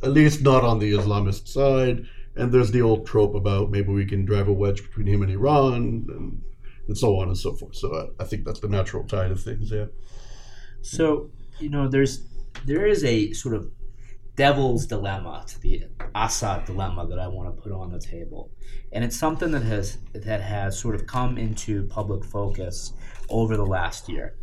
at 0.01 0.11
least 0.11 0.41
not 0.41 0.64
on 0.64 0.80
the 0.80 0.93
Islamist 0.93 1.47
side. 1.47 2.05
And 2.36 2.51
there's 2.51 2.71
the 2.71 2.81
old 2.81 3.05
trope 3.05 3.36
about 3.36 3.69
maybe 3.69 3.91
we 3.91 4.05
can 4.05 4.25
drive 4.25 4.47
a 4.47 4.53
wedge 4.53 4.81
between 4.81 5.07
him 5.07 5.21
and 5.21 5.31
Iran 5.31 5.73
and, 5.73 6.41
and 6.88 6.97
so 6.97 7.19
on 7.19 7.27
and 7.27 7.38
so 7.38 7.53
forth. 7.53 7.75
So 7.75 7.93
I, 7.95 8.23
I 8.23 8.25
think 8.25 8.45
that's 8.45 8.59
the 8.59 8.67
natural 8.67 9.03
tide 9.03 9.31
of 9.31 9.41
things, 9.41 9.71
yeah. 9.71 9.86
So, 10.81 11.29
you 11.59 11.69
know, 11.69 11.88
there's 11.88 12.27
there 12.65 12.86
is 12.86 13.03
a 13.03 13.34
sort 13.34 13.55
of 13.55 13.71
devil's 14.36 14.86
dilemma 14.88 15.45
to 15.47 15.59
the 15.61 15.84
Assad 16.15 16.65
dilemma 16.65 17.07
that 17.07 17.19
I 17.19 17.27
want 17.27 17.55
to 17.55 17.61
put 17.61 17.71
on 17.71 17.91
the 17.91 17.99
table. 17.99 18.51
And 18.91 19.03
it's 19.03 19.17
something 19.17 19.51
that 19.51 19.63
has 19.63 19.97
that 20.13 20.41
has 20.41 20.77
sort 20.77 20.95
of 20.95 21.07
come 21.07 21.38
into 21.38 21.88
public 21.88 22.25
focus 22.25 22.93
over 23.29 23.55
the 23.55 23.65
last 23.65 24.09
year 24.09 24.36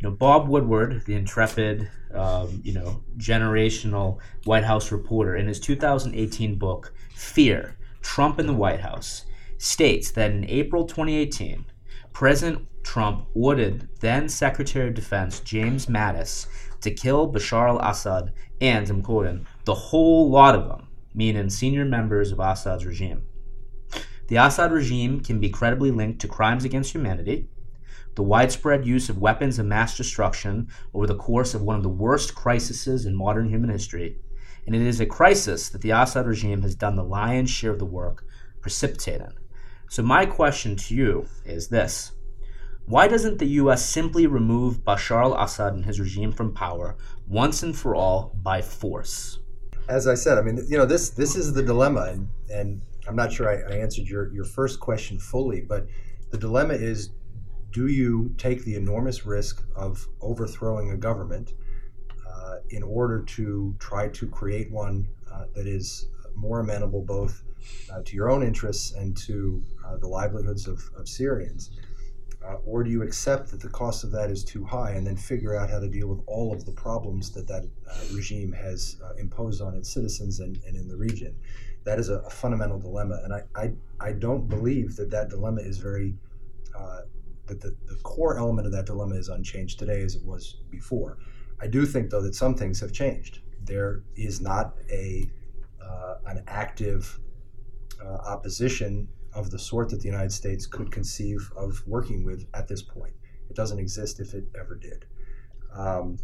you 0.00 0.08
know, 0.08 0.16
Bob 0.16 0.48
Woodward, 0.48 1.04
the 1.04 1.14
intrepid, 1.14 1.90
um, 2.14 2.60
you 2.64 2.72
know, 2.72 3.02
generational 3.18 4.18
White 4.44 4.64
House 4.64 4.90
reporter, 4.90 5.36
in 5.36 5.46
his 5.46 5.60
2018 5.60 6.56
book, 6.56 6.94
Fear 7.14 7.76
Trump 8.00 8.38
in 8.38 8.46
the 8.46 8.54
White 8.54 8.80
House, 8.80 9.26
states 9.58 10.10
that 10.12 10.30
in 10.30 10.48
April 10.48 10.86
2018, 10.86 11.66
President 12.14 12.66
Trump 12.82 13.26
ordered 13.34 13.88
then 14.00 14.26
Secretary 14.26 14.88
of 14.88 14.94
Defense 14.94 15.40
James 15.40 15.84
Mattis 15.84 16.46
to 16.80 16.90
kill 16.90 17.30
Bashar 17.30 17.68
al 17.68 17.78
Assad 17.78 18.32
and, 18.62 18.88
I'm 18.88 19.02
quoting, 19.02 19.46
the 19.66 19.74
whole 19.74 20.30
lot 20.30 20.54
of 20.54 20.66
them, 20.66 20.88
meaning 21.14 21.50
senior 21.50 21.84
members 21.84 22.32
of 22.32 22.40
Assad's 22.40 22.86
regime. 22.86 23.26
The 24.28 24.36
Assad 24.36 24.72
regime 24.72 25.20
can 25.20 25.40
be 25.40 25.50
credibly 25.50 25.90
linked 25.90 26.20
to 26.20 26.28
crimes 26.28 26.64
against 26.64 26.92
humanity 26.92 27.50
the 28.14 28.22
widespread 28.22 28.86
use 28.86 29.08
of 29.08 29.18
weapons 29.18 29.58
of 29.58 29.66
mass 29.66 29.96
destruction 29.96 30.68
over 30.94 31.06
the 31.06 31.14
course 31.14 31.54
of 31.54 31.62
one 31.62 31.76
of 31.76 31.82
the 31.82 31.88
worst 31.88 32.34
crises 32.34 33.06
in 33.06 33.14
modern 33.14 33.48
human 33.48 33.70
history, 33.70 34.18
and 34.66 34.74
it 34.74 34.82
is 34.82 35.00
a 35.00 35.06
crisis 35.06 35.68
that 35.70 35.80
the 35.80 35.90
Assad 35.90 36.26
regime 36.26 36.62
has 36.62 36.74
done 36.74 36.96
the 36.96 37.04
lion's 37.04 37.50
share 37.50 37.72
of 37.72 37.78
the 37.78 37.84
work 37.84 38.24
precipitating. 38.60 39.32
So, 39.88 40.02
my 40.02 40.26
question 40.26 40.76
to 40.76 40.94
you 40.94 41.26
is 41.44 41.68
this 41.68 42.12
Why 42.86 43.08
doesn't 43.08 43.38
the 43.38 43.46
U.S. 43.46 43.88
simply 43.88 44.26
remove 44.26 44.84
Bashar 44.84 45.22
al 45.22 45.42
Assad 45.42 45.74
and 45.74 45.84
his 45.84 45.98
regime 45.98 46.32
from 46.32 46.54
power 46.54 46.96
once 47.26 47.62
and 47.62 47.76
for 47.76 47.94
all 47.94 48.36
by 48.42 48.62
force? 48.62 49.38
As 49.88 50.06
I 50.06 50.14
said, 50.14 50.38
I 50.38 50.42
mean, 50.42 50.64
you 50.68 50.76
know, 50.76 50.86
this 50.86 51.10
this 51.10 51.34
is 51.36 51.52
the 51.52 51.62
dilemma, 51.62 52.02
and, 52.02 52.28
and 52.50 52.82
I'm 53.08 53.16
not 53.16 53.32
sure 53.32 53.48
I, 53.48 53.74
I 53.74 53.78
answered 53.78 54.06
your, 54.06 54.32
your 54.32 54.44
first 54.44 54.78
question 54.78 55.18
fully, 55.18 55.62
but 55.62 55.86
the 56.30 56.38
dilemma 56.38 56.74
is 56.74 57.10
do 57.72 57.86
you 57.86 58.34
take 58.36 58.64
the 58.64 58.74
enormous 58.74 59.24
risk 59.24 59.62
of 59.76 60.08
overthrowing 60.20 60.90
a 60.90 60.96
government 60.96 61.54
uh, 62.28 62.56
in 62.70 62.82
order 62.82 63.22
to 63.22 63.74
try 63.78 64.08
to 64.08 64.26
create 64.26 64.70
one 64.70 65.06
uh, 65.32 65.44
that 65.54 65.66
is 65.66 66.08
more 66.34 66.60
amenable 66.60 67.02
both 67.02 67.42
uh, 67.92 68.00
to 68.02 68.16
your 68.16 68.30
own 68.30 68.42
interests 68.42 68.92
and 68.92 69.16
to 69.16 69.62
uh, 69.86 69.96
the 69.98 70.08
livelihoods 70.08 70.66
of, 70.66 70.82
of 70.96 71.08
Syrians? 71.08 71.70
Uh, 72.44 72.54
or 72.64 72.82
do 72.82 72.90
you 72.90 73.02
accept 73.02 73.50
that 73.50 73.60
the 73.60 73.68
cost 73.68 74.02
of 74.02 74.10
that 74.10 74.30
is 74.30 74.42
too 74.42 74.64
high 74.64 74.92
and 74.92 75.06
then 75.06 75.16
figure 75.16 75.54
out 75.54 75.68
how 75.68 75.78
to 75.78 75.88
deal 75.88 76.08
with 76.08 76.20
all 76.26 76.54
of 76.54 76.64
the 76.64 76.72
problems 76.72 77.30
that 77.30 77.46
that 77.46 77.64
uh, 77.88 77.94
regime 78.14 78.50
has 78.50 78.96
imposed 79.18 79.60
on 79.60 79.74
its 79.74 79.92
citizens 79.92 80.40
and, 80.40 80.58
and 80.66 80.74
in 80.74 80.88
the 80.88 80.96
region? 80.96 81.36
That 81.84 81.98
is 81.98 82.08
a, 82.08 82.20
a 82.20 82.30
fundamental 82.30 82.78
dilemma. 82.78 83.20
And 83.24 83.34
I, 83.34 83.42
I, 83.54 83.72
I, 84.00 84.12
don't 84.12 84.48
believe 84.48 84.96
that 84.96 85.10
that 85.10 85.28
dilemma 85.28 85.60
is 85.60 85.78
very 85.78 86.14
that 87.50 87.60
the, 87.60 87.76
the 87.86 87.96
core 88.02 88.38
element 88.38 88.66
of 88.66 88.72
that 88.72 88.86
dilemma 88.86 89.16
is 89.16 89.28
unchanged 89.28 89.78
today 89.78 90.02
as 90.02 90.14
it 90.14 90.24
was 90.24 90.62
before. 90.70 91.18
I 91.60 91.66
do 91.66 91.84
think, 91.84 92.10
though, 92.10 92.22
that 92.22 92.34
some 92.34 92.54
things 92.54 92.80
have 92.80 92.92
changed. 92.92 93.40
There 93.62 94.02
is 94.16 94.40
not 94.40 94.76
a 94.90 95.30
uh, 95.82 96.14
an 96.26 96.44
active 96.46 97.18
uh, 98.04 98.18
opposition 98.34 99.08
of 99.34 99.50
the 99.50 99.58
sort 99.58 99.88
that 99.90 100.00
the 100.00 100.06
United 100.06 100.32
States 100.32 100.66
could 100.66 100.90
conceive 100.90 101.50
of 101.56 101.82
working 101.86 102.24
with 102.24 102.46
at 102.54 102.68
this 102.68 102.82
point. 102.82 103.14
It 103.48 103.56
doesn't 103.56 103.78
exist 103.78 104.20
if 104.20 104.34
it 104.34 104.44
ever 104.58 104.76
did. 104.76 105.06
Um, 105.74 106.18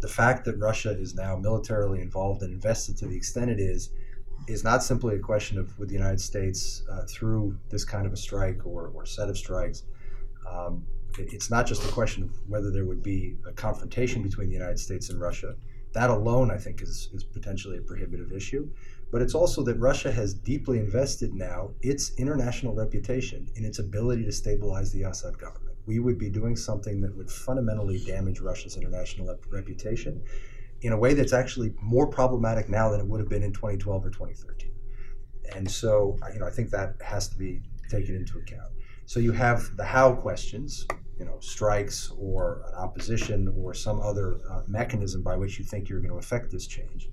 the 0.00 0.08
fact 0.08 0.44
that 0.44 0.58
Russia 0.58 0.90
is 0.90 1.14
now 1.14 1.36
militarily 1.36 2.00
involved 2.00 2.42
and 2.42 2.52
invested 2.52 2.96
to 2.98 3.06
the 3.06 3.16
extent 3.16 3.50
it 3.50 3.60
is 3.60 3.90
is 4.48 4.62
not 4.62 4.82
simply 4.82 5.16
a 5.16 5.18
question 5.18 5.58
of 5.58 5.78
would 5.78 5.88
the 5.88 5.94
United 5.94 6.20
States, 6.20 6.82
uh, 6.90 7.02
through 7.08 7.56
this 7.70 7.84
kind 7.84 8.06
of 8.06 8.12
a 8.12 8.16
strike 8.16 8.66
or, 8.66 8.88
or 8.94 9.06
set 9.06 9.28
of 9.28 9.38
strikes, 9.38 9.84
um, 10.48 10.84
it's 11.18 11.50
not 11.50 11.66
just 11.66 11.84
a 11.84 11.92
question 11.92 12.24
of 12.24 12.30
whether 12.48 12.70
there 12.70 12.84
would 12.84 13.02
be 13.02 13.36
a 13.46 13.52
confrontation 13.52 14.22
between 14.22 14.48
the 14.48 14.54
United 14.54 14.78
States 14.78 15.10
and 15.10 15.20
Russia. 15.20 15.54
That 15.92 16.10
alone, 16.10 16.50
I 16.50 16.58
think, 16.58 16.82
is, 16.82 17.08
is 17.12 17.22
potentially 17.22 17.78
a 17.78 17.82
prohibitive 17.82 18.32
issue. 18.32 18.68
But 19.12 19.22
it's 19.22 19.34
also 19.34 19.62
that 19.62 19.78
Russia 19.78 20.10
has 20.10 20.34
deeply 20.34 20.80
invested 20.80 21.34
now 21.34 21.70
its 21.82 22.12
international 22.16 22.74
reputation 22.74 23.46
in 23.54 23.64
its 23.64 23.78
ability 23.78 24.24
to 24.24 24.32
stabilize 24.32 24.90
the 24.90 25.04
Assad 25.04 25.38
government. 25.38 25.76
We 25.86 26.00
would 26.00 26.18
be 26.18 26.30
doing 26.30 26.56
something 26.56 27.00
that 27.02 27.16
would 27.16 27.30
fundamentally 27.30 28.00
damage 28.04 28.40
Russia's 28.40 28.76
international 28.76 29.36
reputation 29.52 30.20
in 30.82 30.92
a 30.92 30.98
way 30.98 31.14
that's 31.14 31.32
actually 31.32 31.74
more 31.80 32.08
problematic 32.08 32.68
now 32.68 32.90
than 32.90 33.00
it 33.00 33.06
would 33.06 33.20
have 33.20 33.28
been 33.28 33.44
in 33.44 33.52
2012 33.52 34.04
or 34.04 34.10
2013. 34.10 34.72
And 35.54 35.70
so, 35.70 36.18
you 36.32 36.40
know, 36.40 36.46
I 36.46 36.50
think 36.50 36.70
that 36.70 36.96
has 37.00 37.28
to 37.28 37.38
be 37.38 37.62
taken 37.88 38.16
into 38.16 38.38
account. 38.38 38.73
So 39.06 39.20
you 39.20 39.32
have 39.32 39.76
the 39.76 39.84
how 39.84 40.14
questions, 40.14 40.86
you 41.18 41.24
know, 41.24 41.38
strikes 41.40 42.10
or 42.18 42.64
an 42.68 42.74
opposition 42.74 43.54
or 43.58 43.74
some 43.74 44.00
other 44.00 44.40
uh, 44.50 44.62
mechanism 44.66 45.22
by 45.22 45.36
which 45.36 45.58
you 45.58 45.64
think 45.64 45.88
you're 45.88 46.00
going 46.00 46.10
to 46.10 46.18
affect 46.18 46.50
this 46.50 46.66
change. 46.66 47.10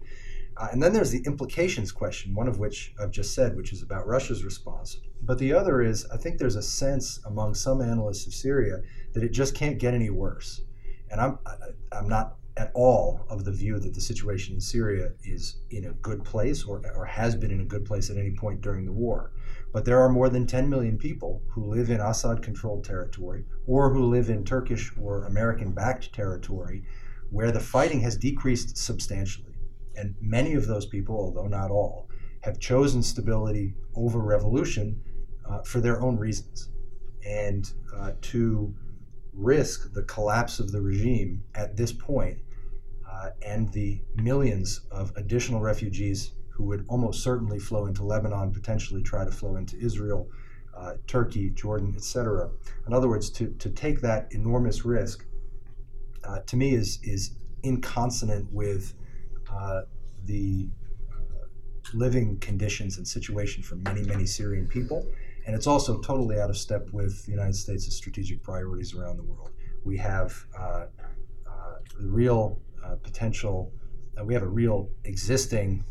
Uh, 0.57 0.67
and 0.71 0.81
then 0.81 0.93
there's 0.93 1.11
the 1.11 1.23
implications 1.25 1.91
question, 1.91 2.35
one 2.35 2.47
of 2.47 2.59
which 2.59 2.93
I've 2.99 3.11
just 3.11 3.33
said, 3.33 3.55
which 3.55 3.71
is 3.73 3.81
about 3.81 4.07
Russia's 4.07 4.43
response. 4.43 4.97
But 5.21 5.37
the 5.37 5.53
other 5.53 5.81
is, 5.81 6.05
I 6.13 6.17
think 6.17 6.37
there's 6.37 6.55
a 6.55 6.61
sense 6.61 7.19
among 7.25 7.55
some 7.55 7.81
analysts 7.81 8.27
of 8.27 8.33
Syria 8.33 8.81
that 9.13 9.23
it 9.23 9.31
just 9.31 9.55
can't 9.55 9.77
get 9.77 9.93
any 9.93 10.09
worse. 10.09 10.61
And 11.09 11.21
I'm, 11.21 11.39
I'm 11.91 12.07
not 12.07 12.35
at 12.57 12.71
all 12.73 13.25
of 13.29 13.45
the 13.45 13.51
view 13.51 13.79
that 13.79 13.93
the 13.93 14.01
situation 14.01 14.55
in 14.55 14.61
Syria 14.61 15.11
is 15.23 15.57
in 15.69 15.85
a 15.85 15.93
good 15.93 16.23
place 16.23 16.63
or, 16.63 16.81
or 16.95 17.05
has 17.05 17.35
been 17.35 17.51
in 17.51 17.61
a 17.61 17.65
good 17.65 17.85
place 17.85 18.09
at 18.09 18.17
any 18.17 18.31
point 18.31 18.61
during 18.61 18.85
the 18.85 18.91
war. 18.91 19.31
But 19.73 19.85
there 19.85 19.99
are 20.01 20.09
more 20.09 20.29
than 20.29 20.47
10 20.47 20.69
million 20.69 20.97
people 20.97 21.41
who 21.49 21.65
live 21.65 21.89
in 21.89 22.01
Assad 22.01 22.41
controlled 22.41 22.83
territory 22.83 23.45
or 23.65 23.93
who 23.93 24.05
live 24.05 24.29
in 24.29 24.43
Turkish 24.43 24.91
or 24.99 25.25
American 25.25 25.71
backed 25.71 26.13
territory 26.13 26.83
where 27.29 27.51
the 27.51 27.59
fighting 27.59 28.01
has 28.01 28.17
decreased 28.17 28.77
substantially. 28.77 29.53
And 29.95 30.15
many 30.19 30.53
of 30.53 30.67
those 30.67 30.85
people, 30.85 31.15
although 31.15 31.47
not 31.47 31.71
all, 31.71 32.09
have 32.41 32.59
chosen 32.59 33.01
stability 33.01 33.73
over 33.95 34.19
revolution 34.19 35.01
uh, 35.49 35.61
for 35.61 35.79
their 35.79 36.01
own 36.01 36.17
reasons. 36.17 36.69
And 37.25 37.71
uh, 37.95 38.11
to 38.21 38.73
risk 39.33 39.93
the 39.93 40.03
collapse 40.03 40.59
of 40.59 40.71
the 40.71 40.81
regime 40.81 41.43
at 41.55 41.77
this 41.77 41.93
point, 41.93 42.39
uh, 43.09 43.29
and 43.41 43.71
the 43.71 44.01
millions 44.15 44.81
of 44.91 45.11
additional 45.15 45.61
refugees 45.61 46.33
who 46.61 46.67
would 46.67 46.85
almost 46.89 47.23
certainly 47.23 47.57
flow 47.57 47.87
into 47.87 48.03
Lebanon, 48.03 48.51
potentially 48.51 49.01
try 49.01 49.25
to 49.25 49.31
flow 49.31 49.55
into 49.55 49.75
Israel, 49.79 50.29
uh, 50.77 50.93
Turkey, 51.07 51.49
Jordan, 51.49 51.91
etc. 51.95 52.51
In 52.85 52.93
other 52.93 53.09
words, 53.09 53.31
to, 53.31 53.47
to 53.57 53.69
take 53.71 54.01
that 54.01 54.27
enormous 54.29 54.85
risk, 54.85 55.25
uh, 56.23 56.39
to 56.45 56.55
me, 56.55 56.75
is, 56.75 56.99
is 57.01 57.31
inconsonant 57.63 58.45
with 58.51 58.93
uh, 59.51 59.81
the 60.25 60.69
uh, 61.11 61.47
living 61.95 62.37
conditions 62.37 62.97
and 62.97 63.07
situation 63.07 63.63
for 63.63 63.75
many, 63.77 64.03
many 64.03 64.27
Syrian 64.27 64.67
people. 64.67 65.03
And 65.47 65.55
it's 65.55 65.65
also 65.65 65.99
totally 66.01 66.39
out 66.39 66.51
of 66.51 66.57
step 66.57 66.89
with 66.91 67.25
the 67.25 67.31
United 67.31 67.55
States' 67.55 67.91
strategic 67.95 68.43
priorities 68.43 68.93
around 68.93 69.17
the 69.17 69.23
world. 69.23 69.49
We 69.83 69.97
have 69.97 70.45
uh, 70.55 70.61
uh, 70.61 71.75
the 71.99 72.07
real 72.07 72.61
potential, 73.01 73.71
we 74.23 74.33
have 74.33 74.43
a 74.43 74.47
real 74.47 74.89
existing 75.05 75.83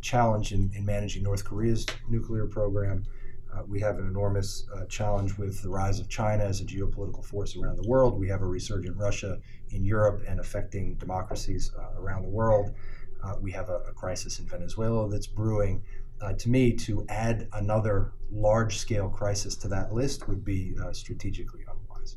challenge 0.00 0.52
in, 0.52 0.70
in, 0.74 0.84
managing 0.84 1.22
North 1.22 1.44
Korea's 1.44 1.86
nuclear 2.08 2.46
program. 2.46 3.04
Uh, 3.52 3.62
we 3.68 3.80
have 3.80 3.98
an 3.98 4.06
enormous 4.06 4.66
uh, 4.74 4.84
challenge 4.86 5.38
with 5.38 5.62
the 5.62 5.68
rise 5.68 6.00
of 6.00 6.08
China 6.08 6.44
as 6.44 6.60
a 6.60 6.64
geopolitical 6.64 7.24
force 7.24 7.56
around 7.56 7.76
the 7.76 7.88
world. 7.88 8.18
We 8.18 8.28
have 8.28 8.42
a 8.42 8.46
resurgent 8.46 8.96
Russia 8.96 9.38
in 9.70 9.84
Europe 9.84 10.22
and 10.26 10.40
affecting 10.40 10.94
democracies 10.94 11.70
uh, 11.78 12.00
around 12.00 12.22
the 12.22 12.30
world. 12.30 12.74
Uh, 13.22 13.34
we 13.40 13.50
have 13.52 13.70
a, 13.70 13.76
a, 13.88 13.92
crisis 13.92 14.38
in 14.38 14.46
Venezuela 14.46 15.08
that's 15.08 15.26
brewing. 15.26 15.82
Uh, 16.20 16.32
to 16.34 16.48
me, 16.48 16.72
to 16.72 17.04
add 17.08 17.48
another 17.54 18.12
large 18.30 18.78
scale 18.78 19.08
crisis 19.08 19.56
to 19.56 19.68
that 19.68 19.92
list 19.92 20.28
would 20.28 20.44
be 20.44 20.74
uh, 20.82 20.92
strategically 20.92 21.64
unwise. 21.68 22.16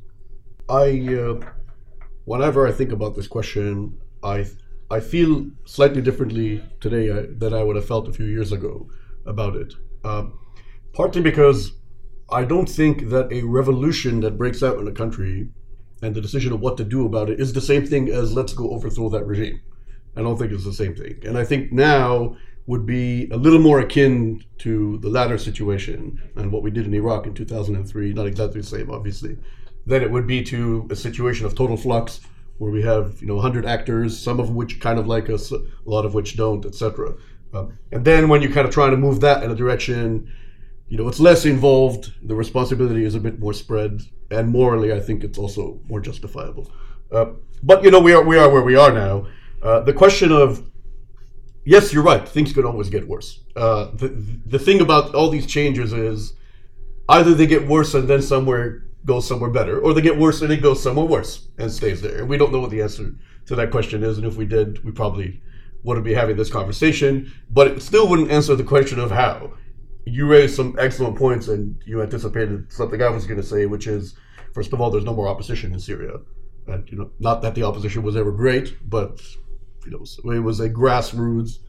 I, 0.69 1.15
uh, 1.15 1.39
whenever 2.25 2.67
I 2.67 2.71
think 2.71 2.91
about 2.91 3.15
this 3.15 3.27
question, 3.27 3.97
I, 4.23 4.45
I 4.89 5.01
feel 5.01 5.47
slightly 5.65 6.01
differently 6.01 6.63
today 6.79 7.09
uh, 7.09 7.23
than 7.29 7.53
I 7.53 7.63
would 7.63 7.75
have 7.75 7.87
felt 7.87 8.07
a 8.07 8.13
few 8.13 8.25
years 8.25 8.51
ago 8.51 8.89
about 9.25 9.55
it. 9.55 9.73
Um, 10.03 10.39
partly 10.93 11.21
because 11.21 11.73
I 12.31 12.45
don't 12.45 12.69
think 12.69 13.09
that 13.09 13.31
a 13.31 13.43
revolution 13.43 14.21
that 14.21 14.37
breaks 14.37 14.63
out 14.63 14.79
in 14.79 14.87
a 14.87 14.91
country 14.91 15.49
and 16.01 16.15
the 16.15 16.21
decision 16.21 16.53
of 16.53 16.61
what 16.61 16.77
to 16.77 16.83
do 16.83 17.05
about 17.05 17.29
it 17.29 17.39
is 17.39 17.51
the 17.51 17.61
same 17.61 17.85
thing 17.85 18.09
as 18.09 18.33
let's 18.33 18.53
go 18.53 18.69
overthrow 18.71 19.09
that 19.09 19.25
regime. 19.25 19.61
I 20.15 20.21
don't 20.21 20.37
think 20.37 20.51
it's 20.51 20.63
the 20.63 20.73
same 20.73 20.95
thing. 20.95 21.19
And 21.23 21.37
I 21.37 21.43
think 21.43 21.71
now 21.71 22.37
would 22.65 22.85
be 22.85 23.29
a 23.29 23.37
little 23.37 23.59
more 23.59 23.79
akin 23.79 24.43
to 24.59 24.97
the 24.99 25.09
latter 25.09 25.37
situation 25.37 26.21
and 26.35 26.51
what 26.51 26.63
we 26.63 26.71
did 26.71 26.85
in 26.85 26.93
Iraq 26.93 27.25
in 27.25 27.33
2003, 27.33 28.13
not 28.13 28.27
exactly 28.27 28.61
the 28.61 28.67
same, 28.67 28.89
obviously, 28.89 29.37
than 29.85 30.01
it 30.01 30.11
would 30.11 30.27
be 30.27 30.43
to 30.43 30.87
a 30.89 30.95
situation 30.95 31.45
of 31.45 31.55
total 31.55 31.77
flux 31.77 32.21
where 32.57 32.71
we 32.71 32.81
have, 32.81 33.21
you 33.21 33.27
know, 33.27 33.35
100 33.35 33.65
actors, 33.65 34.17
some 34.17 34.39
of 34.39 34.49
which 34.49 34.79
kind 34.79 34.99
of 34.99 35.07
like 35.07 35.29
us, 35.29 35.51
a 35.51 35.61
lot 35.85 36.05
of 36.05 36.13
which 36.13 36.35
don't, 36.35 36.65
etc. 36.65 37.13
Um, 37.53 37.77
and 37.91 38.03
then 38.03 38.29
when 38.29 38.41
you're 38.41 38.51
kind 38.51 38.67
of 38.67 38.73
trying 38.73 38.91
to 38.91 38.97
move 38.97 39.21
that 39.21 39.43
in 39.43 39.51
a 39.51 39.55
direction, 39.55 40.31
you 40.87 40.97
know, 40.97 41.07
it's 41.07 41.19
less 41.19 41.45
involved, 41.45 42.13
the 42.27 42.35
responsibility 42.35 43.03
is 43.03 43.15
a 43.15 43.19
bit 43.19 43.39
more 43.39 43.53
spread, 43.53 44.01
and 44.31 44.49
morally, 44.49 44.93
I 44.93 44.99
think 44.99 45.23
it's 45.23 45.37
also 45.37 45.79
more 45.87 45.99
justifiable. 45.99 46.71
Uh, 47.11 47.27
but, 47.63 47.83
you 47.83 47.91
know, 47.91 47.99
we 47.99 48.13
are, 48.13 48.23
we 48.23 48.37
are 48.37 48.49
where 48.49 48.63
we 48.63 48.75
are 48.75 48.91
now. 48.91 49.27
Uh, 49.61 49.81
the 49.81 49.93
question 49.93 50.31
of 50.31 50.63
yes, 51.67 51.91
you're 51.91 52.03
right. 52.03 52.27
Things 52.27 52.53
could 52.53 52.65
always 52.65 52.89
get 52.89 53.07
worse. 53.07 53.41
Uh, 53.55 53.91
the 53.93 54.07
the 54.45 54.57
thing 54.57 54.81
about 54.81 55.13
all 55.13 55.29
these 55.29 55.45
changes 55.45 55.93
is 55.93 56.33
either 57.09 57.33
they 57.33 57.45
get 57.45 57.67
worse 57.67 57.93
and 57.93 58.07
then 58.07 58.21
somewhere 58.21 58.85
goes 59.07 59.25
somewhere 59.25 59.49
better, 59.49 59.79
or 59.79 59.93
they 59.93 60.01
get 60.01 60.17
worse 60.17 60.41
and 60.41 60.51
it 60.51 60.61
goes 60.61 60.83
somewhere 60.83 61.05
worse 61.05 61.47
and 61.57 61.71
stays 61.71 62.01
there. 62.01 62.19
And 62.19 62.29
we 62.29 62.37
don't 62.37 62.51
know 62.51 62.59
what 62.59 62.69
the 62.69 62.81
answer 62.81 63.15
to 63.47 63.55
that 63.55 63.71
question 63.71 64.03
is. 64.03 64.17
And 64.17 64.27
if 64.27 64.35
we 64.35 64.45
did, 64.45 64.83
we 64.83 64.91
probably 64.91 65.41
wouldn't 65.83 66.05
be 66.05 66.13
having 66.13 66.35
this 66.35 66.51
conversation. 66.51 67.31
But 67.49 67.67
it 67.67 67.81
still 67.81 68.07
wouldn't 68.07 68.29
answer 68.29 68.55
the 68.55 68.65
question 68.65 68.99
of 68.99 69.09
how. 69.09 69.53
You 70.05 70.27
raised 70.27 70.55
some 70.55 70.75
excellent 70.77 71.17
points, 71.17 71.47
and 71.47 71.81
you 71.85 72.01
anticipated 72.01 72.71
something 72.71 73.01
I 73.01 73.09
was 73.09 73.25
going 73.25 73.41
to 73.41 73.45
say, 73.45 73.65
which 73.65 73.87
is, 73.87 74.15
first 74.53 74.71
of 74.73 74.79
all, 74.79 74.89
there's 74.91 75.03
no 75.03 75.13
more 75.13 75.27
opposition 75.27 75.73
in 75.73 75.79
Syria. 75.79 76.19
And 76.67 76.89
you 76.91 76.97
know, 76.97 77.09
not 77.19 77.41
that 77.41 77.55
the 77.55 77.63
opposition 77.63 78.03
was 78.03 78.15
ever 78.15 78.31
great, 78.31 78.77
but 78.89 79.21
you 79.85 79.91
know, 79.91 80.33
it 80.33 80.39
was 80.39 80.59
a 80.59 80.69
grassroots 80.69 81.59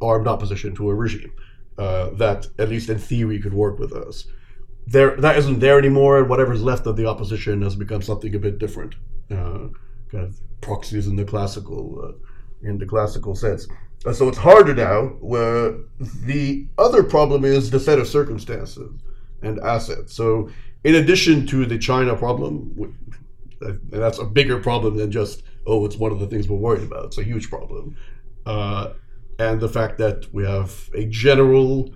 armed 0.00 0.26
opposition 0.26 0.74
to 0.76 0.90
a 0.90 0.94
regime 0.94 1.32
uh, 1.78 2.10
that, 2.10 2.46
at 2.58 2.68
least 2.68 2.88
in 2.88 2.98
theory, 2.98 3.38
could 3.38 3.54
work 3.54 3.78
with 3.78 3.92
us. 3.92 4.26
There, 4.86 5.16
that 5.16 5.36
isn't 5.36 5.58
there 5.58 5.78
anymore, 5.78 6.18
and 6.18 6.28
whatever's 6.28 6.62
left 6.62 6.86
of 6.86 6.96
the 6.96 7.06
opposition 7.06 7.62
has 7.62 7.74
become 7.74 8.02
something 8.02 8.34
a 8.34 8.38
bit 8.38 8.58
different, 8.58 8.94
uh, 9.30 9.68
kind 10.10 10.24
of 10.24 10.38
proxies 10.60 11.08
in 11.08 11.16
the 11.16 11.24
classical, 11.24 12.00
uh, 12.04 12.68
in 12.68 12.78
the 12.78 12.86
classical 12.86 13.34
sense. 13.34 13.66
Uh, 14.04 14.12
so 14.12 14.28
it's 14.28 14.38
harder 14.38 14.74
now. 14.74 15.06
Where 15.20 15.78
the 15.98 16.66
other 16.78 17.02
problem 17.02 17.44
is 17.44 17.70
the 17.70 17.80
set 17.80 17.98
of 17.98 18.06
circumstances 18.06 18.92
and 19.42 19.58
assets. 19.60 20.14
So, 20.14 20.50
in 20.84 20.94
addition 20.94 21.46
to 21.48 21.66
the 21.66 21.78
China 21.78 22.14
problem, 22.14 22.94
and 23.60 23.80
that's 23.90 24.18
a 24.18 24.24
bigger 24.24 24.58
problem 24.58 24.96
than 24.96 25.10
just 25.10 25.42
oh, 25.66 25.84
it's 25.84 25.96
one 25.96 26.12
of 26.12 26.20
the 26.20 26.26
things 26.26 26.48
we're 26.48 26.56
worried 26.56 26.84
about. 26.84 27.06
It's 27.06 27.18
a 27.18 27.24
huge 27.24 27.50
problem. 27.50 27.96
Uh, 28.44 28.92
and 29.38 29.60
the 29.60 29.68
fact 29.68 29.98
that 29.98 30.32
we 30.32 30.44
have 30.44 30.88
a 30.94 31.06
general 31.06 31.92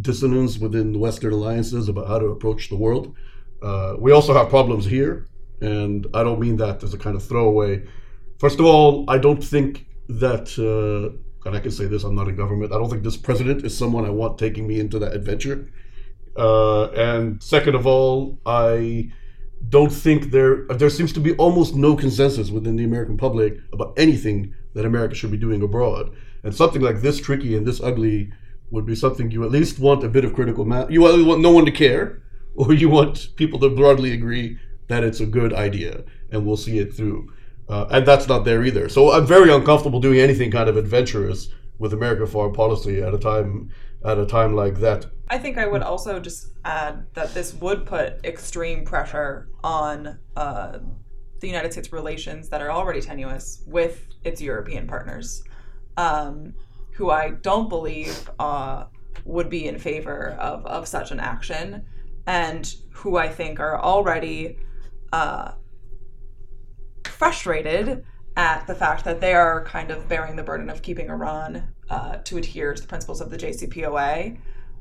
dissonance 0.00 0.58
within 0.58 0.92
the 0.92 0.98
Western 0.98 1.32
alliances 1.32 1.88
about 1.88 2.06
how 2.06 2.18
to 2.18 2.26
approach 2.26 2.68
the 2.68 2.76
world. 2.76 3.14
Uh, 3.62 3.94
we 3.98 4.12
also 4.12 4.32
have 4.34 4.48
problems 4.48 4.84
here, 4.84 5.26
and 5.60 6.06
I 6.14 6.22
don't 6.22 6.40
mean 6.40 6.56
that 6.58 6.82
as 6.82 6.94
a 6.94 6.98
kind 6.98 7.16
of 7.16 7.24
throwaway. 7.24 7.82
First 8.38 8.58
of 8.58 8.66
all, 8.66 9.04
I 9.08 9.18
don't 9.18 9.42
think 9.42 9.86
that, 10.08 10.46
uh, 10.58 11.16
and 11.46 11.56
I 11.56 11.60
can 11.60 11.70
say 11.70 11.86
this, 11.86 12.04
I'm 12.04 12.14
not 12.14 12.28
in 12.28 12.36
government, 12.36 12.72
I 12.72 12.78
don't 12.78 12.88
think 12.88 13.02
this 13.02 13.16
president 13.16 13.64
is 13.64 13.76
someone 13.76 14.04
I 14.04 14.10
want 14.10 14.38
taking 14.38 14.66
me 14.66 14.80
into 14.80 14.98
that 15.00 15.12
adventure. 15.12 15.70
Uh, 16.36 16.86
and 16.92 17.42
second 17.42 17.74
of 17.74 17.86
all, 17.86 18.38
I 18.46 19.10
don't 19.68 19.92
think 19.92 20.30
there 20.30 20.64
there 20.68 20.88
seems 20.88 21.12
to 21.12 21.20
be 21.20 21.34
almost 21.34 21.74
no 21.74 21.94
consensus 21.94 22.50
within 22.50 22.76
the 22.76 22.84
American 22.84 23.16
public 23.18 23.58
about 23.72 23.92
anything 23.98 24.54
that 24.74 24.86
America 24.86 25.14
should 25.14 25.30
be 25.30 25.36
doing 25.36 25.62
abroad. 25.62 26.10
And 26.42 26.54
something 26.54 26.80
like 26.80 27.02
this 27.02 27.20
tricky 27.20 27.56
and 27.56 27.66
this 27.66 27.82
ugly 27.82 28.32
would 28.70 28.86
be 28.86 28.94
something 28.94 29.30
you 29.30 29.44
at 29.44 29.50
least 29.50 29.78
want 29.78 30.04
a 30.04 30.08
bit 30.08 30.24
of 30.24 30.34
critical 30.34 30.64
mass. 30.64 30.86
You 30.90 31.02
want 31.02 31.40
no 31.40 31.50
one 31.50 31.64
to 31.64 31.72
care, 31.72 32.22
or 32.54 32.72
you 32.72 32.88
want 32.88 33.30
people 33.36 33.58
to 33.60 33.70
broadly 33.70 34.12
agree 34.12 34.58
that 34.88 35.04
it's 35.04 35.20
a 35.20 35.26
good 35.26 35.52
idea 35.52 36.02
and 36.30 36.44
we'll 36.44 36.56
see 36.56 36.78
it 36.78 36.94
through. 36.94 37.32
Uh, 37.68 37.86
and 37.90 38.06
that's 38.06 38.26
not 38.26 38.44
there 38.44 38.64
either. 38.64 38.88
So 38.88 39.12
I'm 39.12 39.26
very 39.26 39.52
uncomfortable 39.52 40.00
doing 40.00 40.18
anything 40.18 40.50
kind 40.50 40.68
of 40.68 40.76
adventurous 40.76 41.48
with 41.78 41.92
American 41.92 42.26
foreign 42.26 42.52
policy 42.52 43.00
at 43.00 43.14
a 43.14 43.18
time 43.18 43.70
at 44.04 44.18
a 44.18 44.26
time 44.26 44.54
like 44.54 44.80
that. 44.80 45.06
I 45.28 45.38
think 45.38 45.58
I 45.58 45.66
would 45.66 45.82
also 45.82 46.18
just 46.18 46.48
add 46.64 47.06
that 47.14 47.34
this 47.34 47.54
would 47.54 47.86
put 47.86 48.24
extreme 48.24 48.84
pressure 48.84 49.48
on 49.62 50.18
uh, 50.36 50.78
the 51.38 51.46
United 51.46 51.72
States 51.72 51.92
relations 51.92 52.48
that 52.48 52.60
are 52.60 52.70
already 52.70 53.00
tenuous 53.00 53.62
with 53.66 54.06
its 54.24 54.40
European 54.40 54.86
partners, 54.86 55.42
um, 55.96 56.54
who 57.00 57.08
I 57.08 57.30
don't 57.30 57.70
believe 57.70 58.30
uh, 58.38 58.84
would 59.24 59.48
be 59.48 59.66
in 59.66 59.78
favor 59.78 60.36
of, 60.38 60.66
of 60.66 60.86
such 60.86 61.10
an 61.12 61.18
action, 61.18 61.86
and 62.26 62.70
who 62.92 63.16
I 63.16 63.26
think 63.26 63.58
are 63.58 63.80
already 63.80 64.58
uh, 65.10 65.52
frustrated 67.06 68.04
at 68.36 68.66
the 68.66 68.74
fact 68.74 69.06
that 69.06 69.22
they 69.22 69.32
are 69.32 69.64
kind 69.64 69.90
of 69.90 70.10
bearing 70.10 70.36
the 70.36 70.42
burden 70.42 70.68
of 70.68 70.82
keeping 70.82 71.08
Iran 71.08 71.72
uh, 71.88 72.16
to 72.18 72.36
adhere 72.36 72.74
to 72.74 72.82
the 72.82 72.88
principles 72.88 73.22
of 73.22 73.30
the 73.30 73.38
JCPOA 73.38 74.38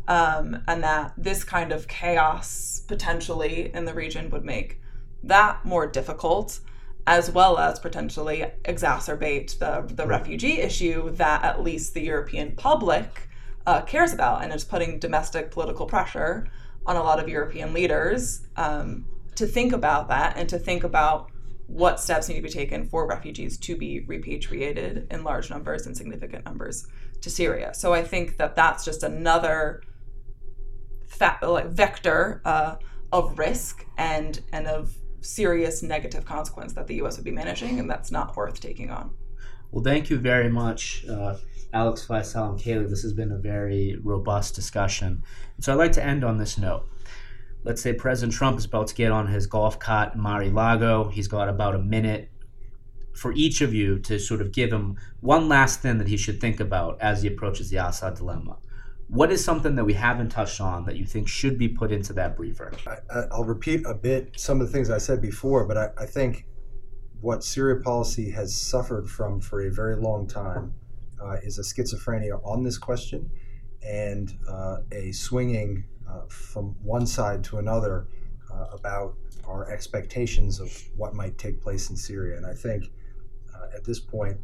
um, 0.10 0.62
and 0.68 0.84
that 0.84 1.14
this 1.18 1.46
kind 1.46 1.72
of 1.72 1.88
chaos 1.88 2.84
potentially 2.86 3.74
in 3.74 3.86
the 3.86 3.94
region 3.94 4.30
would 4.32 4.44
make 4.44 4.82
that 5.24 5.64
more 5.64 5.88
difficult 5.88 6.60
as 7.08 7.32
well 7.32 7.58
as 7.58 7.80
potentially 7.80 8.46
exacerbate 8.64 9.58
the, 9.60 9.92
the 9.94 10.06
refugee 10.06 10.60
issue 10.60 11.10
that 11.12 11.44
at 11.44 11.64
least 11.64 11.94
the 11.94 12.02
European 12.02 12.56
public 12.56 13.28
uh, 13.66 13.82
cares 13.82 14.14
about 14.14 14.44
and 14.44 14.54
is 14.54 14.64
putting 14.64 15.00
domestic 15.00 15.52
political 15.52 15.86
pressure 15.86 16.48
on 16.86 16.96
a 16.96 17.04
lot 17.04 17.20
of 17.20 17.28
European 17.28 17.74
leaders 17.74 18.48
um, 18.58 19.06
to 19.36 19.46
think 19.46 19.74
about 19.74 20.08
that 20.08 20.38
and 20.38 20.50
to 20.50 20.58
think 20.58 20.84
about 20.84 21.32
what 21.68 22.00
steps 22.00 22.28
need 22.28 22.36
to 22.36 22.42
be 22.42 22.50
taken 22.50 22.84
for 22.84 23.08
refugees 23.08 23.58
to 23.58 23.76
be 23.76 24.00
repatriated 24.02 25.06
in 25.12 25.24
large 25.24 25.52
numbers 25.52 25.86
and 25.86 25.96
significant 25.96 26.44
numbers 26.44 26.88
to 27.22 27.30
Syria. 27.30 27.74
So 27.76 27.94
I 27.94 28.04
think 28.04 28.38
that 28.38 28.56
that's 28.56 28.84
just 28.84 29.04
another 29.04 29.84
fa- 31.08 31.38
like 31.44 31.68
vector 31.68 32.42
uh, 32.44 32.78
of 33.12 33.38
risk 33.38 33.86
and 33.98 34.42
and 34.52 34.68
of 34.68 34.96
serious 35.22 35.84
negative 35.84 36.26
consequence 36.26 36.74
that 36.74 36.88
the 36.88 36.96
U.S. 36.96 37.18
would 37.18 37.26
be 37.26 37.32
managing, 37.32 37.80
and 37.80 37.90
that's 37.90 38.12
not 38.12 38.36
worth 38.36 38.60
taking 38.60 38.90
on. 38.90 39.12
Well, 39.72 39.84
thank 39.84 40.10
you 40.10 40.18
very 40.18 40.50
much, 40.50 41.06
uh, 41.08 41.36
Alex 41.74 42.06
Faysal 42.06 42.50
and 42.50 42.60
Kaleigh. 42.60 42.90
This 42.90 43.04
has 43.04 43.14
been 43.14 43.32
a 43.32 43.38
very 43.38 44.00
robust 44.04 44.56
discussion. 44.56 45.24
So 45.60 45.72
I'd 45.72 45.78
like 45.78 45.92
to 45.94 46.04
end 46.04 46.24
on 46.24 46.38
this 46.38 46.58
note. 46.58 46.90
Let's 47.64 47.82
say 47.82 47.94
President 47.94 48.34
Trump 48.34 48.58
is 48.58 48.66
about 48.66 48.88
to 48.88 48.96
get 48.96 49.12
on 49.12 49.28
his 49.28 49.46
golf 49.46 49.80
cart 49.80 50.16
in 50.16 50.22
Mar-a-Lago. 50.22 51.10
He's 51.10 51.28
got 51.28 51.50
about 51.50 51.76
a 51.76 51.80
minute 51.80 52.32
for 53.14 53.34
each 53.34 53.62
of 53.62 53.74
you 53.74 54.00
to 54.00 54.18
sort 54.18 54.42
of 54.42 54.52
give 54.52 54.72
him 54.72 54.98
one 55.20 55.50
last 55.50 55.82
thing 55.82 55.98
that 55.98 56.08
he 56.08 56.18
should 56.18 56.40
think 56.40 56.60
about 56.60 57.00
as 57.02 57.22
he 57.22 57.28
approaches 57.28 57.70
the 57.70 57.78
Assad 57.78 58.16
dilemma 58.16 58.58
what 59.10 59.32
is 59.32 59.44
something 59.44 59.76
that 59.76 59.84
we 59.84 59.94
haven't 59.94 60.30
touched 60.30 60.62
on 60.62 60.86
that 60.86 60.96
you 60.96 61.04
think 61.04 61.28
should 61.28 61.58
be 61.58 61.68
put 61.68 61.92
into 61.92 62.14
that 62.14 62.38
briefer? 62.38 62.72
I, 62.88 63.26
will 63.36 63.46
repeat 63.46 63.84
a 63.86 63.96
bit 63.96 64.40
some 64.40 64.62
of 64.62 64.68
the 64.68 64.72
things 64.72 64.92
I 64.92 65.00
said 65.00 65.20
before, 65.20 65.66
but 65.66 65.78
I, 65.78 65.90
I, 65.98 66.06
think 66.06 66.46
what 67.20 67.44
Syria 67.44 67.82
policy 67.82 68.30
has 68.30 68.56
suffered 68.56 69.10
from 69.10 69.42
for 69.42 69.66
a 69.66 69.72
very 69.72 69.96
long 69.96 70.28
time 70.28 70.76
uh, 71.20 71.38
is 71.42 71.58
a 71.58 71.64
schizophrenia 71.64 72.40
on 72.46 72.64
this 72.64 72.78
question 72.78 73.32
and 73.82 74.38
uh, 74.48 74.78
a 74.92 75.12
swinging 75.12 75.86
uh, 76.08 76.22
from 76.28 76.76
one 76.84 77.08
side 77.08 77.44
to 77.46 77.58
another 77.58 78.08
uh, 78.54 78.66
about 78.74 79.16
our 79.48 79.72
expectations 79.72 80.60
of 80.60 80.72
what 80.96 81.16
might 81.16 81.36
take 81.40 81.60
place 81.62 81.90
in 81.90 81.96
Syria. 81.96 82.38
And 82.38 82.46
I 82.46 82.54
think 82.54 82.92
uh, 83.56 83.76
at 83.76 83.84
this 83.84 84.00
point, 84.00 84.38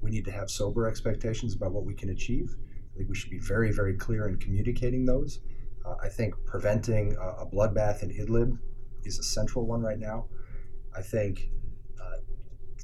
we 0.00 0.10
need 0.10 0.24
to 0.24 0.32
have 0.32 0.50
sober 0.50 0.88
expectations 0.88 1.54
about 1.54 1.72
what 1.72 1.84
we 1.84 1.92
can 1.92 2.08
achieve 2.08 2.56
I 2.92 2.98
think 2.98 3.08
we 3.08 3.14
should 3.14 3.30
be 3.30 3.38
very, 3.38 3.72
very 3.72 3.94
clear 3.94 4.28
in 4.28 4.36
communicating 4.36 5.06
those. 5.06 5.40
Uh, 5.84 5.94
I 6.02 6.08
think 6.08 6.34
preventing 6.46 7.16
a, 7.16 7.42
a, 7.42 7.46
bloodbath 7.46 8.02
in 8.02 8.10
Idlib 8.10 8.58
is 9.04 9.18
a 9.18 9.22
central 9.22 9.66
one 9.66 9.82
right 9.82 9.98
now. 9.98 10.26
I 10.96 11.02
think 11.02 11.50
uh, 12.00 12.18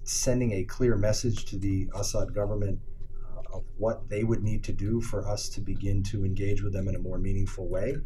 sending 0.05 0.53
a 0.53 0.65
clear 0.65 0.97
message 0.97 1.45
to 1.47 1.59
the 1.59 1.89
Assad 1.95 2.35
government 2.35 2.81
uh, 3.23 3.57
of 3.57 3.65
what 3.77 4.09
they 4.09 4.25
would 4.25 4.43
need 4.43 4.65
to 4.65 4.73
do 4.73 5.01
for 5.01 5.29
us 5.29 5.49
to 5.51 5.61
begin 5.61 6.03
to 6.05 6.25
engage 6.25 6.63
with 6.63 6.73
them 6.73 6.89
in 6.89 6.97
a 6.97 6.99
more 6.99 7.19
meaningful 7.19 7.69
way. 7.69 7.97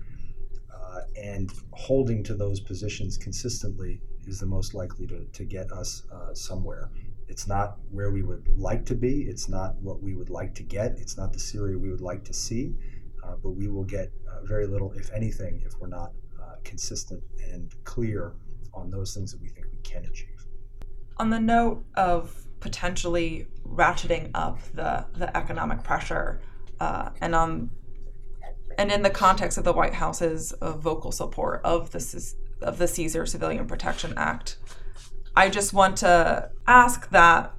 Uh, 0.74 1.00
and 1.16 1.52
holding 1.72 2.22
to 2.24 2.34
those 2.34 2.60
positions 2.60 3.16
consistently 3.16 4.00
is 4.26 4.40
the 4.40 4.46
most 4.46 4.74
likely 4.74 5.06
to, 5.06 5.24
to 5.32 5.44
get 5.44 5.70
us 5.72 6.02
uh, 6.12 6.34
somewhere. 6.34 6.90
It's 7.32 7.46
not 7.46 7.78
where 7.90 8.10
we 8.10 8.22
would 8.22 8.46
like 8.58 8.84
to 8.86 8.94
be. 8.94 9.22
It's 9.22 9.48
not 9.48 9.74
what 9.80 10.02
we 10.02 10.14
would 10.14 10.28
like 10.28 10.54
to 10.56 10.62
get. 10.62 10.98
It's 10.98 11.16
not 11.16 11.32
the 11.32 11.38
Syria 11.38 11.78
we 11.78 11.90
would 11.90 12.02
like 12.02 12.24
to 12.24 12.34
see. 12.34 12.74
Uh, 13.24 13.36
but 13.42 13.52
we 13.52 13.68
will 13.68 13.84
get 13.84 14.12
uh, 14.30 14.44
very 14.44 14.66
little, 14.66 14.92
if 14.92 15.10
anything, 15.12 15.62
if 15.64 15.72
we're 15.80 15.88
not 15.88 16.12
uh, 16.38 16.56
consistent 16.62 17.22
and 17.50 17.74
clear 17.84 18.34
on 18.74 18.90
those 18.90 19.14
things 19.14 19.32
that 19.32 19.40
we 19.40 19.48
think 19.48 19.66
we 19.72 19.80
can 19.80 20.04
achieve. 20.04 20.46
On 21.16 21.30
the 21.30 21.40
note 21.40 21.82
of 21.94 22.44
potentially 22.60 23.46
ratcheting 23.66 24.30
up 24.34 24.58
the, 24.74 25.06
the 25.16 25.34
economic 25.34 25.82
pressure, 25.82 26.42
uh, 26.80 27.10
and 27.22 27.34
on 27.34 27.70
and 28.76 28.92
in 28.92 29.02
the 29.02 29.10
context 29.10 29.56
of 29.56 29.64
the 29.64 29.72
White 29.72 29.94
House's 29.94 30.52
uh, 30.52 30.72
vocal 30.72 31.12
support 31.12 31.62
of 31.64 31.92
the 31.92 32.34
of 32.60 32.76
the 32.76 32.84
CAESAR 32.84 33.26
Civilian 33.26 33.66
Protection 33.66 34.12
Act, 34.16 34.58
I 35.34 35.48
just 35.48 35.72
want 35.72 35.96
to 35.98 36.50
ask 36.66 37.08
that 37.08 37.54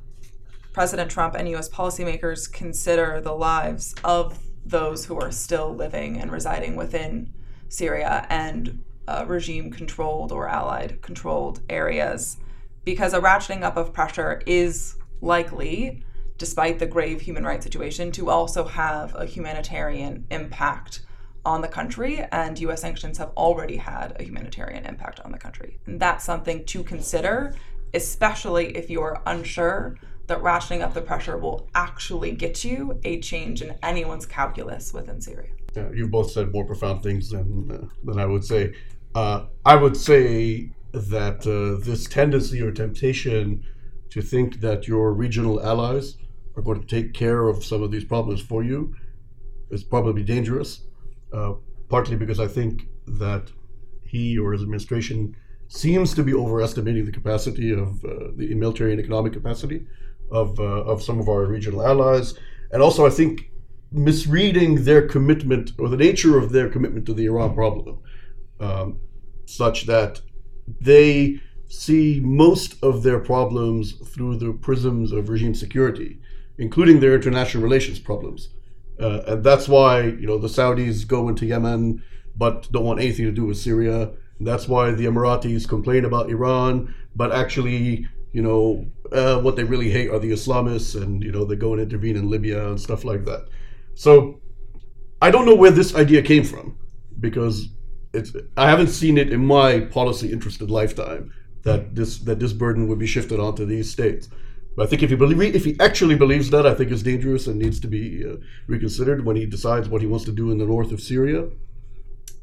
President 0.73 1.09
Trump 1.09 1.33
and 1.33 1.49
U.S. 1.49 1.69
policymakers 1.69 2.51
consider 2.51 3.19
the 3.19 3.33
lives 3.33 3.95
of 4.03 4.37
those 4.63 5.05
who 5.05 5.19
are 5.19 5.31
still 5.31 5.73
living 5.73 6.17
and 6.17 6.31
residing 6.31 6.75
within 6.75 7.33
Syria 7.69 8.27
and 8.29 8.83
uh, 9.07 9.25
regime 9.27 9.71
controlled 9.71 10.31
or 10.31 10.47
allied 10.47 11.01
controlled 11.01 11.61
areas, 11.67 12.37
because 12.85 13.13
a 13.13 13.19
ratcheting 13.19 13.63
up 13.63 13.75
of 13.75 13.91
pressure 13.91 14.43
is 14.45 14.95
likely, 15.21 16.03
despite 16.37 16.77
the 16.77 16.85
grave 16.85 17.21
human 17.21 17.43
rights 17.43 17.63
situation, 17.63 18.11
to 18.11 18.29
also 18.29 18.65
have 18.65 19.15
a 19.15 19.25
humanitarian 19.25 20.27
impact 20.29 21.01
on 21.45 21.61
the 21.61 21.67
country, 21.67 22.25
and 22.31 22.59
US 22.59 22.81
sanctions 22.81 23.17
have 23.17 23.31
already 23.35 23.77
had 23.77 24.15
a 24.19 24.23
humanitarian 24.23 24.85
impact 24.85 25.19
on 25.21 25.31
the 25.31 25.37
country. 25.37 25.79
And 25.85 25.99
that's 25.99 26.23
something 26.23 26.63
to 26.65 26.83
consider, 26.83 27.53
especially 27.93 28.75
if 28.77 28.89
you're 28.89 29.21
unsure 29.25 29.97
that 30.27 30.41
rationing 30.41 30.81
up 30.81 30.93
the 30.93 31.01
pressure 31.01 31.37
will 31.37 31.67
actually 31.75 32.31
get 32.31 32.63
you 32.63 32.99
a 33.03 33.19
change 33.19 33.61
in 33.61 33.75
anyone's 33.83 34.25
calculus 34.25 34.93
within 34.93 35.19
Syria. 35.19 35.49
Yeah, 35.75 35.89
you 35.91 36.07
both 36.07 36.31
said 36.31 36.53
more 36.53 36.65
profound 36.65 37.03
things 37.03 37.29
than, 37.29 37.69
uh, 37.71 37.87
than 38.03 38.19
I 38.19 38.25
would 38.25 38.45
say. 38.45 38.73
Uh, 39.15 39.45
I 39.65 39.75
would 39.75 39.97
say 39.97 40.71
that 40.93 41.45
uh, 41.45 41.83
this 41.83 42.05
tendency 42.05 42.61
or 42.61 42.71
temptation 42.71 43.63
to 44.11 44.21
think 44.21 44.61
that 44.61 44.87
your 44.87 45.11
regional 45.13 45.61
allies 45.61 46.17
are 46.55 46.61
going 46.61 46.79
to 46.79 46.87
take 46.87 47.13
care 47.13 47.47
of 47.47 47.65
some 47.65 47.81
of 47.81 47.91
these 47.91 48.05
problems 48.05 48.41
for 48.41 48.63
you 48.63 48.93
is 49.71 49.83
probably 49.83 50.23
dangerous. 50.23 50.83
Uh, 51.33 51.53
partly 51.89 52.15
because 52.15 52.39
I 52.39 52.47
think 52.47 52.87
that 53.07 53.51
he 54.03 54.37
or 54.37 54.53
his 54.53 54.61
administration 54.61 55.35
seems 55.67 56.13
to 56.13 56.23
be 56.23 56.33
overestimating 56.33 57.05
the 57.05 57.11
capacity 57.11 57.71
of 57.71 58.03
uh, 58.05 58.31
the 58.35 58.53
military 58.53 58.91
and 58.91 58.99
economic 58.99 59.33
capacity 59.33 59.85
of 60.31 60.59
uh, 60.59 60.91
of 60.91 61.01
some 61.01 61.19
of 61.19 61.27
our 61.27 61.45
regional 61.45 61.85
allies, 61.85 62.35
and 62.71 62.81
also 62.81 63.05
I 63.05 63.09
think 63.09 63.51
misreading 63.91 64.83
their 64.83 65.07
commitment 65.07 65.71
or 65.79 65.87
the 65.89 65.97
nature 65.97 66.37
of 66.37 66.51
their 66.51 66.69
commitment 66.69 67.05
to 67.07 67.13
the 67.13 67.25
Iran 67.25 67.53
problem, 67.53 67.99
um, 68.59 68.99
such 69.45 69.85
that 69.85 70.21
they 70.81 71.39
see 71.67 72.19
most 72.23 72.75
of 72.83 73.03
their 73.03 73.19
problems 73.19 73.93
through 74.13 74.37
the 74.37 74.53
prisms 74.53 75.11
of 75.11 75.29
regime 75.29 75.55
security, 75.55 76.19
including 76.57 76.99
their 76.99 77.15
international 77.15 77.63
relations 77.63 77.99
problems. 77.99 78.49
Uh, 78.99 79.21
and 79.27 79.43
that's 79.43 79.67
why 79.67 80.01
you 80.01 80.27
know 80.27 80.37
the 80.37 80.47
Saudis 80.47 81.07
go 81.07 81.27
into 81.29 81.45
Yemen, 81.45 82.03
but 82.35 82.71
don't 82.71 82.85
want 82.85 82.99
anything 82.99 83.25
to 83.25 83.31
do 83.31 83.45
with 83.45 83.57
Syria. 83.57 84.11
And 84.39 84.47
that's 84.47 84.67
why 84.67 84.91
the 84.91 85.05
Emiratis 85.05 85.67
complain 85.67 86.05
about 86.05 86.29
Iran, 86.29 86.93
but 87.15 87.31
actually, 87.31 88.07
you 88.31 88.41
know, 88.41 88.85
uh, 89.11 89.39
what 89.41 89.55
they 89.55 89.63
really 89.63 89.91
hate 89.91 90.09
are 90.09 90.19
the 90.19 90.31
Islamists, 90.31 90.99
and 90.99 91.23
you 91.23 91.31
know 91.31 91.45
they 91.45 91.55
go 91.55 91.73
and 91.73 91.81
intervene 91.81 92.15
in 92.15 92.29
Libya 92.29 92.67
and 92.67 92.79
stuff 92.79 93.03
like 93.03 93.25
that. 93.25 93.47
So 93.95 94.41
I 95.21 95.31
don't 95.31 95.45
know 95.45 95.55
where 95.55 95.71
this 95.71 95.95
idea 95.95 96.21
came 96.21 96.43
from 96.43 96.77
because 97.19 97.69
it's 98.13 98.33
I 98.57 98.69
haven't 98.69 98.87
seen 98.87 99.17
it 99.17 99.31
in 99.31 99.45
my 99.45 99.79
policy 99.79 100.31
interested 100.31 100.69
lifetime 100.69 101.33
that 101.63 101.95
this 101.95 102.19
that 102.19 102.39
this 102.39 102.53
burden 102.53 102.87
would 102.87 102.99
be 102.99 103.07
shifted 103.07 103.39
onto 103.39 103.65
these 103.65 103.89
states. 103.89 104.29
I 104.79 104.87
think 104.87 105.03
if 105.03 105.11
he 105.11 105.15
believe 105.15 105.55
if 105.55 105.65
he 105.65 105.79
actually 105.79 106.15
believes 106.15 106.49
that, 106.49 106.65
I 106.65 106.73
think 106.73 106.91
it's 106.91 107.03
dangerous 107.03 107.45
and 107.47 107.59
needs 107.59 107.79
to 107.81 107.87
be 107.87 108.25
uh, 108.25 108.37
reconsidered 108.67 109.23
when 109.23 109.35
he 109.35 109.45
decides 109.45 109.87
what 109.87 110.01
he 110.01 110.07
wants 110.07 110.25
to 110.25 110.31
do 110.31 110.51
in 110.51 110.57
the 110.57 110.65
north 110.65 110.91
of 110.91 111.01
Syria. 111.01 111.47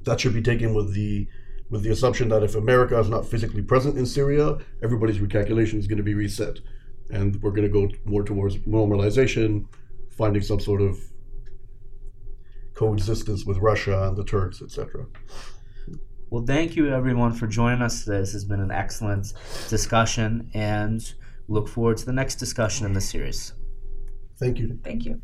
That 0.05 0.21
should 0.21 0.35
be 0.35 0.43
taken 0.43 0.73
with 0.73 0.95
the 0.95 1.27
with 1.71 1.83
the 1.83 1.91
assumption 1.91 2.29
that 2.29 2.43
if 2.43 2.55
America 2.55 2.99
is 2.99 3.09
not 3.09 3.27
physically 3.27 3.63
present 3.63 3.97
in 3.97 4.07
Syria, 4.07 4.59
everybody's 4.83 5.19
recalculation 5.19 5.79
is 5.79 5.87
going 5.87 5.99
to 5.99 6.05
be 6.05 6.15
reset, 6.15 6.59
and 7.11 7.41
we're 7.43 7.53
going 7.53 7.71
to 7.71 7.73
go 7.73 7.89
more 8.05 8.23
towards 8.23 8.57
normalization, 8.59 9.67
finding 10.11 10.43
some 10.43 10.61
sort 10.61 10.83
of 10.83 10.99
coexistence 12.75 13.45
with 13.45 13.59
Russia 13.59 14.09
and 14.09 14.17
the 14.17 14.25
Turks, 14.25 14.63
etc. 14.63 15.07
Well, 16.31 16.45
thank 16.47 16.77
you 16.77 16.93
everyone 16.95 17.33
for 17.33 17.49
joining 17.49 17.83
us. 17.83 18.05
This 18.05 18.33
has 18.33 18.45
been 18.45 18.61
an 18.61 18.71
excellent 18.71 19.33
discussion, 19.69 20.49
and 20.55 21.13
look 21.51 21.69
forward 21.69 21.97
to 21.99 22.07
the 22.07 22.13
next 22.13 22.37
discussion 22.37 22.87
in 22.87 22.93
the 22.93 23.01
series. 23.01 23.53
Thank 24.39 24.59
you. 24.59 24.79
Thank 24.83 25.05
you. 25.05 25.21